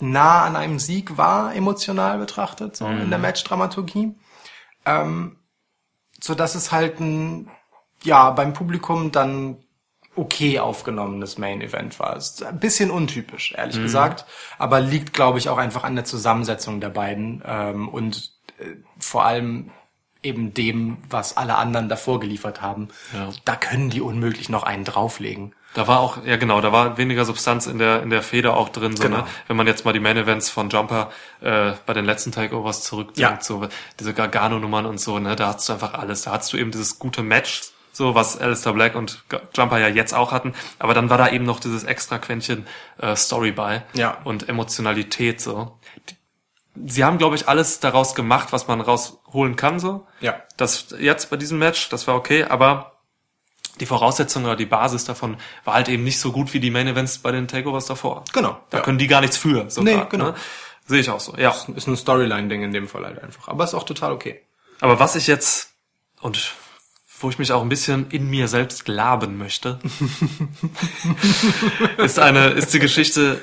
nah 0.00 0.44
an 0.44 0.56
einem 0.56 0.78
Sieg 0.78 1.18
war, 1.18 1.54
emotional 1.54 2.18
betrachtet, 2.18 2.76
so 2.76 2.86
in 2.86 3.10
der 3.10 3.18
Matchdramaturgie 3.18 4.14
so 6.22 6.34
dass 6.34 6.54
es 6.54 6.72
halt 6.72 7.00
ein, 7.00 7.50
ja, 8.04 8.30
beim 8.30 8.52
Publikum 8.52 9.12
dann 9.12 9.56
okay 10.14 10.58
aufgenommenes 10.58 11.38
Main 11.38 11.62
Event 11.62 11.98
war. 11.98 12.16
Es 12.16 12.30
ist 12.32 12.42
ein 12.42 12.60
bisschen 12.60 12.90
untypisch, 12.90 13.54
ehrlich 13.56 13.80
gesagt, 13.80 14.26
aber 14.58 14.80
liegt, 14.80 15.14
glaube 15.14 15.38
ich, 15.38 15.48
auch 15.48 15.56
einfach 15.56 15.84
an 15.84 15.94
der 15.96 16.04
Zusammensetzung 16.04 16.80
der 16.80 16.90
beiden 16.90 17.42
ähm, 17.46 17.88
und 17.88 18.30
äh, 18.58 18.64
vor 18.98 19.24
allem 19.24 19.70
eben 20.22 20.52
dem, 20.54 20.98
was 21.08 21.36
alle 21.36 21.56
anderen 21.56 21.88
davor 21.88 22.20
geliefert 22.20 22.60
haben. 22.60 22.88
Ja. 23.14 23.30
Da 23.44 23.56
können 23.56 23.90
die 23.90 24.00
unmöglich 24.02 24.48
noch 24.50 24.62
einen 24.64 24.84
drauflegen. 24.84 25.54
Da 25.74 25.88
war 25.88 26.00
auch, 26.00 26.22
ja 26.26 26.36
genau, 26.36 26.60
da 26.60 26.70
war 26.70 26.98
weniger 26.98 27.24
Substanz 27.24 27.66
in 27.66 27.78
der 27.78 28.02
in 28.02 28.10
der 28.10 28.22
Feder 28.22 28.56
auch 28.58 28.68
drin, 28.68 28.94
so, 28.94 29.04
Genau. 29.04 29.16
ne? 29.18 29.24
Wenn 29.48 29.56
man 29.56 29.66
jetzt 29.66 29.86
mal 29.86 29.92
die 29.92 30.00
Main 30.00 30.18
Events 30.18 30.50
von 30.50 30.68
Jumper 30.68 31.10
äh, 31.40 31.72
bei 31.86 31.94
den 31.94 32.04
letzten 32.04 32.30
Takeovers 32.30 32.82
zurückdenkt, 32.84 33.18
Ja. 33.18 33.38
so 33.40 33.66
diese 33.98 34.12
Gargano-Nummern 34.12 34.84
und 34.84 35.00
so, 35.00 35.18
ne, 35.18 35.34
da 35.34 35.46
hast 35.54 35.66
du 35.68 35.72
einfach 35.72 35.94
alles. 35.94 36.22
Da 36.22 36.32
hast 36.32 36.52
du 36.52 36.58
eben 36.58 36.70
dieses 36.70 36.98
gute 36.98 37.22
Match, 37.22 37.62
so 37.92 38.14
was 38.14 38.38
Alistair 38.38 38.72
Black 38.72 38.94
und 38.94 39.22
Jumper 39.54 39.78
ja 39.78 39.88
jetzt 39.88 40.14
auch 40.14 40.32
hatten, 40.32 40.54
aber 40.78 40.94
dann 40.94 41.10
war 41.10 41.18
da 41.18 41.28
eben 41.28 41.44
noch 41.44 41.60
dieses 41.60 41.84
extra 41.84 42.18
Quäntchen 42.18 42.66
äh, 42.98 43.14
Story 43.16 43.52
bei 43.52 43.82
Ja. 43.92 44.18
und 44.24 44.48
Emotionalität 44.48 45.40
so. 45.40 45.78
Sie 46.86 47.04
haben, 47.04 47.18
glaube 47.18 47.36
ich, 47.36 47.48
alles 47.48 47.80
daraus 47.80 48.14
gemacht, 48.14 48.48
was 48.52 48.66
man 48.66 48.80
rausholen 48.80 49.56
kann, 49.56 49.78
so. 49.78 50.06
Ja. 50.20 50.36
Das 50.56 50.94
jetzt 50.98 51.28
bei 51.28 51.36
diesem 51.36 51.58
Match, 51.58 51.90
das 51.90 52.06
war 52.08 52.14
okay, 52.16 52.44
aber 52.44 52.92
die 53.80 53.86
Voraussetzung 53.86 54.44
oder 54.44 54.56
die 54.56 54.66
Basis 54.66 55.04
davon 55.04 55.36
war 55.64 55.74
halt 55.74 55.88
eben 55.88 56.04
nicht 56.04 56.18
so 56.18 56.32
gut 56.32 56.52
wie 56.54 56.60
die 56.60 56.70
Main 56.70 56.86
Events 56.88 57.18
bei 57.18 57.30
den 57.32 57.46
Takeovers 57.48 57.86
davor. 57.86 58.24
Genau, 58.32 58.58
Da 58.70 58.78
ja. 58.78 58.84
können 58.84 58.98
die 58.98 59.06
gar 59.06 59.20
nichts 59.20 59.36
für. 59.36 59.68
Sogar, 59.70 59.94
Nee, 59.94 60.06
genau. 60.08 60.26
Ne? 60.26 60.34
Sehe 60.86 61.00
ich 61.00 61.10
auch 61.10 61.20
so. 61.20 61.36
Ja. 61.36 61.54
Ist 61.74 61.86
ein 61.86 61.96
Storyline-Ding 61.96 62.62
in 62.62 62.72
dem 62.72 62.88
Fall 62.88 63.04
halt 63.04 63.22
einfach. 63.22 63.48
Aber 63.48 63.64
ist 63.64 63.74
auch 63.74 63.84
total 63.84 64.12
okay. 64.12 64.42
Aber 64.80 64.98
was 64.98 65.14
ich 65.14 65.26
jetzt 65.26 65.72
und 66.20 66.52
wo 67.22 67.30
ich 67.30 67.38
mich 67.38 67.52
auch 67.52 67.62
ein 67.62 67.68
bisschen 67.68 68.10
in 68.10 68.28
mir 68.28 68.48
selbst 68.48 68.88
laben 68.88 69.38
möchte, 69.38 69.78
ist 71.98 72.18
eine, 72.18 72.48
ist 72.50 72.72
die 72.74 72.78
Geschichte, 72.78 73.40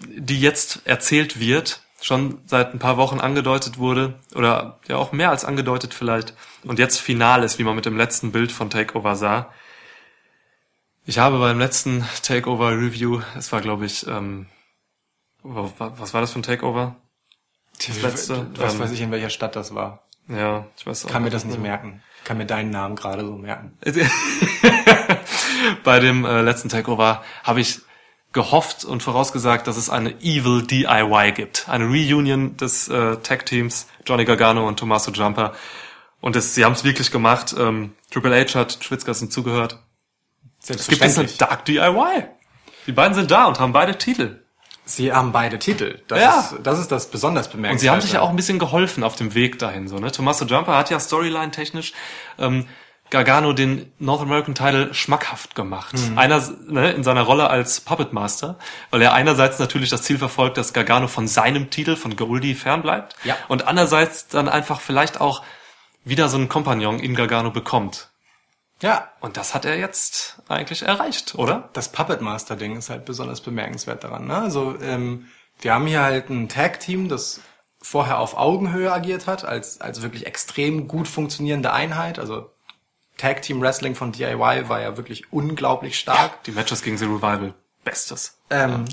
die 0.00 0.40
jetzt 0.40 0.80
erzählt 0.84 1.38
wird, 1.40 1.82
schon 2.00 2.38
seit 2.46 2.74
ein 2.74 2.78
paar 2.78 2.96
Wochen 2.96 3.20
angedeutet 3.20 3.78
wurde, 3.78 4.14
oder 4.34 4.80
ja 4.88 4.96
auch 4.96 5.12
mehr 5.12 5.30
als 5.30 5.44
angedeutet 5.44 5.94
vielleicht, 5.94 6.34
und 6.64 6.78
jetzt 6.78 7.00
final 7.00 7.44
ist, 7.44 7.58
wie 7.58 7.64
man 7.64 7.76
mit 7.76 7.86
dem 7.86 7.96
letzten 7.96 8.32
Bild 8.32 8.52
von 8.52 8.70
Takeover 8.70 9.16
sah. 9.16 9.52
Ich 11.04 11.18
habe 11.18 11.38
beim 11.38 11.58
letzten 11.58 12.06
Takeover 12.22 12.70
Review, 12.72 13.20
es 13.36 13.50
war 13.52 13.60
glaube 13.60 13.86
ich, 13.86 14.06
ähm, 14.06 14.46
wa- 15.42 15.70
wa- 15.78 15.92
was 15.96 16.14
war 16.14 16.20
das 16.20 16.32
für 16.32 16.40
ein 16.40 16.44
Takeover? 16.44 16.96
Das 17.86 18.00
letzte, 18.02 18.46
Was 18.56 18.74
ähm, 18.74 18.80
weiß 18.80 18.90
ich, 18.92 19.00
in 19.00 19.10
welcher 19.10 19.30
Stadt 19.30 19.56
das 19.56 19.74
war. 19.74 20.04
Ja, 20.28 20.66
ich 20.76 20.86
weiß 20.86 21.06
auch 21.06 21.10
Kann 21.10 21.24
mir 21.24 21.30
das 21.30 21.44
nicht 21.44 21.58
merken. 21.58 22.02
Kann 22.24 22.38
mir 22.38 22.46
deinen 22.46 22.70
Namen 22.70 22.96
gerade 22.96 23.24
so 23.24 23.36
merken. 23.36 23.76
Bei 25.84 26.00
dem 26.00 26.24
äh, 26.24 26.42
letzten 26.42 26.68
Takeover 26.68 27.22
habe 27.42 27.60
ich 27.60 27.80
gehofft 28.32 28.84
und 28.84 29.02
vorausgesagt, 29.02 29.66
dass 29.66 29.76
es 29.76 29.90
eine 29.90 30.12
Evil 30.20 30.62
DIY 30.62 31.32
gibt. 31.32 31.68
Eine 31.68 31.86
Reunion 31.86 32.56
des 32.56 32.88
äh, 32.88 33.16
Tag-Teams 33.16 33.86
Johnny 34.06 34.24
Gargano 34.24 34.66
und 34.66 34.78
Tommaso 34.78 35.10
Jumper. 35.10 35.52
Und 36.20 36.36
das, 36.36 36.54
sie 36.54 36.64
haben 36.64 36.72
es 36.72 36.84
wirklich 36.84 37.10
gemacht. 37.10 37.54
Ähm, 37.58 37.92
Triple 38.10 38.34
H 38.34 38.58
hat 38.58 38.78
Schwitzkassen 38.82 39.30
zugehört. 39.30 39.82
Es 40.66 40.86
gibt 40.86 41.02
jetzt 41.02 41.18
eine 41.18 41.28
Dark 41.28 41.64
DIY. 41.64 42.24
Die 42.86 42.92
beiden 42.92 43.14
sind 43.14 43.30
da 43.30 43.46
und 43.46 43.60
haben 43.60 43.72
beide 43.72 43.98
Titel. 43.98 44.41
Sie 44.84 45.12
haben 45.12 45.32
beide 45.32 45.58
Titel. 45.58 46.00
Das, 46.08 46.18
Ja. 46.20 46.40
ist, 46.40 46.54
das 46.62 46.78
ist 46.80 46.90
das 46.90 47.10
besonders 47.10 47.46
Und 47.46 47.52
bemerkenswerte. 47.52 47.80
sie 47.82 47.90
haben 47.90 48.00
sich 48.00 48.12
ja 48.12 48.20
auch 48.20 48.30
ein 48.30 48.36
bisschen 48.36 48.58
geholfen 48.58 49.04
auf 49.04 49.14
dem 49.16 49.34
Weg 49.34 49.58
dahin. 49.58 49.86
So, 49.88 49.98
ne? 49.98 50.10
Tommaso 50.10 50.44
Jumper 50.44 50.76
hat 50.76 50.90
ja 50.90 50.98
Storyline-technisch 50.98 51.92
ähm, 52.38 52.66
Gargano 53.10 53.52
den 53.52 53.92
North 53.98 54.22
American 54.22 54.54
Title 54.54 54.94
schmackhaft 54.94 55.54
gemacht. 55.54 55.94
Einer 56.16 56.42
ne, 56.66 56.92
in 56.92 57.04
seiner 57.04 57.22
Rolle 57.22 57.50
als 57.50 57.80
Puppet 57.82 58.12
Master, 58.14 58.58
weil 58.90 59.02
er 59.02 59.12
einerseits 59.12 59.58
natürlich 59.58 59.90
das 59.90 60.02
Ziel 60.02 60.16
verfolgt, 60.18 60.56
dass 60.56 60.72
Gargano 60.72 61.08
von 61.08 61.28
seinem 61.28 61.68
Titel, 61.68 61.94
von 61.94 62.16
Goldie, 62.16 62.54
fernbleibt. 62.54 63.14
Ja. 63.24 63.36
Und 63.48 63.66
andererseits 63.68 64.28
dann 64.28 64.48
einfach 64.48 64.80
vielleicht 64.80 65.20
auch 65.20 65.42
wieder 66.04 66.28
so 66.30 66.38
einen 66.38 66.48
Kompagnon 66.48 66.98
in 67.00 67.14
Gargano 67.14 67.50
bekommt. 67.50 68.08
Ja, 68.82 69.10
Und 69.20 69.36
das 69.36 69.54
hat 69.54 69.64
er 69.64 69.78
jetzt 69.78 70.42
eigentlich 70.48 70.82
erreicht, 70.82 71.36
oder? 71.36 71.70
das 71.72 71.90
Puppet 71.90 72.20
Master 72.20 72.56
Ding 72.56 72.76
ist 72.76 72.90
halt 72.90 73.04
besonders 73.04 73.40
bemerkenswert 73.40 74.02
daran. 74.02 74.26
Ne? 74.26 74.36
Also 74.36 74.76
ähm, 74.82 75.28
wir 75.60 75.72
haben 75.72 75.86
hier 75.86 76.02
halt 76.02 76.28
ein 76.30 76.48
Tag 76.48 76.80
Team, 76.80 77.08
das 77.08 77.40
vorher 77.80 78.18
auf 78.18 78.36
Augenhöhe 78.36 78.92
agiert 78.92 79.26
hat, 79.26 79.44
als 79.44 79.80
als 79.80 80.02
wirklich 80.02 80.26
extrem 80.26 80.88
gut 80.88 81.08
funktionierende 81.08 81.72
Einheit. 81.72 82.18
Also 82.18 82.50
Tag 83.16 83.42
Team 83.42 83.60
Wrestling 83.60 83.94
von 83.94 84.10
DIY 84.12 84.68
war 84.68 84.80
ja 84.80 84.96
wirklich 84.96 85.32
unglaublich 85.32 85.98
stark. 85.98 86.42
Die 86.44 86.52
Matches 86.52 86.82
gegen 86.82 86.98
The 86.98 87.04
Revival, 87.04 87.54
bestes. 87.84 88.38
Ähm, 88.50 88.84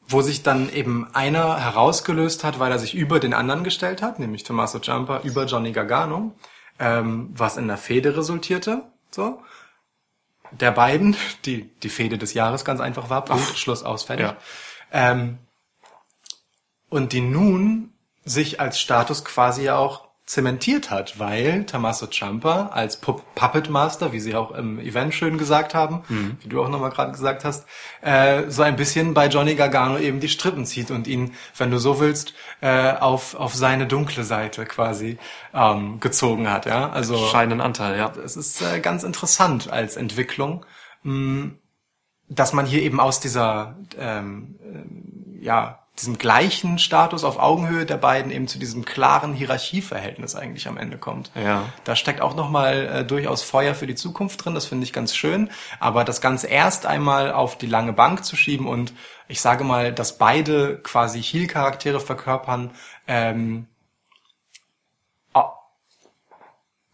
wo 0.00 0.22
sich 0.22 0.42
dann 0.42 0.70
eben 0.72 1.14
einer 1.14 1.58
herausgelöst 1.58 2.44
hat, 2.44 2.58
weil 2.58 2.72
er 2.72 2.78
sich 2.78 2.94
über 2.94 3.20
den 3.20 3.34
anderen 3.34 3.64
gestellt 3.64 4.02
hat, 4.02 4.18
nämlich 4.18 4.42
Tommaso 4.42 4.78
Ciampa 4.78 5.20
über 5.20 5.44
Johnny 5.44 5.72
Gargano, 5.72 6.32
ähm, 6.78 7.30
was 7.32 7.56
in 7.56 7.68
der 7.68 7.78
Fehde 7.78 8.16
resultierte. 8.16 8.82
So. 9.10 9.42
Der 10.50 10.70
beiden, 10.70 11.16
die 11.44 11.70
die 11.80 11.88
Fehde 11.88 12.18
des 12.18 12.34
Jahres 12.34 12.64
ganz 12.64 12.80
einfach 12.80 13.08
war, 13.08 13.24
Punkt, 13.24 13.56
Schluss 13.56 13.82
aus, 13.82 14.04
fertig. 14.04 14.26
Ja. 14.26 14.36
Ähm, 14.92 15.38
und 16.88 17.12
die 17.12 17.22
nun 17.22 17.94
sich 18.24 18.60
als 18.60 18.78
Status 18.78 19.24
quasi 19.24 19.64
ja 19.64 19.76
auch 19.76 20.08
zementiert 20.32 20.90
hat, 20.90 21.18
weil 21.18 21.66
Tommaso 21.66 22.06
Ciampa 22.06 22.70
als 22.72 22.96
Pup 22.96 23.22
Puppet 23.34 23.68
Master, 23.68 24.12
wie 24.12 24.20
sie 24.20 24.34
auch 24.34 24.50
im 24.52 24.78
Event 24.78 25.12
schön 25.12 25.36
gesagt 25.36 25.74
haben, 25.74 26.02
wie 26.40 26.48
du 26.48 26.62
auch 26.62 26.70
nochmal 26.70 26.90
gerade 26.90 27.12
gesagt 27.12 27.44
hast, 27.44 27.66
äh, 28.00 28.44
so 28.48 28.62
ein 28.62 28.76
bisschen 28.76 29.12
bei 29.12 29.26
Johnny 29.26 29.56
Gargano 29.56 29.98
eben 29.98 30.20
die 30.20 30.30
Strippen 30.30 30.64
zieht 30.64 30.90
und 30.90 31.06
ihn, 31.06 31.34
wenn 31.58 31.70
du 31.70 31.78
so 31.78 32.00
willst, 32.00 32.32
äh, 32.62 32.92
auf, 32.92 33.34
auf 33.34 33.54
seine 33.54 33.86
dunkle 33.86 34.24
Seite 34.24 34.64
quasi 34.64 35.18
ähm, 35.52 36.00
gezogen 36.00 36.50
hat. 36.50 36.64
Ja, 36.64 36.88
also 36.88 37.18
Scheinen 37.26 37.60
Anteil, 37.60 37.98
ja. 37.98 38.10
es 38.24 38.36
ist 38.36 38.62
äh, 38.62 38.80
ganz 38.80 39.02
interessant 39.02 39.70
als 39.70 39.96
Entwicklung, 39.96 40.64
mh, 41.02 41.50
dass 42.30 42.54
man 42.54 42.64
hier 42.64 42.80
eben 42.82 43.00
aus 43.00 43.20
dieser, 43.20 43.76
ähm, 43.98 44.58
ähm, 44.62 45.38
ja, 45.42 45.81
diesem 45.98 46.16
gleichen 46.16 46.78
Status 46.78 47.22
auf 47.22 47.38
Augenhöhe 47.38 47.84
der 47.84 47.98
beiden 47.98 48.32
eben 48.32 48.48
zu 48.48 48.58
diesem 48.58 48.84
klaren 48.84 49.34
Hierarchieverhältnis 49.34 50.34
eigentlich 50.34 50.66
am 50.66 50.78
Ende 50.78 50.96
kommt. 50.96 51.30
Ja. 51.34 51.64
Da 51.84 51.96
steckt 51.96 52.22
auch 52.22 52.34
nochmal 52.34 52.86
äh, 52.86 53.04
durchaus 53.04 53.42
Feuer 53.42 53.74
für 53.74 53.86
die 53.86 53.94
Zukunft 53.94 54.44
drin, 54.44 54.54
das 54.54 54.64
finde 54.64 54.84
ich 54.84 54.92
ganz 54.92 55.14
schön. 55.14 55.50
Aber 55.80 56.04
das 56.04 56.20
Ganze 56.20 56.46
erst 56.46 56.86
einmal 56.86 57.32
auf 57.32 57.58
die 57.58 57.66
lange 57.66 57.92
Bank 57.92 58.24
zu 58.24 58.36
schieben 58.36 58.66
und 58.66 58.94
ich 59.28 59.40
sage 59.40 59.64
mal, 59.64 59.92
dass 59.92 60.18
beide 60.18 60.78
quasi 60.78 61.22
Heel-Charaktere 61.22 62.00
verkörpern, 62.00 62.70
ähm, 63.06 63.66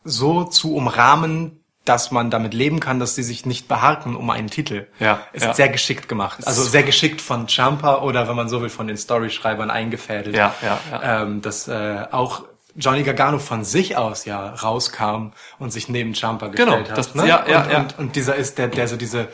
so 0.05 0.45
zu 0.45 0.75
umrahmen, 0.75 1.58
dass 1.89 2.11
man 2.11 2.31
damit 2.31 2.53
leben 2.55 2.81
kann, 2.81 3.01
dass 3.01 3.15
sie 3.15 3.23
sich 3.23 3.47
nicht 3.47 3.67
beharken 3.69 4.15
um 4.17 4.29
einen 4.31 4.49
Titel. 4.49 4.87
Ja, 5.01 5.21
Ist 5.33 5.45
ja. 5.47 5.55
sehr 5.55 5.69
geschickt 5.69 6.09
gemacht. 6.09 6.47
Also 6.47 6.63
sehr 6.63 6.83
geschickt 6.83 7.21
von 7.21 7.47
Champa 7.49 8.03
oder 8.03 8.29
wenn 8.29 8.37
man 8.37 8.49
so 8.49 8.61
will, 8.61 8.69
von 8.69 8.87
den 8.87 8.97
Storyschreibern 8.97 9.71
eingefädelt. 9.71 10.37
Ja, 10.37 10.55
ja, 10.63 10.79
ja. 10.91 11.23
Ähm, 11.23 11.41
dass 11.43 11.67
äh, 11.69 12.05
auch 12.11 12.43
Johnny 12.77 13.03
Gargano 13.03 13.39
von 13.39 13.65
sich 13.65 13.97
aus 13.97 14.25
ja 14.25 14.51
rauskam 14.51 15.33
und 15.59 15.71
sich 15.73 15.89
neben 15.89 16.15
Champa 16.15 16.49
Genau, 16.49 16.77
gestellt 16.77 16.91
hat. 16.91 16.99
das- 16.99 17.15
ne? 17.15 17.27
ja, 17.27 17.45
ja, 17.49 17.63
und, 17.63 17.73
ja. 17.73 17.79
Und, 17.81 17.99
und 17.99 18.17
dieser 18.17 18.37
ist 18.37 18.59
der, 18.59 18.69
der 18.69 18.87
so 18.87 18.97
diese 18.97 19.29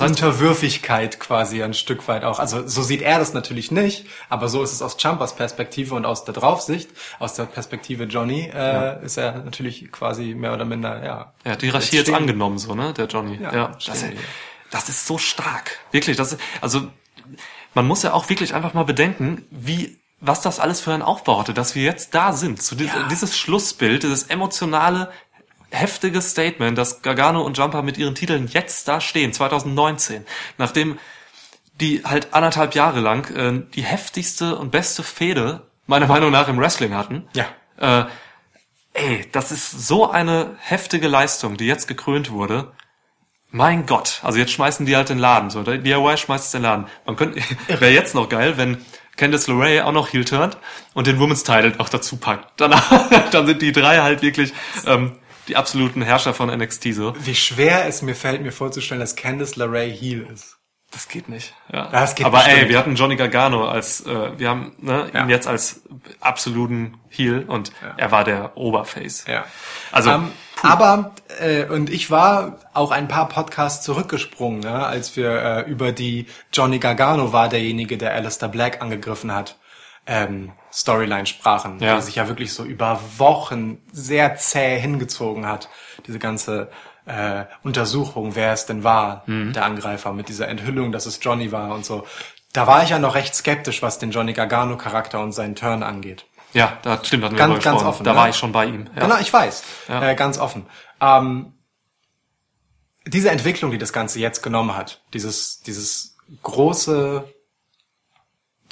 heißt- 0.00 0.08
Unterwürfigkeit 0.08 1.18
quasi 1.20 1.62
ein 1.62 1.74
Stück 1.74 2.06
weit 2.08 2.24
auch. 2.24 2.38
Also 2.38 2.66
so 2.66 2.82
sieht 2.82 3.02
er 3.02 3.18
das 3.18 3.32
natürlich 3.34 3.70
nicht, 3.70 4.06
aber 4.28 4.48
so 4.48 4.62
ist 4.62 4.72
es 4.72 4.82
aus 4.82 4.96
Champas 5.00 5.34
Perspektive 5.36 5.94
und 5.94 6.04
aus 6.06 6.24
der 6.24 6.34
Draufsicht, 6.34 6.90
aus 7.18 7.34
der 7.34 7.44
Perspektive 7.44 8.04
Johnny, 8.04 8.50
äh, 8.54 9.04
ist 9.04 9.16
er 9.18 9.38
natürlich 9.44 9.90
quasi 9.92 10.34
mehr 10.34 10.52
oder 10.54 10.64
minder, 10.64 11.04
ja. 11.04 11.32
Hat 11.44 11.62
die 11.62 11.66
Hierarchie 11.66 11.96
jetzt 11.96 12.06
stehen- 12.06 12.14
angenommen, 12.16 12.58
so, 12.58 12.74
ne, 12.74 12.92
der 12.92 13.06
Johnny. 13.06 13.38
Ja, 13.42 13.52
Ja, 13.54 13.72
das, 13.86 14.04
das 14.70 14.88
ist 14.88 15.06
so 15.06 15.18
stark. 15.18 15.78
Wirklich, 15.90 16.16
das 16.16 16.32
ist, 16.32 16.40
also, 16.60 16.82
man 17.74 17.86
muss 17.86 18.02
ja 18.02 18.12
auch 18.12 18.28
wirklich 18.28 18.54
einfach 18.54 18.74
mal 18.74 18.84
bedenken, 18.84 19.46
wie, 19.50 19.98
was 20.20 20.40
das 20.40 20.60
alles 20.60 20.80
für 20.80 20.92
einen 20.92 21.02
Aufbau 21.02 21.40
hatte, 21.40 21.52
dass 21.54 21.74
wir 21.74 21.82
jetzt 21.82 22.14
da 22.14 22.32
sind, 22.32 22.62
zu 22.62 22.74
Ja. 22.76 23.08
dieses 23.10 23.36
Schlussbild, 23.36 24.02
dieses 24.04 24.24
emotionale, 24.24 25.10
heftige 25.72 26.20
Statement, 26.20 26.76
dass 26.78 27.02
Gargano 27.02 27.42
und 27.42 27.58
Jumper 27.58 27.82
mit 27.82 27.98
ihren 27.98 28.14
Titeln 28.14 28.46
jetzt 28.46 28.86
da 28.88 29.00
stehen, 29.00 29.32
2019, 29.32 30.24
nachdem 30.58 30.98
die 31.80 32.04
halt 32.04 32.34
anderthalb 32.34 32.74
Jahre 32.74 33.00
lang 33.00 33.34
äh, 33.34 33.66
die 33.74 33.82
heftigste 33.82 34.56
und 34.56 34.70
beste 34.70 35.02
Fehde 35.02 35.66
meiner 35.86 36.06
Meinung 36.06 36.30
nach 36.30 36.48
im 36.48 36.58
Wrestling 36.58 36.94
hatten. 36.94 37.26
Ja. 37.34 37.46
Äh, 37.78 38.04
ey, 38.92 39.28
das 39.32 39.50
ist 39.50 39.86
so 39.86 40.10
eine 40.10 40.56
heftige 40.60 41.08
Leistung, 41.08 41.56
die 41.56 41.66
jetzt 41.66 41.88
gekrönt 41.88 42.30
wurde. 42.30 42.72
Mein 43.50 43.84
Gott, 43.86 44.20
also 44.22 44.38
jetzt 44.38 44.52
schmeißen 44.52 44.86
die 44.86 44.96
halt 44.96 45.08
den 45.08 45.18
Laden, 45.18 45.50
so. 45.50 45.62
Der 45.62 45.78
DIY 45.78 46.16
schmeißt 46.16 46.54
den 46.54 46.62
Laden. 46.62 46.86
Man 47.04 47.16
könnte, 47.16 47.40
wäre 47.68 47.90
jetzt 47.90 48.14
noch 48.14 48.28
geil, 48.28 48.56
wenn 48.56 48.84
Candice 49.16 49.48
LeRae 49.48 49.82
auch 49.82 49.92
noch 49.92 50.12
heel 50.12 50.24
turnt 50.24 50.56
und 50.94 51.06
den 51.06 51.18
Women's 51.18 51.44
Title 51.44 51.74
auch 51.78 51.88
dazu 51.88 52.16
packt. 52.16 52.52
Danach, 52.56 53.10
dann 53.30 53.46
sind 53.46 53.60
die 53.60 53.72
drei 53.72 53.98
halt 53.98 54.22
wirklich 54.22 54.54
ähm, 54.86 55.18
die 55.48 55.56
absoluten 55.56 56.02
Herrscher 56.02 56.34
von 56.34 56.48
NXT 56.56 56.94
so. 56.94 57.14
Wie 57.18 57.34
schwer 57.34 57.86
es 57.86 58.02
mir 58.02 58.14
fällt, 58.14 58.42
mir 58.42 58.52
vorzustellen, 58.52 59.00
dass 59.00 59.16
Candice 59.16 59.56
LeRae 59.56 59.90
Heel 59.90 60.26
ist. 60.32 60.58
Das 60.92 61.08
geht 61.08 61.28
nicht. 61.30 61.54
Ja. 61.72 61.88
Das 61.90 62.14
geht 62.14 62.26
Aber 62.26 62.40
ey, 62.44 62.50
bestimmt. 62.50 62.68
wir 62.68 62.78
hatten 62.78 62.94
Johnny 62.96 63.16
Gargano 63.16 63.66
als, 63.66 64.04
äh, 64.04 64.38
wir 64.38 64.50
haben 64.50 64.72
ne, 64.78 65.10
Ja. 65.14 65.22
ihn 65.22 65.30
jetzt 65.30 65.46
als 65.46 65.82
absoluten 66.20 66.98
Heel 67.08 67.44
und 67.48 67.72
er 67.96 68.10
war 68.10 68.24
der 68.24 68.56
Oberface. 68.58 69.24
Ja. 69.26 69.46
Also, 69.90 70.10
Ähm, 70.10 70.32
aber 70.62 71.12
äh, 71.40 71.64
und 71.64 71.88
ich 71.88 72.10
war 72.10 72.58
auch 72.74 72.90
ein 72.90 73.08
paar 73.08 73.28
Podcasts 73.28 73.82
zurückgesprungen, 73.84 74.60
ne, 74.60 74.86
als 74.86 75.16
wir 75.16 75.30
äh, 75.66 75.70
über 75.70 75.92
die 75.92 76.26
Johnny 76.52 76.78
Gargano 76.78 77.32
war 77.32 77.48
derjenige, 77.48 77.96
der 77.96 78.12
Alistair 78.12 78.48
Black 78.50 78.82
angegriffen 78.82 79.32
hat. 79.34 79.56
Ähm, 80.06 80.52
Storyline 80.72 81.26
sprachen, 81.26 81.78
Ja. 81.80 81.96
die 81.96 82.02
sich 82.02 82.14
ja 82.16 82.28
wirklich 82.28 82.52
so 82.54 82.64
über 82.64 83.00
Wochen 83.18 83.78
sehr 83.92 84.36
zäh 84.36 84.78
hingezogen 84.80 85.46
hat. 85.46 85.68
Diese 86.06 86.18
ganze 86.18 86.70
äh, 87.04 87.46
Untersuchung, 87.64 88.36
wer 88.36 88.52
es 88.52 88.64
denn 88.66 88.84
war, 88.84 89.24
Mhm. 89.26 89.52
der 89.54 89.64
Angreifer, 89.64 90.12
mit 90.12 90.28
dieser 90.28 90.46
Enthüllung, 90.48 90.92
dass 90.92 91.04
es 91.06 91.18
Johnny 91.20 91.50
war 91.50 91.74
und 91.74 91.84
so. 91.84 92.06
Da 92.52 92.66
war 92.68 92.84
ich 92.84 92.90
ja 92.90 93.00
noch 93.00 93.16
recht 93.16 93.34
skeptisch, 93.34 93.82
was 93.82 93.98
den 93.98 94.12
Johnny 94.12 94.34
Gargano 94.34 94.76
Charakter 94.76 95.18
und 95.20 95.32
seinen 95.32 95.56
Turn 95.56 95.82
angeht. 95.82 96.26
ja, 96.52 96.76
da 96.82 97.02
stimmt, 97.02 97.24
hatten 97.24 97.34
wir 97.34 97.38
Ganz- 97.48 97.64
ganz 97.64 97.82
offen, 97.82 98.04
Da 98.04 98.12
ne? 98.12 98.18
war 98.18 98.28
ich 98.28 98.36
schon 98.36 98.52
bei 98.52 98.66
ihm. 98.66 98.88
Ja. 98.94 99.02
Genau, 99.02 99.18
ich 99.18 99.32
weiß. 99.32 99.64
Ja. 99.88 100.10
Äh, 100.10 100.14
ganz 100.14 100.38
offen. 100.38 100.66
Ähm, 101.00 101.54
diese 103.06 103.30
Entwicklung, 103.30 103.70
die 103.72 103.78
das 103.78 103.92
Ganze 103.92 104.20
jetzt 104.20 104.42
genommen 104.42 104.76
hat, 104.76 105.02
dieses, 105.12 105.60
dieses 105.62 106.16
große, 106.42 107.24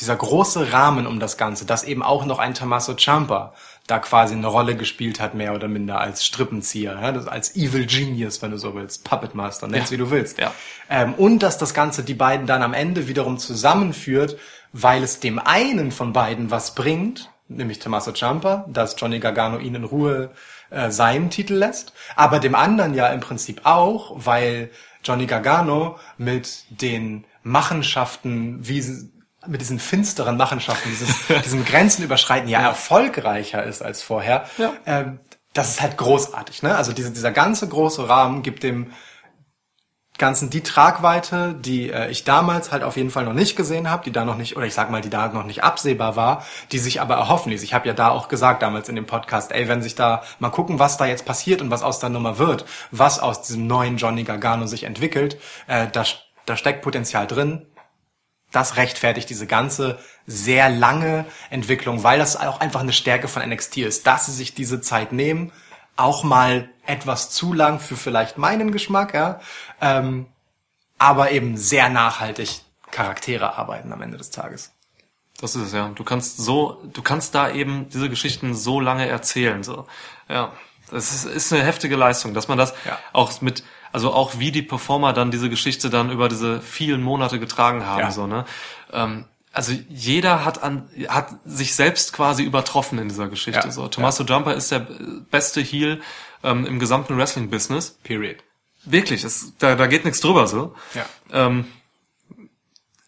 dieser 0.01 0.17
große 0.17 0.73
Rahmen 0.73 1.07
um 1.07 1.21
das 1.21 1.37
Ganze, 1.37 1.65
dass 1.67 1.85
eben 1.85 2.03
auch 2.03 2.25
noch 2.25 2.39
ein 2.39 2.55
Tommaso 2.55 2.95
Ciampa 2.95 3.53
da 3.87 3.99
quasi 3.99 4.35
eine 4.35 4.47
Rolle 4.47 4.77
gespielt 4.77 5.21
hat, 5.21 5.35
mehr 5.35 5.55
oder 5.55 5.67
minder 5.69 6.01
als 6.01 6.25
Strippenzieher, 6.25 6.99
ja, 7.03 7.13
das, 7.13 7.27
als 7.27 7.57
Evil 7.57 7.87
Genius, 7.87 8.41
wenn 8.41 8.53
du 8.53 8.57
so 8.59 8.75
willst, 8.75 9.05
Puppet 9.05 9.35
Master, 9.35 9.67
nenn's 9.67 9.91
Ja. 9.91 9.95
wie 9.95 9.97
du 9.99 10.11
willst. 10.11 10.39
Ja. 10.39 10.53
Ähm, 10.89 11.15
und 11.15 11.41
dass 11.41 11.59
das 11.59 11.75
Ganze 11.75 12.03
die 12.05 12.15
beiden 12.15 12.47
dann 12.47 12.63
am 12.63 12.73
Ende 12.73 13.09
wiederum 13.09 13.39
zusammenführt, 13.39 14.39
weil 14.73 15.03
es 15.03 15.19
dem 15.21 15.39
einen 15.41 15.91
von 15.91 16.13
beiden 16.13 16.51
was 16.53 16.75
bringt, 16.77 17.31
nämlich 17.49 17.81
Tommaso 17.81 18.13
Ciampa, 18.13 18.65
dass 18.69 18.95
Johnny 18.97 19.19
Gargano 19.19 19.59
ihn 19.59 19.75
in 19.75 19.85
Ruhe 19.85 20.31
äh, 20.71 20.91
seinen 20.93 21.31
Titel 21.31 21.55
lässt, 21.55 21.93
aber 22.15 22.39
dem 22.39 22.55
anderen 22.55 22.95
ja 22.95 23.09
im 23.09 23.19
Prinzip 23.21 23.63
auch, 23.65 24.13
weil 24.25 24.71
Johnny 25.05 25.27
Gargano 25.27 25.99
mit 26.17 26.65
den 26.71 27.25
Machenschaften, 27.43 28.59
wie 28.61 28.81
sie- 28.83 29.11
mit 29.47 29.61
diesen 29.61 29.79
finsteren 29.79 30.37
Machenschaften, 30.37 30.89
dieses, 30.91 31.27
diesen 31.45 31.65
Grenzen 31.65 32.05
überschreiten, 32.05 32.49
ja, 32.49 32.61
erfolgreicher 32.61 33.65
ist 33.65 33.83
als 33.83 34.03
vorher. 34.03 34.45
Ja. 34.59 34.73
Ähm, 34.87 35.21
das 35.53 35.71
ist 35.71 35.81
halt 35.83 35.97
großartig, 35.97 36.63
ne? 36.63 36.77
Also 36.77 36.93
diese, 36.93 37.11
dieser 37.11 37.33
ganze 37.33 37.67
große 37.69 38.09
Rahmen 38.09 38.43
gibt 38.43 38.63
dem 38.63 38.93
Ganzen 40.21 40.51
die 40.51 40.63
Tragweite, 40.63 41.55
die 41.55 41.91
äh, 41.91 42.11
ich 42.11 42.25
damals 42.25 42.73
halt 42.73 42.83
auf 42.83 42.99
jeden 42.99 43.09
Fall 43.09 43.25
noch 43.25 43.33
nicht 43.33 43.57
gesehen 43.57 43.91
habe, 43.91 44.05
die 44.05 44.13
da 44.13 44.27
noch 44.27 44.37
nicht, 44.37 44.55
oder 44.55 44.67
ich 44.67 44.75
sag 44.75 44.91
mal, 44.91 45.01
die 45.01 45.09
da 45.09 45.29
noch 45.29 45.47
nicht 45.47 45.65
absehbar 45.65 46.15
war, 46.15 46.45
die 46.73 46.79
sich 46.79 47.01
aber 47.01 47.15
erhoffen 47.15 47.51
ließ. 47.51 47.63
Ich 47.63 47.73
habe 47.73 47.89
ja 47.89 47.95
da 47.95 48.11
auch 48.11 48.29
gesagt 48.29 48.63
damals 48.63 48.91
in 48.91 48.97
dem 48.97 49.07
Podcast, 49.07 49.51
ey, 49.51 49.67
wenn 49.67 49.81
sich 49.81 49.95
da 49.95 50.23
mal 50.39 50.51
gucken, 50.51 50.79
was 50.79 50.99
da 50.99 51.07
jetzt 51.07 51.25
passiert 51.25 51.63
und 51.63 51.71
was 51.71 51.83
aus 51.83 52.01
der 52.01 52.11
Nummer 52.11 52.37
wird, 52.37 52.67
was 52.91 53.19
aus 53.19 53.41
diesem 53.41 53.67
neuen 53.67 53.97
Johnny 53.97 54.25
Gargano 54.25 54.67
sich 54.67 54.85
entwickelt, 54.85 55.39
äh, 55.69 55.87
da, 55.91 56.05
da 56.45 56.55
steckt 56.55 56.83
Potenzial 56.83 57.27
drin. 57.27 57.67
Das 58.53 58.77
rechtfertigt 58.77 59.31
diese 59.31 59.47
ganze 59.47 59.99
sehr 60.27 60.69
lange 60.69 61.25
Entwicklung, 61.51 62.03
weil 62.03 62.19
das 62.19 62.37
auch 62.37 62.61
einfach 62.61 62.81
eine 62.81 62.93
Stärke 62.93 63.29
von 63.29 63.49
NXT 63.49 63.79
ist, 63.79 64.07
dass 64.07 64.27
sie 64.27 64.33
sich 64.33 64.55
diese 64.55 64.81
Zeit 64.81 65.13
nehmen, 65.13 65.53
auch 65.97 66.23
mal 66.25 66.69
etwas 66.87 67.31
zu 67.31 67.53
lang 67.53 67.79
für 67.79 67.97
vielleicht 67.97 68.39
meinen 68.39 68.73
Geschmack, 68.73 69.15
ja, 69.15 69.41
ähm, 69.81 70.27
aber 70.99 71.31
eben 71.31 71.57
sehr 71.57 71.89
nachhaltig 71.89 72.63
Charaktere 72.91 73.57
arbeiten 73.57 73.93
am 73.93 74.03
Ende 74.03 74.17
des 74.19 74.31
Tages. 74.31 74.73
Das 75.41 75.55
ist 75.57 75.63
es 75.69 75.73
ja. 75.73 75.89
Du 75.95 76.05
kannst 76.05 76.39
so, 76.39 76.83
du 76.93 77.03
kannst 77.03 77.35
da 77.35 77.51
eben 77.51 77.89
diese 77.89 78.11
Geschichten 78.11 78.55
so 78.55 78.81
lange 78.81 79.09
erzählen, 79.09 79.63
so. 79.63 79.87
Ja. 80.29 80.53
Das 80.91 81.13
ist, 81.13 81.25
ist 81.25 81.53
eine 81.53 81.63
heftige 81.63 81.95
Leistung, 81.95 82.35
dass 82.35 82.49
man 82.49 82.59
das 82.59 82.75
Ja. 82.85 82.99
auch 83.13 83.41
mit, 83.41 83.63
also 83.93 84.13
auch 84.13 84.39
wie 84.39 84.53
die 84.53 84.63
Performer 84.63 85.13
dann 85.13 85.31
diese 85.31 85.49
Geschichte 85.51 85.91
dann 85.91 86.11
über 86.11 86.29
diese 86.29 86.61
vielen 86.61 87.03
Monate 87.03 87.39
getragen 87.41 87.85
haben, 87.87 88.01
Ja. 88.01 88.11
so, 88.13 88.27
ne? 88.27 88.45
Ähm, 88.93 89.25
also 89.53 89.73
jeder 89.89 90.45
hat 90.45 90.63
an, 90.63 90.89
hat 91.09 91.31
sich 91.45 91.75
selbst 91.75 92.13
quasi 92.13 92.45
übertroffen 92.45 92.99
in 92.99 93.09
dieser 93.09 93.29
Geschichte, 93.29 93.67
Ja. 93.67 93.71
so. 93.73 93.89
Tommaso 93.89 94.23
Jumper 94.25 94.55
ist 94.55 94.71
der 94.71 94.87
beste 95.31 95.61
Heel 95.61 96.01
ähm, 96.45 96.65
im 96.67 96.79
gesamten 96.79 97.17
Wrestling-Business. 97.19 97.99
Period. 98.05 98.37
Wirklich, 98.85 99.25
es, 99.25 99.53
da, 99.59 99.75
da 99.75 99.87
geht 99.89 100.05
nichts 100.05 100.21
drüber, 100.21 100.47
so. 100.47 100.75
Ja. 100.95 101.05
Ähm, 101.33 101.67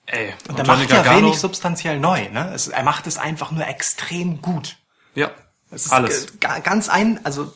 ey, 0.07 0.35
Und 0.49 0.59
er 0.59 0.67
macht 0.67 0.91
ja 0.91 1.17
wenig 1.17 1.39
substanziell 1.39 1.99
neu, 1.99 2.29
ne? 2.31 2.53
Es, 2.55 2.69
er 2.69 2.83
macht 2.83 3.07
es 3.07 3.19
einfach 3.19 3.51
nur 3.51 3.67
extrem 3.67 4.43
gut. 4.43 4.77
ja, 5.15 5.31
Es 5.71 5.87
ist 5.87 5.93
alles. 5.93 6.39
ganz 6.41 6.89
ein, 6.89 7.25
also 7.25 7.53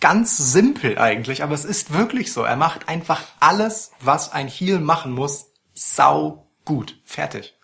ganz 0.00 0.36
simpel 0.36 0.98
eigentlich, 0.98 1.42
aber 1.42 1.54
es 1.54 1.64
ist 1.64 1.92
wirklich 1.92 2.32
so. 2.32 2.42
Er 2.42 2.56
macht 2.56 2.88
einfach 2.88 3.22
alles, 3.38 3.92
was 4.00 4.32
ein 4.32 4.48
Heel 4.48 4.80
machen 4.80 5.12
muss, 5.12 5.52
sau 5.74 6.46
gut. 6.64 6.98
Fertig. 7.04 7.54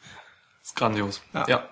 Ist 0.63 0.77
grandios. 0.77 1.23
Ja. 1.33 1.45
ja. 1.49 1.69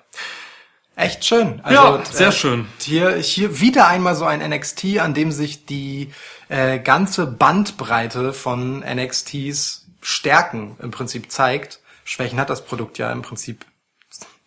Echt 0.97 1.25
schön. 1.25 1.61
Ja, 1.69 1.97
äh, 1.97 2.05
sehr 2.05 2.33
schön. 2.33 2.69
Hier, 2.79 3.17
hier 3.17 3.61
wieder 3.61 3.89
einmal 3.89 4.15
so 4.15 4.25
ein 4.25 4.49
NXT, 4.49 4.99
an 4.99 5.12
dem 5.12 5.33
sich 5.33 5.67
die 5.67 6.12
äh, 6.49 6.79
ganze 6.79 7.27
Bandbreite 7.27 8.33
von 8.33 8.81
NXTs 8.81 9.87
Stärken 10.01 10.77
im 10.81 10.91
Prinzip 10.91 11.33
zeigt. 11.33 11.81
Schwächen 12.05 12.39
hat 12.39 12.51
das 12.51 12.65
Produkt 12.65 12.99
ja 12.99 13.11
im 13.11 13.23
Prinzip 13.23 13.65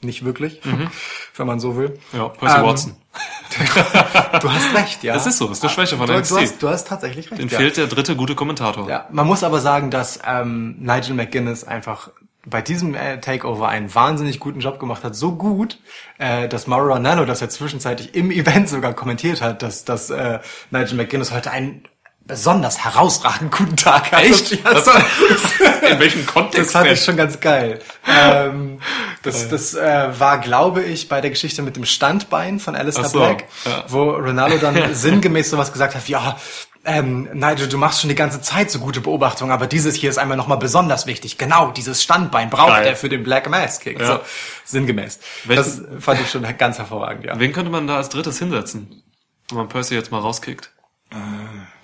nicht 0.01 0.25
wirklich, 0.25 0.61
wenn 1.35 1.47
man 1.47 1.59
so 1.59 1.75
will. 1.75 1.99
Mhm. 2.11 2.19
Ja, 2.19 2.27
Percy 2.29 2.57
Ähm, 2.57 2.65
Watson. 2.65 2.95
Du 4.41 4.51
hast 4.51 4.75
recht, 4.75 5.03
ja. 5.03 5.15
Das 5.15 5.25
ist 5.25 5.37
so, 5.37 5.47
das 5.47 5.57
ist 5.57 5.63
eine 5.63 5.73
Schwäche 5.73 5.97
von 5.97 6.05
du, 6.05 6.13
du, 6.13 6.19
NXT. 6.19 6.37
hast, 6.37 6.61
du 6.61 6.69
hast 6.69 6.87
tatsächlich 6.87 7.31
recht. 7.31 7.41
Den 7.41 7.49
ja. 7.49 7.57
fehlt 7.57 7.77
der 7.77 7.87
dritte 7.87 8.15
gute 8.15 8.35
Kommentator. 8.35 8.87
Ja, 8.87 9.07
man 9.11 9.25
muss 9.25 9.43
aber 9.43 9.59
sagen, 9.59 9.89
dass 9.89 10.19
ähm, 10.25 10.75
Nigel 10.79 11.15
McGuinness 11.15 11.63
einfach 11.63 12.11
bei 12.45 12.61
diesem 12.61 12.95
äh, 12.95 13.19
Takeover 13.19 13.67
einen 13.67 13.93
wahnsinnig 13.93 14.39
guten 14.39 14.59
Job 14.59 14.79
gemacht 14.79 15.03
hat. 15.03 15.15
So 15.15 15.33
gut, 15.33 15.79
äh, 16.17 16.47
dass 16.47 16.67
Mauro 16.67 16.93
Ranallo 16.93 17.25
das 17.25 17.39
ja 17.41 17.49
zwischenzeitlich 17.49 18.15
im 18.15 18.31
Event 18.31 18.69
sogar 18.69 18.93
kommentiert 18.93 19.41
hat, 19.41 19.63
dass, 19.63 19.83
dass 19.85 20.09
äh, 20.09 20.39
Nigel 20.71 20.95
McGuinness 20.95 21.31
heute 21.31 21.51
einen 21.51 21.83
besonders 22.27 22.83
herausragend 22.83 23.51
guten 23.51 23.77
Tag 23.77 24.11
hat. 24.11 24.23
Echt? 24.23 24.51
Ja, 24.51 24.73
das, 24.73 24.87
In 25.89 25.99
welchem 25.99 26.25
Kontext 26.25 26.59
das 26.59 26.71
fand 26.71 26.87
denn? 26.87 26.93
ich 26.93 27.03
schon 27.03 27.17
ganz 27.17 27.39
geil. 27.39 27.79
ähm, 28.05 28.79
das 29.23 29.47
das 29.47 29.73
äh, 29.73 30.19
war, 30.19 30.39
glaube 30.39 30.83
ich, 30.83 31.07
bei 31.07 31.21
der 31.21 31.31
Geschichte 31.31 31.61
mit 31.61 31.75
dem 31.77 31.85
Standbein 31.85 32.59
von 32.59 32.75
Alistair 32.75 33.05
so, 33.05 33.19
Black, 33.19 33.45
ja. 33.65 33.85
wo 33.87 34.11
Ronaldo 34.11 34.57
dann 34.57 34.77
sinngemäß 34.93 35.49
sowas 35.49 35.71
gesagt 35.71 35.95
hat, 35.95 36.07
wie, 36.07 36.11
ja, 36.11 36.37
ähm, 36.83 37.27
Nigel, 37.33 37.67
du 37.67 37.77
machst 37.77 38.01
schon 38.01 38.09
die 38.09 38.15
ganze 38.15 38.41
Zeit 38.41 38.71
so 38.71 38.79
gute 38.79 39.01
Beobachtungen, 39.01 39.51
aber 39.51 39.67
dieses 39.67 39.95
hier 39.95 40.09
ist 40.09 40.17
einmal 40.17 40.37
nochmal 40.37 40.57
besonders 40.57 41.05
wichtig. 41.05 41.37
Genau, 41.37 41.71
dieses 41.71 42.01
Standbein 42.01 42.49
braucht 42.49 42.69
Geil. 42.69 42.87
er 42.87 42.95
für 42.95 43.09
den 43.09 43.23
Black 43.23 43.49
Mass 43.49 43.79
Kick. 43.79 43.99
Ja. 43.99 44.07
So, 44.07 44.19
sinngemäß. 44.63 45.19
Das 45.47 45.81
fand 45.99 46.21
ich 46.21 46.29
schon 46.29 46.45
ganz 46.57 46.77
hervorragend, 46.77 47.25
ja. 47.25 47.37
Wen 47.39 47.51
könnte 47.51 47.71
man 47.71 47.87
da 47.87 47.97
als 47.97 48.09
drittes 48.09 48.39
hinsetzen? 48.39 49.03
Wenn 49.49 49.57
man 49.57 49.69
Percy 49.69 49.95
jetzt 49.95 50.11
mal 50.11 50.19
rauskickt. 50.19 50.71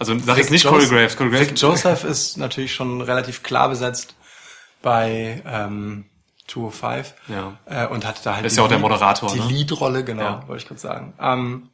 Also 0.03 0.19
sag 0.25 0.37
jetzt 0.37 0.51
nicht 0.51 0.65
Corey 0.67 0.85
Graves. 0.87 1.15
Corey 1.15 1.29
Graves 1.31 1.49
Vic 1.51 1.57
Joseph 1.61 2.03
ist 2.03 2.37
natürlich 2.37 2.73
schon 2.73 2.99
relativ 3.01 3.41
klar 3.41 3.69
besetzt 3.69 4.15
bei 4.81 5.41
ähm, 5.45 6.05
205. 6.47 7.13
Ja. 7.29 7.53
Äh, 7.65 7.87
und 7.87 8.05
hat 8.05 8.25
da 8.25 8.35
halt 8.35 8.45
Ist 8.45 8.53
die 8.53 8.57
ja 8.59 8.65
auch 8.65 8.67
der 8.67 8.79
Moderator, 8.79 9.31
Die 9.31 9.39
ne? 9.39 9.47
Leadrolle, 9.47 10.03
genau, 10.03 10.21
Ja. 10.23 10.43
wollte 10.47 10.61
ich 10.61 10.67
gerade 10.67 10.81
sagen. 10.81 11.13
Ähm, 11.21 11.69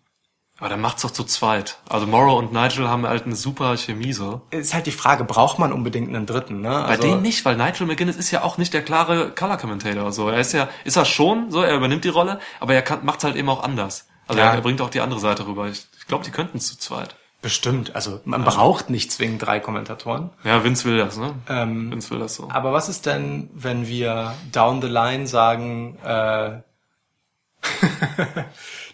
Aber 0.60 0.70
dann 0.70 0.80
macht's 0.80 1.02
doch 1.02 1.10
zu 1.10 1.24
zweit. 1.24 1.80
Also 1.90 2.06
Morrow 2.06 2.38
und 2.38 2.54
Nigel 2.54 2.88
haben 2.88 3.08
halt 3.08 3.26
eine 3.26 3.36
super 3.36 3.76
Chemie 3.78 4.14
so. 4.14 4.42
ist 4.52 4.76
halt 4.76 4.86
die 4.86 4.92
Frage, 4.92 5.24
braucht 5.24 5.58
man 5.58 5.74
unbedingt 5.74 6.10
einen 6.10 6.28
dritten, 6.28 6.62
ne? 6.62 6.84
Bei 6.88 6.98
denen 6.98 7.24
nicht, 7.24 7.46
weil 7.46 7.56
Nigel 7.58 7.88
McGuinness 7.88 8.18
ist 8.18 8.30
ja 8.30 8.44
auch 8.44 8.60
nicht 8.60 8.74
der 8.76 8.84
klare 8.84 9.32
Color 9.32 9.58
Commentator. 9.58 10.12
So, 10.12 10.30
er 10.30 10.40
ist 10.40 10.52
ja, 10.54 10.70
ist 10.84 10.98
er 10.98 11.06
schon, 11.06 11.50
so, 11.50 11.64
er 11.64 11.76
übernimmt 11.76 12.04
die 12.04 12.10
Rolle, 12.10 12.40
aber 12.60 12.76
er 12.76 12.84
kann, 12.84 13.04
macht's 13.06 13.24
halt 13.24 13.36
eben 13.38 13.50
auch 13.50 13.64
anders. 13.64 14.06
Also 14.28 14.40
Ja. 14.40 14.50
er, 14.50 14.54
er 14.56 14.62
bringt 14.62 14.82
auch 14.82 14.92
die 14.92 15.00
andere 15.02 15.20
Seite 15.20 15.48
rüber. 15.48 15.68
Ich, 15.68 15.88
ich 15.98 16.06
glaube, 16.06 16.24
die 16.26 16.32
könnten 16.32 16.60
zu 16.60 16.78
zweit. 16.78 17.16
Bestimmt. 17.42 17.96
Also 17.96 18.20
man 18.26 18.44
braucht 18.44 18.90
nicht 18.90 19.14
zwingend 19.14 19.46
drei 19.46 19.62
Kommentatoren. 19.62 20.30
Ja, 20.44 20.64
Vince 20.66 20.84
will 20.86 20.98
das, 20.98 21.18
ne? 21.18 21.36
Ähm, 21.48 21.90
Vince 21.90 22.10
will 22.12 22.20
das 22.20 22.36
so. 22.36 22.50
Aber 22.52 22.74
was 22.74 22.90
ist 22.90 23.06
denn, 23.06 23.50
wenn 23.54 23.88
wir 23.88 24.36
down 24.52 24.82
the 24.82 24.90
line 24.90 25.26
sagen, 25.26 25.98
äh, 26.04 26.60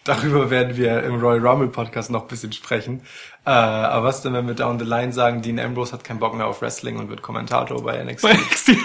darüber 0.04 0.50
werden 0.50 0.76
wir 0.76 1.02
im 1.02 1.20
Royal 1.20 1.44
Rumble 1.44 1.68
Podcast 1.68 2.10
noch 2.10 2.22
ein 2.22 2.28
bisschen 2.28 2.52
sprechen. 2.52 3.02
Äh, 3.44 3.50
aber 3.50 4.06
was 4.06 4.22
denn, 4.22 4.32
wenn 4.32 4.46
wir 4.46 4.54
down 4.54 4.78
the 4.78 4.84
line 4.84 5.12
sagen, 5.12 5.42
Dean 5.42 5.58
Ambrose 5.58 5.92
hat 5.92 6.04
keinen 6.04 6.20
Bock 6.20 6.34
mehr 6.34 6.46
auf 6.46 6.62
Wrestling 6.62 6.98
und 6.98 7.08
wird 7.08 7.22
Kommentator 7.22 7.82
bei 7.82 8.02
NXT? 8.02 8.28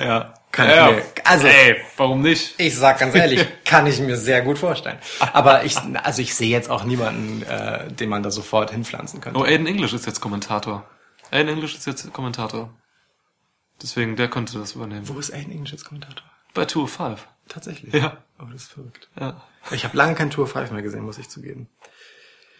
ja. 0.00 0.34
Kann 0.50 0.68
ich 0.70 0.74
mir- 0.96 1.02
also- 1.24 1.46
ey, 1.46 1.76
warum 1.96 2.22
nicht? 2.22 2.54
Ich 2.58 2.74
sag 2.76 2.98
ganz 2.98 3.14
ehrlich, 3.14 3.46
kann 3.64 3.86
ich 3.86 4.00
mir 4.00 4.16
sehr 4.16 4.42
gut 4.42 4.58
vorstellen. 4.58 4.98
Aber 5.32 5.64
ich, 5.64 5.76
also 6.02 6.22
ich 6.22 6.34
sehe 6.34 6.48
jetzt 6.50 6.70
auch 6.70 6.84
niemanden, 6.84 7.42
äh, 7.42 7.92
den 7.92 8.08
man 8.08 8.22
da 8.22 8.30
sofort 8.30 8.70
hinpflanzen 8.70 9.20
könnte. 9.20 9.38
Oh, 9.38 9.44
Aiden 9.44 9.66
English 9.66 9.92
ist 9.92 10.06
jetzt 10.06 10.20
Kommentator. 10.20 10.84
Aiden 11.30 11.48
English 11.48 11.74
ist 11.76 11.86
jetzt 11.86 12.10
Kommentator. 12.12 12.70
Deswegen, 13.82 14.16
der 14.16 14.28
könnte 14.28 14.58
das 14.58 14.72
übernehmen. 14.72 15.06
Wo 15.08 15.18
ist 15.18 15.32
Aiden 15.32 15.52
English 15.52 15.72
jetzt 15.72 15.84
Kommentator? 15.84 16.24
Bei 16.54 16.64
205. 16.64 17.26
Tatsächlich. 17.48 17.94
Ja. 17.94 18.16
Oh, 18.40 18.44
das 18.52 18.62
ist 18.64 18.72
verrückt. 18.72 19.08
Ja. 19.18 19.40
Ich 19.70 19.84
habe 19.84 19.96
lange 19.96 20.14
kein 20.14 20.30
Tour 20.30 20.46
5 20.46 20.70
mehr 20.70 20.82
gesehen, 20.82 21.02
muss 21.04 21.18
ich 21.18 21.28
zugeben. 21.28 21.68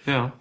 Ja. 0.09 0.33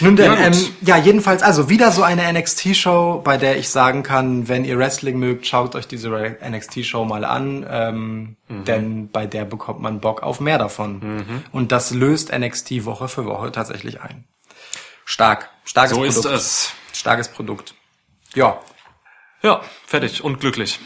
Nun 0.00 0.14
denn, 0.14 0.30
Ja, 0.32 0.38
ähm, 0.38 0.52
ja, 0.82 0.96
jedenfalls, 0.98 1.42
also 1.42 1.68
wieder 1.68 1.90
so 1.90 2.04
eine 2.04 2.32
NXT-Show, 2.32 3.22
bei 3.24 3.36
der 3.38 3.56
ich 3.56 3.68
sagen 3.70 4.04
kann, 4.04 4.46
wenn 4.46 4.64
ihr 4.64 4.78
Wrestling 4.78 5.18
mögt, 5.18 5.46
schaut 5.46 5.74
euch 5.74 5.88
diese 5.88 6.10
NXT-Show 6.10 7.04
mal 7.04 7.24
an, 7.24 7.66
ähm, 7.68 8.36
Mhm. 8.48 8.64
denn 8.66 9.08
bei 9.10 9.26
der 9.26 9.44
bekommt 9.44 9.80
man 9.80 9.98
Bock 10.00 10.22
auf 10.22 10.38
mehr 10.40 10.58
davon. 10.58 11.42
Und 11.50 11.72
das 11.72 11.90
löst 11.92 12.30
NXT 12.32 12.84
Woche 12.84 13.08
für 13.08 13.24
Woche 13.24 13.50
tatsächlich 13.50 14.00
ein. 14.00 14.24
Stark, 15.04 15.50
starkes 15.64 15.96
So 15.96 16.04
ist 16.04 16.14
Produkt. 16.22 16.34
es. 16.36 16.72
Starkes 16.92 17.28
Produkt. 17.28 17.74
Ja, 18.34 18.60
Ja, 19.42 19.60
fertig 19.86 20.22
und 20.24 20.40
glücklich. 20.40 20.78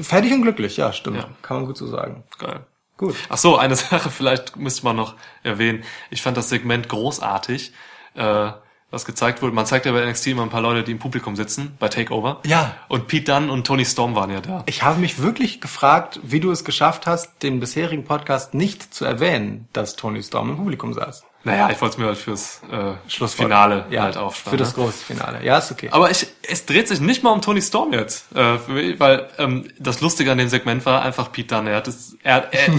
fertig 0.00 0.32
und 0.32 0.42
glücklich, 0.42 0.76
ja, 0.76 0.92
stimmt. 0.92 1.16
Ja. 1.16 1.28
Kann 1.42 1.56
man 1.58 1.66
gut 1.66 1.76
so 1.78 1.86
sagen. 1.86 2.22
Geil. 2.38 2.60
Gut. 2.96 3.16
Ach 3.28 3.38
so, 3.38 3.56
eine 3.56 3.76
Sache 3.76 4.10
vielleicht 4.10 4.56
müsste 4.56 4.84
man 4.84 4.96
noch 4.96 5.14
erwähnen. 5.42 5.84
Ich 6.10 6.22
fand 6.22 6.36
das 6.36 6.48
Segment 6.48 6.88
großartig, 6.88 7.72
äh, 8.14 8.52
was 8.90 9.04
gezeigt 9.04 9.42
wurde. 9.42 9.54
Man 9.54 9.66
zeigt 9.66 9.86
ja 9.86 9.92
bei 9.92 10.08
NXT 10.08 10.28
immer 10.28 10.42
ein 10.42 10.50
paar 10.50 10.60
Leute, 10.60 10.84
die 10.84 10.92
im 10.92 10.98
Publikum 11.00 11.34
sitzen, 11.34 11.74
bei 11.80 11.88
Takeover. 11.88 12.40
Ja. 12.46 12.76
Und 12.88 13.08
Pete 13.08 13.32
Dunne 13.32 13.50
und 13.50 13.66
Tony 13.66 13.84
Storm 13.84 14.14
waren 14.14 14.30
ja 14.30 14.40
da. 14.40 14.62
Ich 14.66 14.82
habe 14.84 15.00
mich 15.00 15.20
wirklich 15.20 15.60
gefragt, 15.60 16.20
wie 16.22 16.40
du 16.40 16.52
es 16.52 16.64
geschafft 16.64 17.06
hast, 17.06 17.42
den 17.42 17.58
bisherigen 17.58 18.04
Podcast 18.04 18.54
nicht 18.54 18.94
zu 18.94 19.04
erwähnen, 19.04 19.68
dass 19.72 19.96
Tony 19.96 20.22
Storm 20.22 20.50
im 20.50 20.56
Publikum 20.56 20.94
saß. 20.94 21.24
Naja, 21.44 21.68
ich 21.70 21.80
wollte 21.80 21.94
es 21.94 21.98
mir 21.98 22.06
halt 22.06 22.16
fürs 22.16 22.62
äh, 22.70 22.94
Schlussfinale 23.06 23.84
ja, 23.90 24.04
halt 24.04 24.14
Für 24.14 24.22
aufsparen. 24.22 24.58
das 24.58 24.76
ne? 24.76 24.82
große 24.82 25.04
Finale. 25.04 25.44
Ja, 25.44 25.58
ist 25.58 25.70
okay. 25.70 25.90
Aber 25.90 26.10
ich, 26.10 26.26
es 26.42 26.64
dreht 26.64 26.88
sich 26.88 27.00
nicht 27.00 27.22
mal 27.22 27.30
um 27.32 27.42
Tony 27.42 27.60
Storm 27.60 27.92
jetzt, 27.92 28.34
äh, 28.34 28.58
für 28.58 28.72
mich, 28.72 28.98
weil 28.98 29.28
ähm, 29.38 29.68
das 29.78 30.00
Lustige 30.00 30.32
an 30.32 30.38
dem 30.38 30.48
Segment 30.48 30.86
war 30.86 31.02
einfach 31.02 31.30
Pete 31.32 31.54
Dunne. 31.54 31.70
Er 31.70 31.76
hat 31.76 31.88
es, 31.88 32.16
er, 32.22 32.52
er 32.52 32.66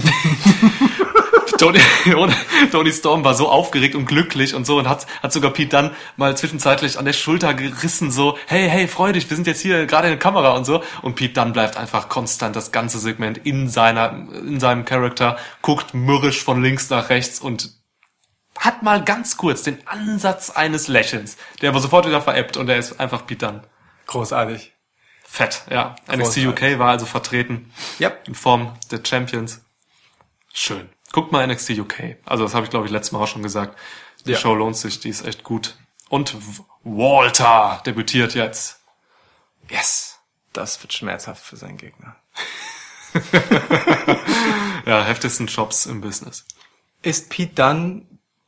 Tony, 1.58 1.80
Tony 2.72 2.92
Storm 2.92 3.24
war 3.24 3.34
so 3.34 3.48
aufgeregt 3.48 3.94
und 3.94 4.06
glücklich 4.06 4.54
und 4.54 4.66
so 4.66 4.78
und 4.78 4.88
hat, 4.88 5.06
hat 5.22 5.32
sogar 5.32 5.52
Pete 5.52 5.76
Dunne 5.76 5.92
mal 6.16 6.36
zwischenzeitlich 6.36 6.98
an 6.98 7.04
der 7.04 7.12
Schulter 7.12 7.54
gerissen, 7.54 8.10
so, 8.10 8.36
hey, 8.46 8.68
hey, 8.68 8.88
freu 8.88 9.12
dich, 9.12 9.30
wir 9.30 9.36
sind 9.36 9.46
jetzt 9.46 9.60
hier 9.60 9.86
gerade 9.86 10.08
in 10.08 10.12
der 10.12 10.18
Kamera 10.18 10.56
und 10.56 10.64
so. 10.64 10.82
Und 11.02 11.14
Pete 11.14 11.34
Dunne 11.34 11.52
bleibt 11.52 11.76
einfach 11.76 12.08
konstant 12.08 12.56
das 12.56 12.72
ganze 12.72 12.98
Segment 12.98 13.38
in 13.38 13.68
seiner, 13.68 14.26
in 14.34 14.60
seinem 14.60 14.84
Charakter, 14.84 15.36
guckt 15.62 15.94
mürrisch 15.94 16.42
von 16.42 16.62
links 16.62 16.90
nach 16.90 17.10
rechts 17.10 17.38
und 17.38 17.70
hat 18.58 18.82
mal 18.82 19.02
ganz 19.04 19.36
kurz 19.36 19.62
den 19.62 19.86
Ansatz 19.86 20.50
eines 20.50 20.88
Lächelns, 20.88 21.36
der 21.60 21.70
aber 21.70 21.80
sofort 21.80 22.06
wieder 22.06 22.20
veräppt 22.22 22.56
und 22.56 22.68
er 22.68 22.76
ist 22.78 22.98
einfach 23.00 23.26
Pete 23.26 23.46
Dunne. 23.46 23.62
Großartig. 24.06 24.72
Fett, 25.24 25.62
ja. 25.70 25.96
NXT. 26.10 26.38
UK 26.46 26.78
war 26.78 26.90
also 26.90 27.04
vertreten 27.06 27.72
Ja. 27.98 28.10
in 28.26 28.34
Form 28.34 28.74
der 28.90 29.00
Champions. 29.04 29.60
Schön. 30.54 30.88
Guckt 31.12 31.32
mal 31.32 31.46
NXT 31.46 31.70
UK. 31.78 32.16
Also 32.24 32.44
das 32.44 32.54
habe 32.54 32.64
ich 32.64 32.70
glaube 32.70 32.86
ich 32.86 32.92
letztes 32.92 33.12
Mal 33.12 33.20
auch 33.22 33.26
schon 33.28 33.42
gesagt. 33.42 33.76
Die 34.24 34.32
Ja. 34.32 34.38
Show 34.38 34.54
lohnt 34.54 34.76
sich, 34.76 35.00
die 35.00 35.08
ist 35.08 35.26
echt 35.26 35.42
gut. 35.44 35.76
Und 36.08 36.34
Walter 36.84 37.82
debütiert 37.84 38.34
jetzt. 38.34 38.80
Yes. 39.68 40.18
Das 40.52 40.80
wird 40.82 40.92
schmerzhaft 40.92 41.44
für 41.44 41.56
seinen 41.56 41.76
Gegner. 41.76 42.16
Ja, 44.86 45.02
heftigsten 45.04 45.46
Jobs 45.48 45.86
im 45.86 46.00
Business. 46.00 46.44
Ist 47.02 47.28
Pete 47.30 47.54
Dunne, 47.54 48.02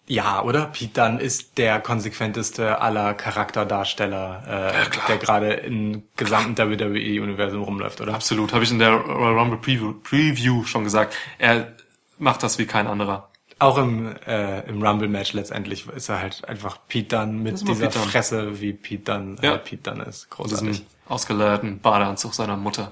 ja, 0.09 0.43
oder? 0.43 0.67
Pete 0.67 1.01
Dunne 1.01 1.21
ist 1.21 1.59
der 1.59 1.81
konsequenteste 1.81 2.81
aller 2.81 3.15
Charakterdarsteller, 3.15 4.43
äh, 4.85 4.89
klar. 4.91 5.07
der 5.09 5.17
gerade 5.19 5.53
im 5.53 6.03
gesamten 6.17 6.57
WWE-Universum 6.59 7.63
rumläuft, 7.63 8.01
oder? 8.01 8.15
Absolut, 8.15 8.53
habe 8.53 8.65
ich 8.65 8.71
in 8.71 8.79
der 8.79 8.93
Royal 8.93 9.39
Rumble 9.39 9.59
Preview, 9.59 9.93
Preview 10.03 10.65
schon 10.65 10.85
gesagt. 10.85 11.15
Er 11.39 11.73
macht 12.19 12.43
das 12.43 12.59
wie 12.59 12.67
kein 12.67 12.87
anderer. 12.87 13.29
Auch 13.61 13.77
im, 13.79 14.15
äh, 14.27 14.61
im 14.69 14.83
Rumble-Match 14.83 15.33
letztendlich 15.33 15.89
ist 15.89 16.09
er 16.09 16.21
halt 16.21 16.49
einfach 16.49 16.79
Pete 16.89 17.17
Dunne 17.17 17.33
mit 17.33 17.61
dieser 17.61 17.87
Pete. 17.89 17.99
Fresse, 17.99 18.61
wie 18.61 18.73
Pete 18.73 19.13
Dunne, 19.13 19.37
Ja. 19.43 19.55
äh, 19.55 19.59
Pete 19.59 19.91
Dunne 19.91 20.05
ist. 20.05 20.27
Diesen 20.27 20.31
Großartig. 20.69 20.87
ausgeleierten 21.09 21.81
Badeanzug 21.81 22.35
seiner 22.35 22.57
Mutter. 22.57 22.91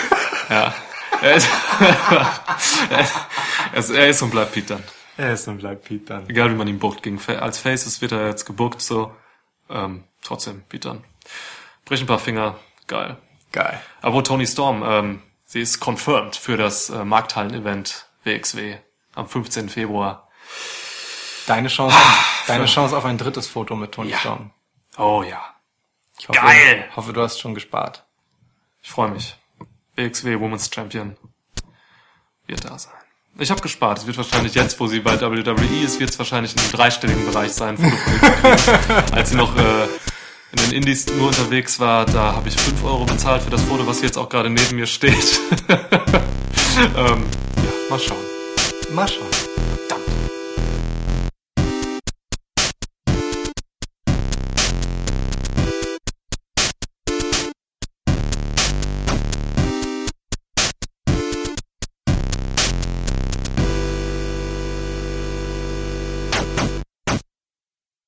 ja. 0.50 0.74
Er 1.22 1.34
ist, 1.36 1.48
er 3.90 4.08
ist, 4.08 4.22
und 4.22 4.30
bleibt 4.30 4.52
Pete 4.52 4.74
Dunne. 4.74 4.82
Er 5.16 5.32
ist 5.32 5.48
und 5.48 5.58
bleibt 5.58 5.84
Pete 5.84 6.04
Dunne. 6.04 6.28
Egal 6.28 6.50
wie 6.50 6.54
man 6.54 6.68
ihn 6.68 6.78
buckt. 6.78 7.02
Gegen, 7.02 7.18
als 7.38 7.58
Faces 7.58 8.00
wird 8.00 8.12
er 8.12 8.26
jetzt 8.28 8.44
gebuckt, 8.44 8.82
so. 8.82 9.14
Ähm, 9.70 10.04
trotzdem, 10.22 10.62
Pete 10.68 10.88
Dunne. 10.88 11.02
Brich 11.84 12.00
ein 12.00 12.06
paar 12.06 12.18
Finger. 12.18 12.56
Geil. 12.86 13.16
Geil. 13.52 13.80
Aber 14.02 14.14
wo 14.16 14.22
Tony 14.22 14.46
Storm, 14.46 14.82
ähm, 14.84 15.22
sie 15.44 15.60
ist 15.60 15.80
confirmed 15.80 16.36
für 16.36 16.56
das 16.56 16.90
äh, 16.90 17.04
Markthallen-Event 17.04 18.06
WXW 18.24 18.76
am 19.14 19.28
15. 19.28 19.68
Februar. 19.70 20.28
Deine 21.46 21.68
Chance, 21.68 21.96
auf, 21.96 22.44
deine 22.48 22.66
Chance 22.66 22.96
auf 22.96 23.04
ein 23.04 23.18
drittes 23.18 23.46
Foto 23.46 23.76
mit 23.76 23.92
Tony 23.92 24.10
Ja. 24.10 24.18
Storm. 24.18 24.50
Oh 24.98 25.22
ja. 25.22 25.54
Ich 26.18 26.28
hoffe, 26.28 26.40
Geil! 26.40 26.88
hoffe, 26.96 27.12
du 27.12 27.22
hast 27.22 27.38
schon 27.40 27.54
gespart. 27.54 28.04
Ich 28.82 28.90
freue 28.90 29.10
mich. 29.10 29.36
WXW 29.96 30.40
Women's 30.40 30.70
Champion 30.72 31.16
wird 32.46 32.64
da 32.64 32.78
sein. 32.78 32.92
Ich 33.38 33.50
habe 33.50 33.60
gespart. 33.60 33.98
Es 33.98 34.06
wird 34.06 34.16
wahrscheinlich 34.16 34.54
jetzt, 34.54 34.80
wo 34.80 34.86
sie 34.86 35.00
bei 35.00 35.20
WWE 35.20 35.84
ist, 35.84 36.00
wird 36.00 36.08
es 36.08 36.18
wahrscheinlich 36.18 36.54
in 36.54 36.60
einem 36.60 36.72
dreistelligen 36.72 37.26
Bereich 37.26 37.52
sein. 37.52 37.76
Als 39.12 39.30
sie 39.30 39.36
noch 39.36 39.54
äh, 39.56 39.84
in 40.52 40.64
den 40.64 40.72
Indies 40.72 41.06
nur 41.06 41.28
unterwegs 41.28 41.78
war, 41.78 42.06
da 42.06 42.32
habe 42.34 42.48
ich 42.48 42.56
5 42.56 42.82
Euro 42.84 43.04
bezahlt 43.04 43.42
für 43.42 43.50
das 43.50 43.62
Foto, 43.62 43.86
was 43.86 44.00
jetzt 44.00 44.16
auch 44.16 44.30
gerade 44.30 44.48
neben 44.48 44.76
mir 44.76 44.86
steht. 44.86 45.40
ähm, 45.68 45.76
ja, 46.96 47.90
mal 47.90 47.98
schauen. 47.98 48.24
Mal 48.94 49.06
schauen. 49.06 49.35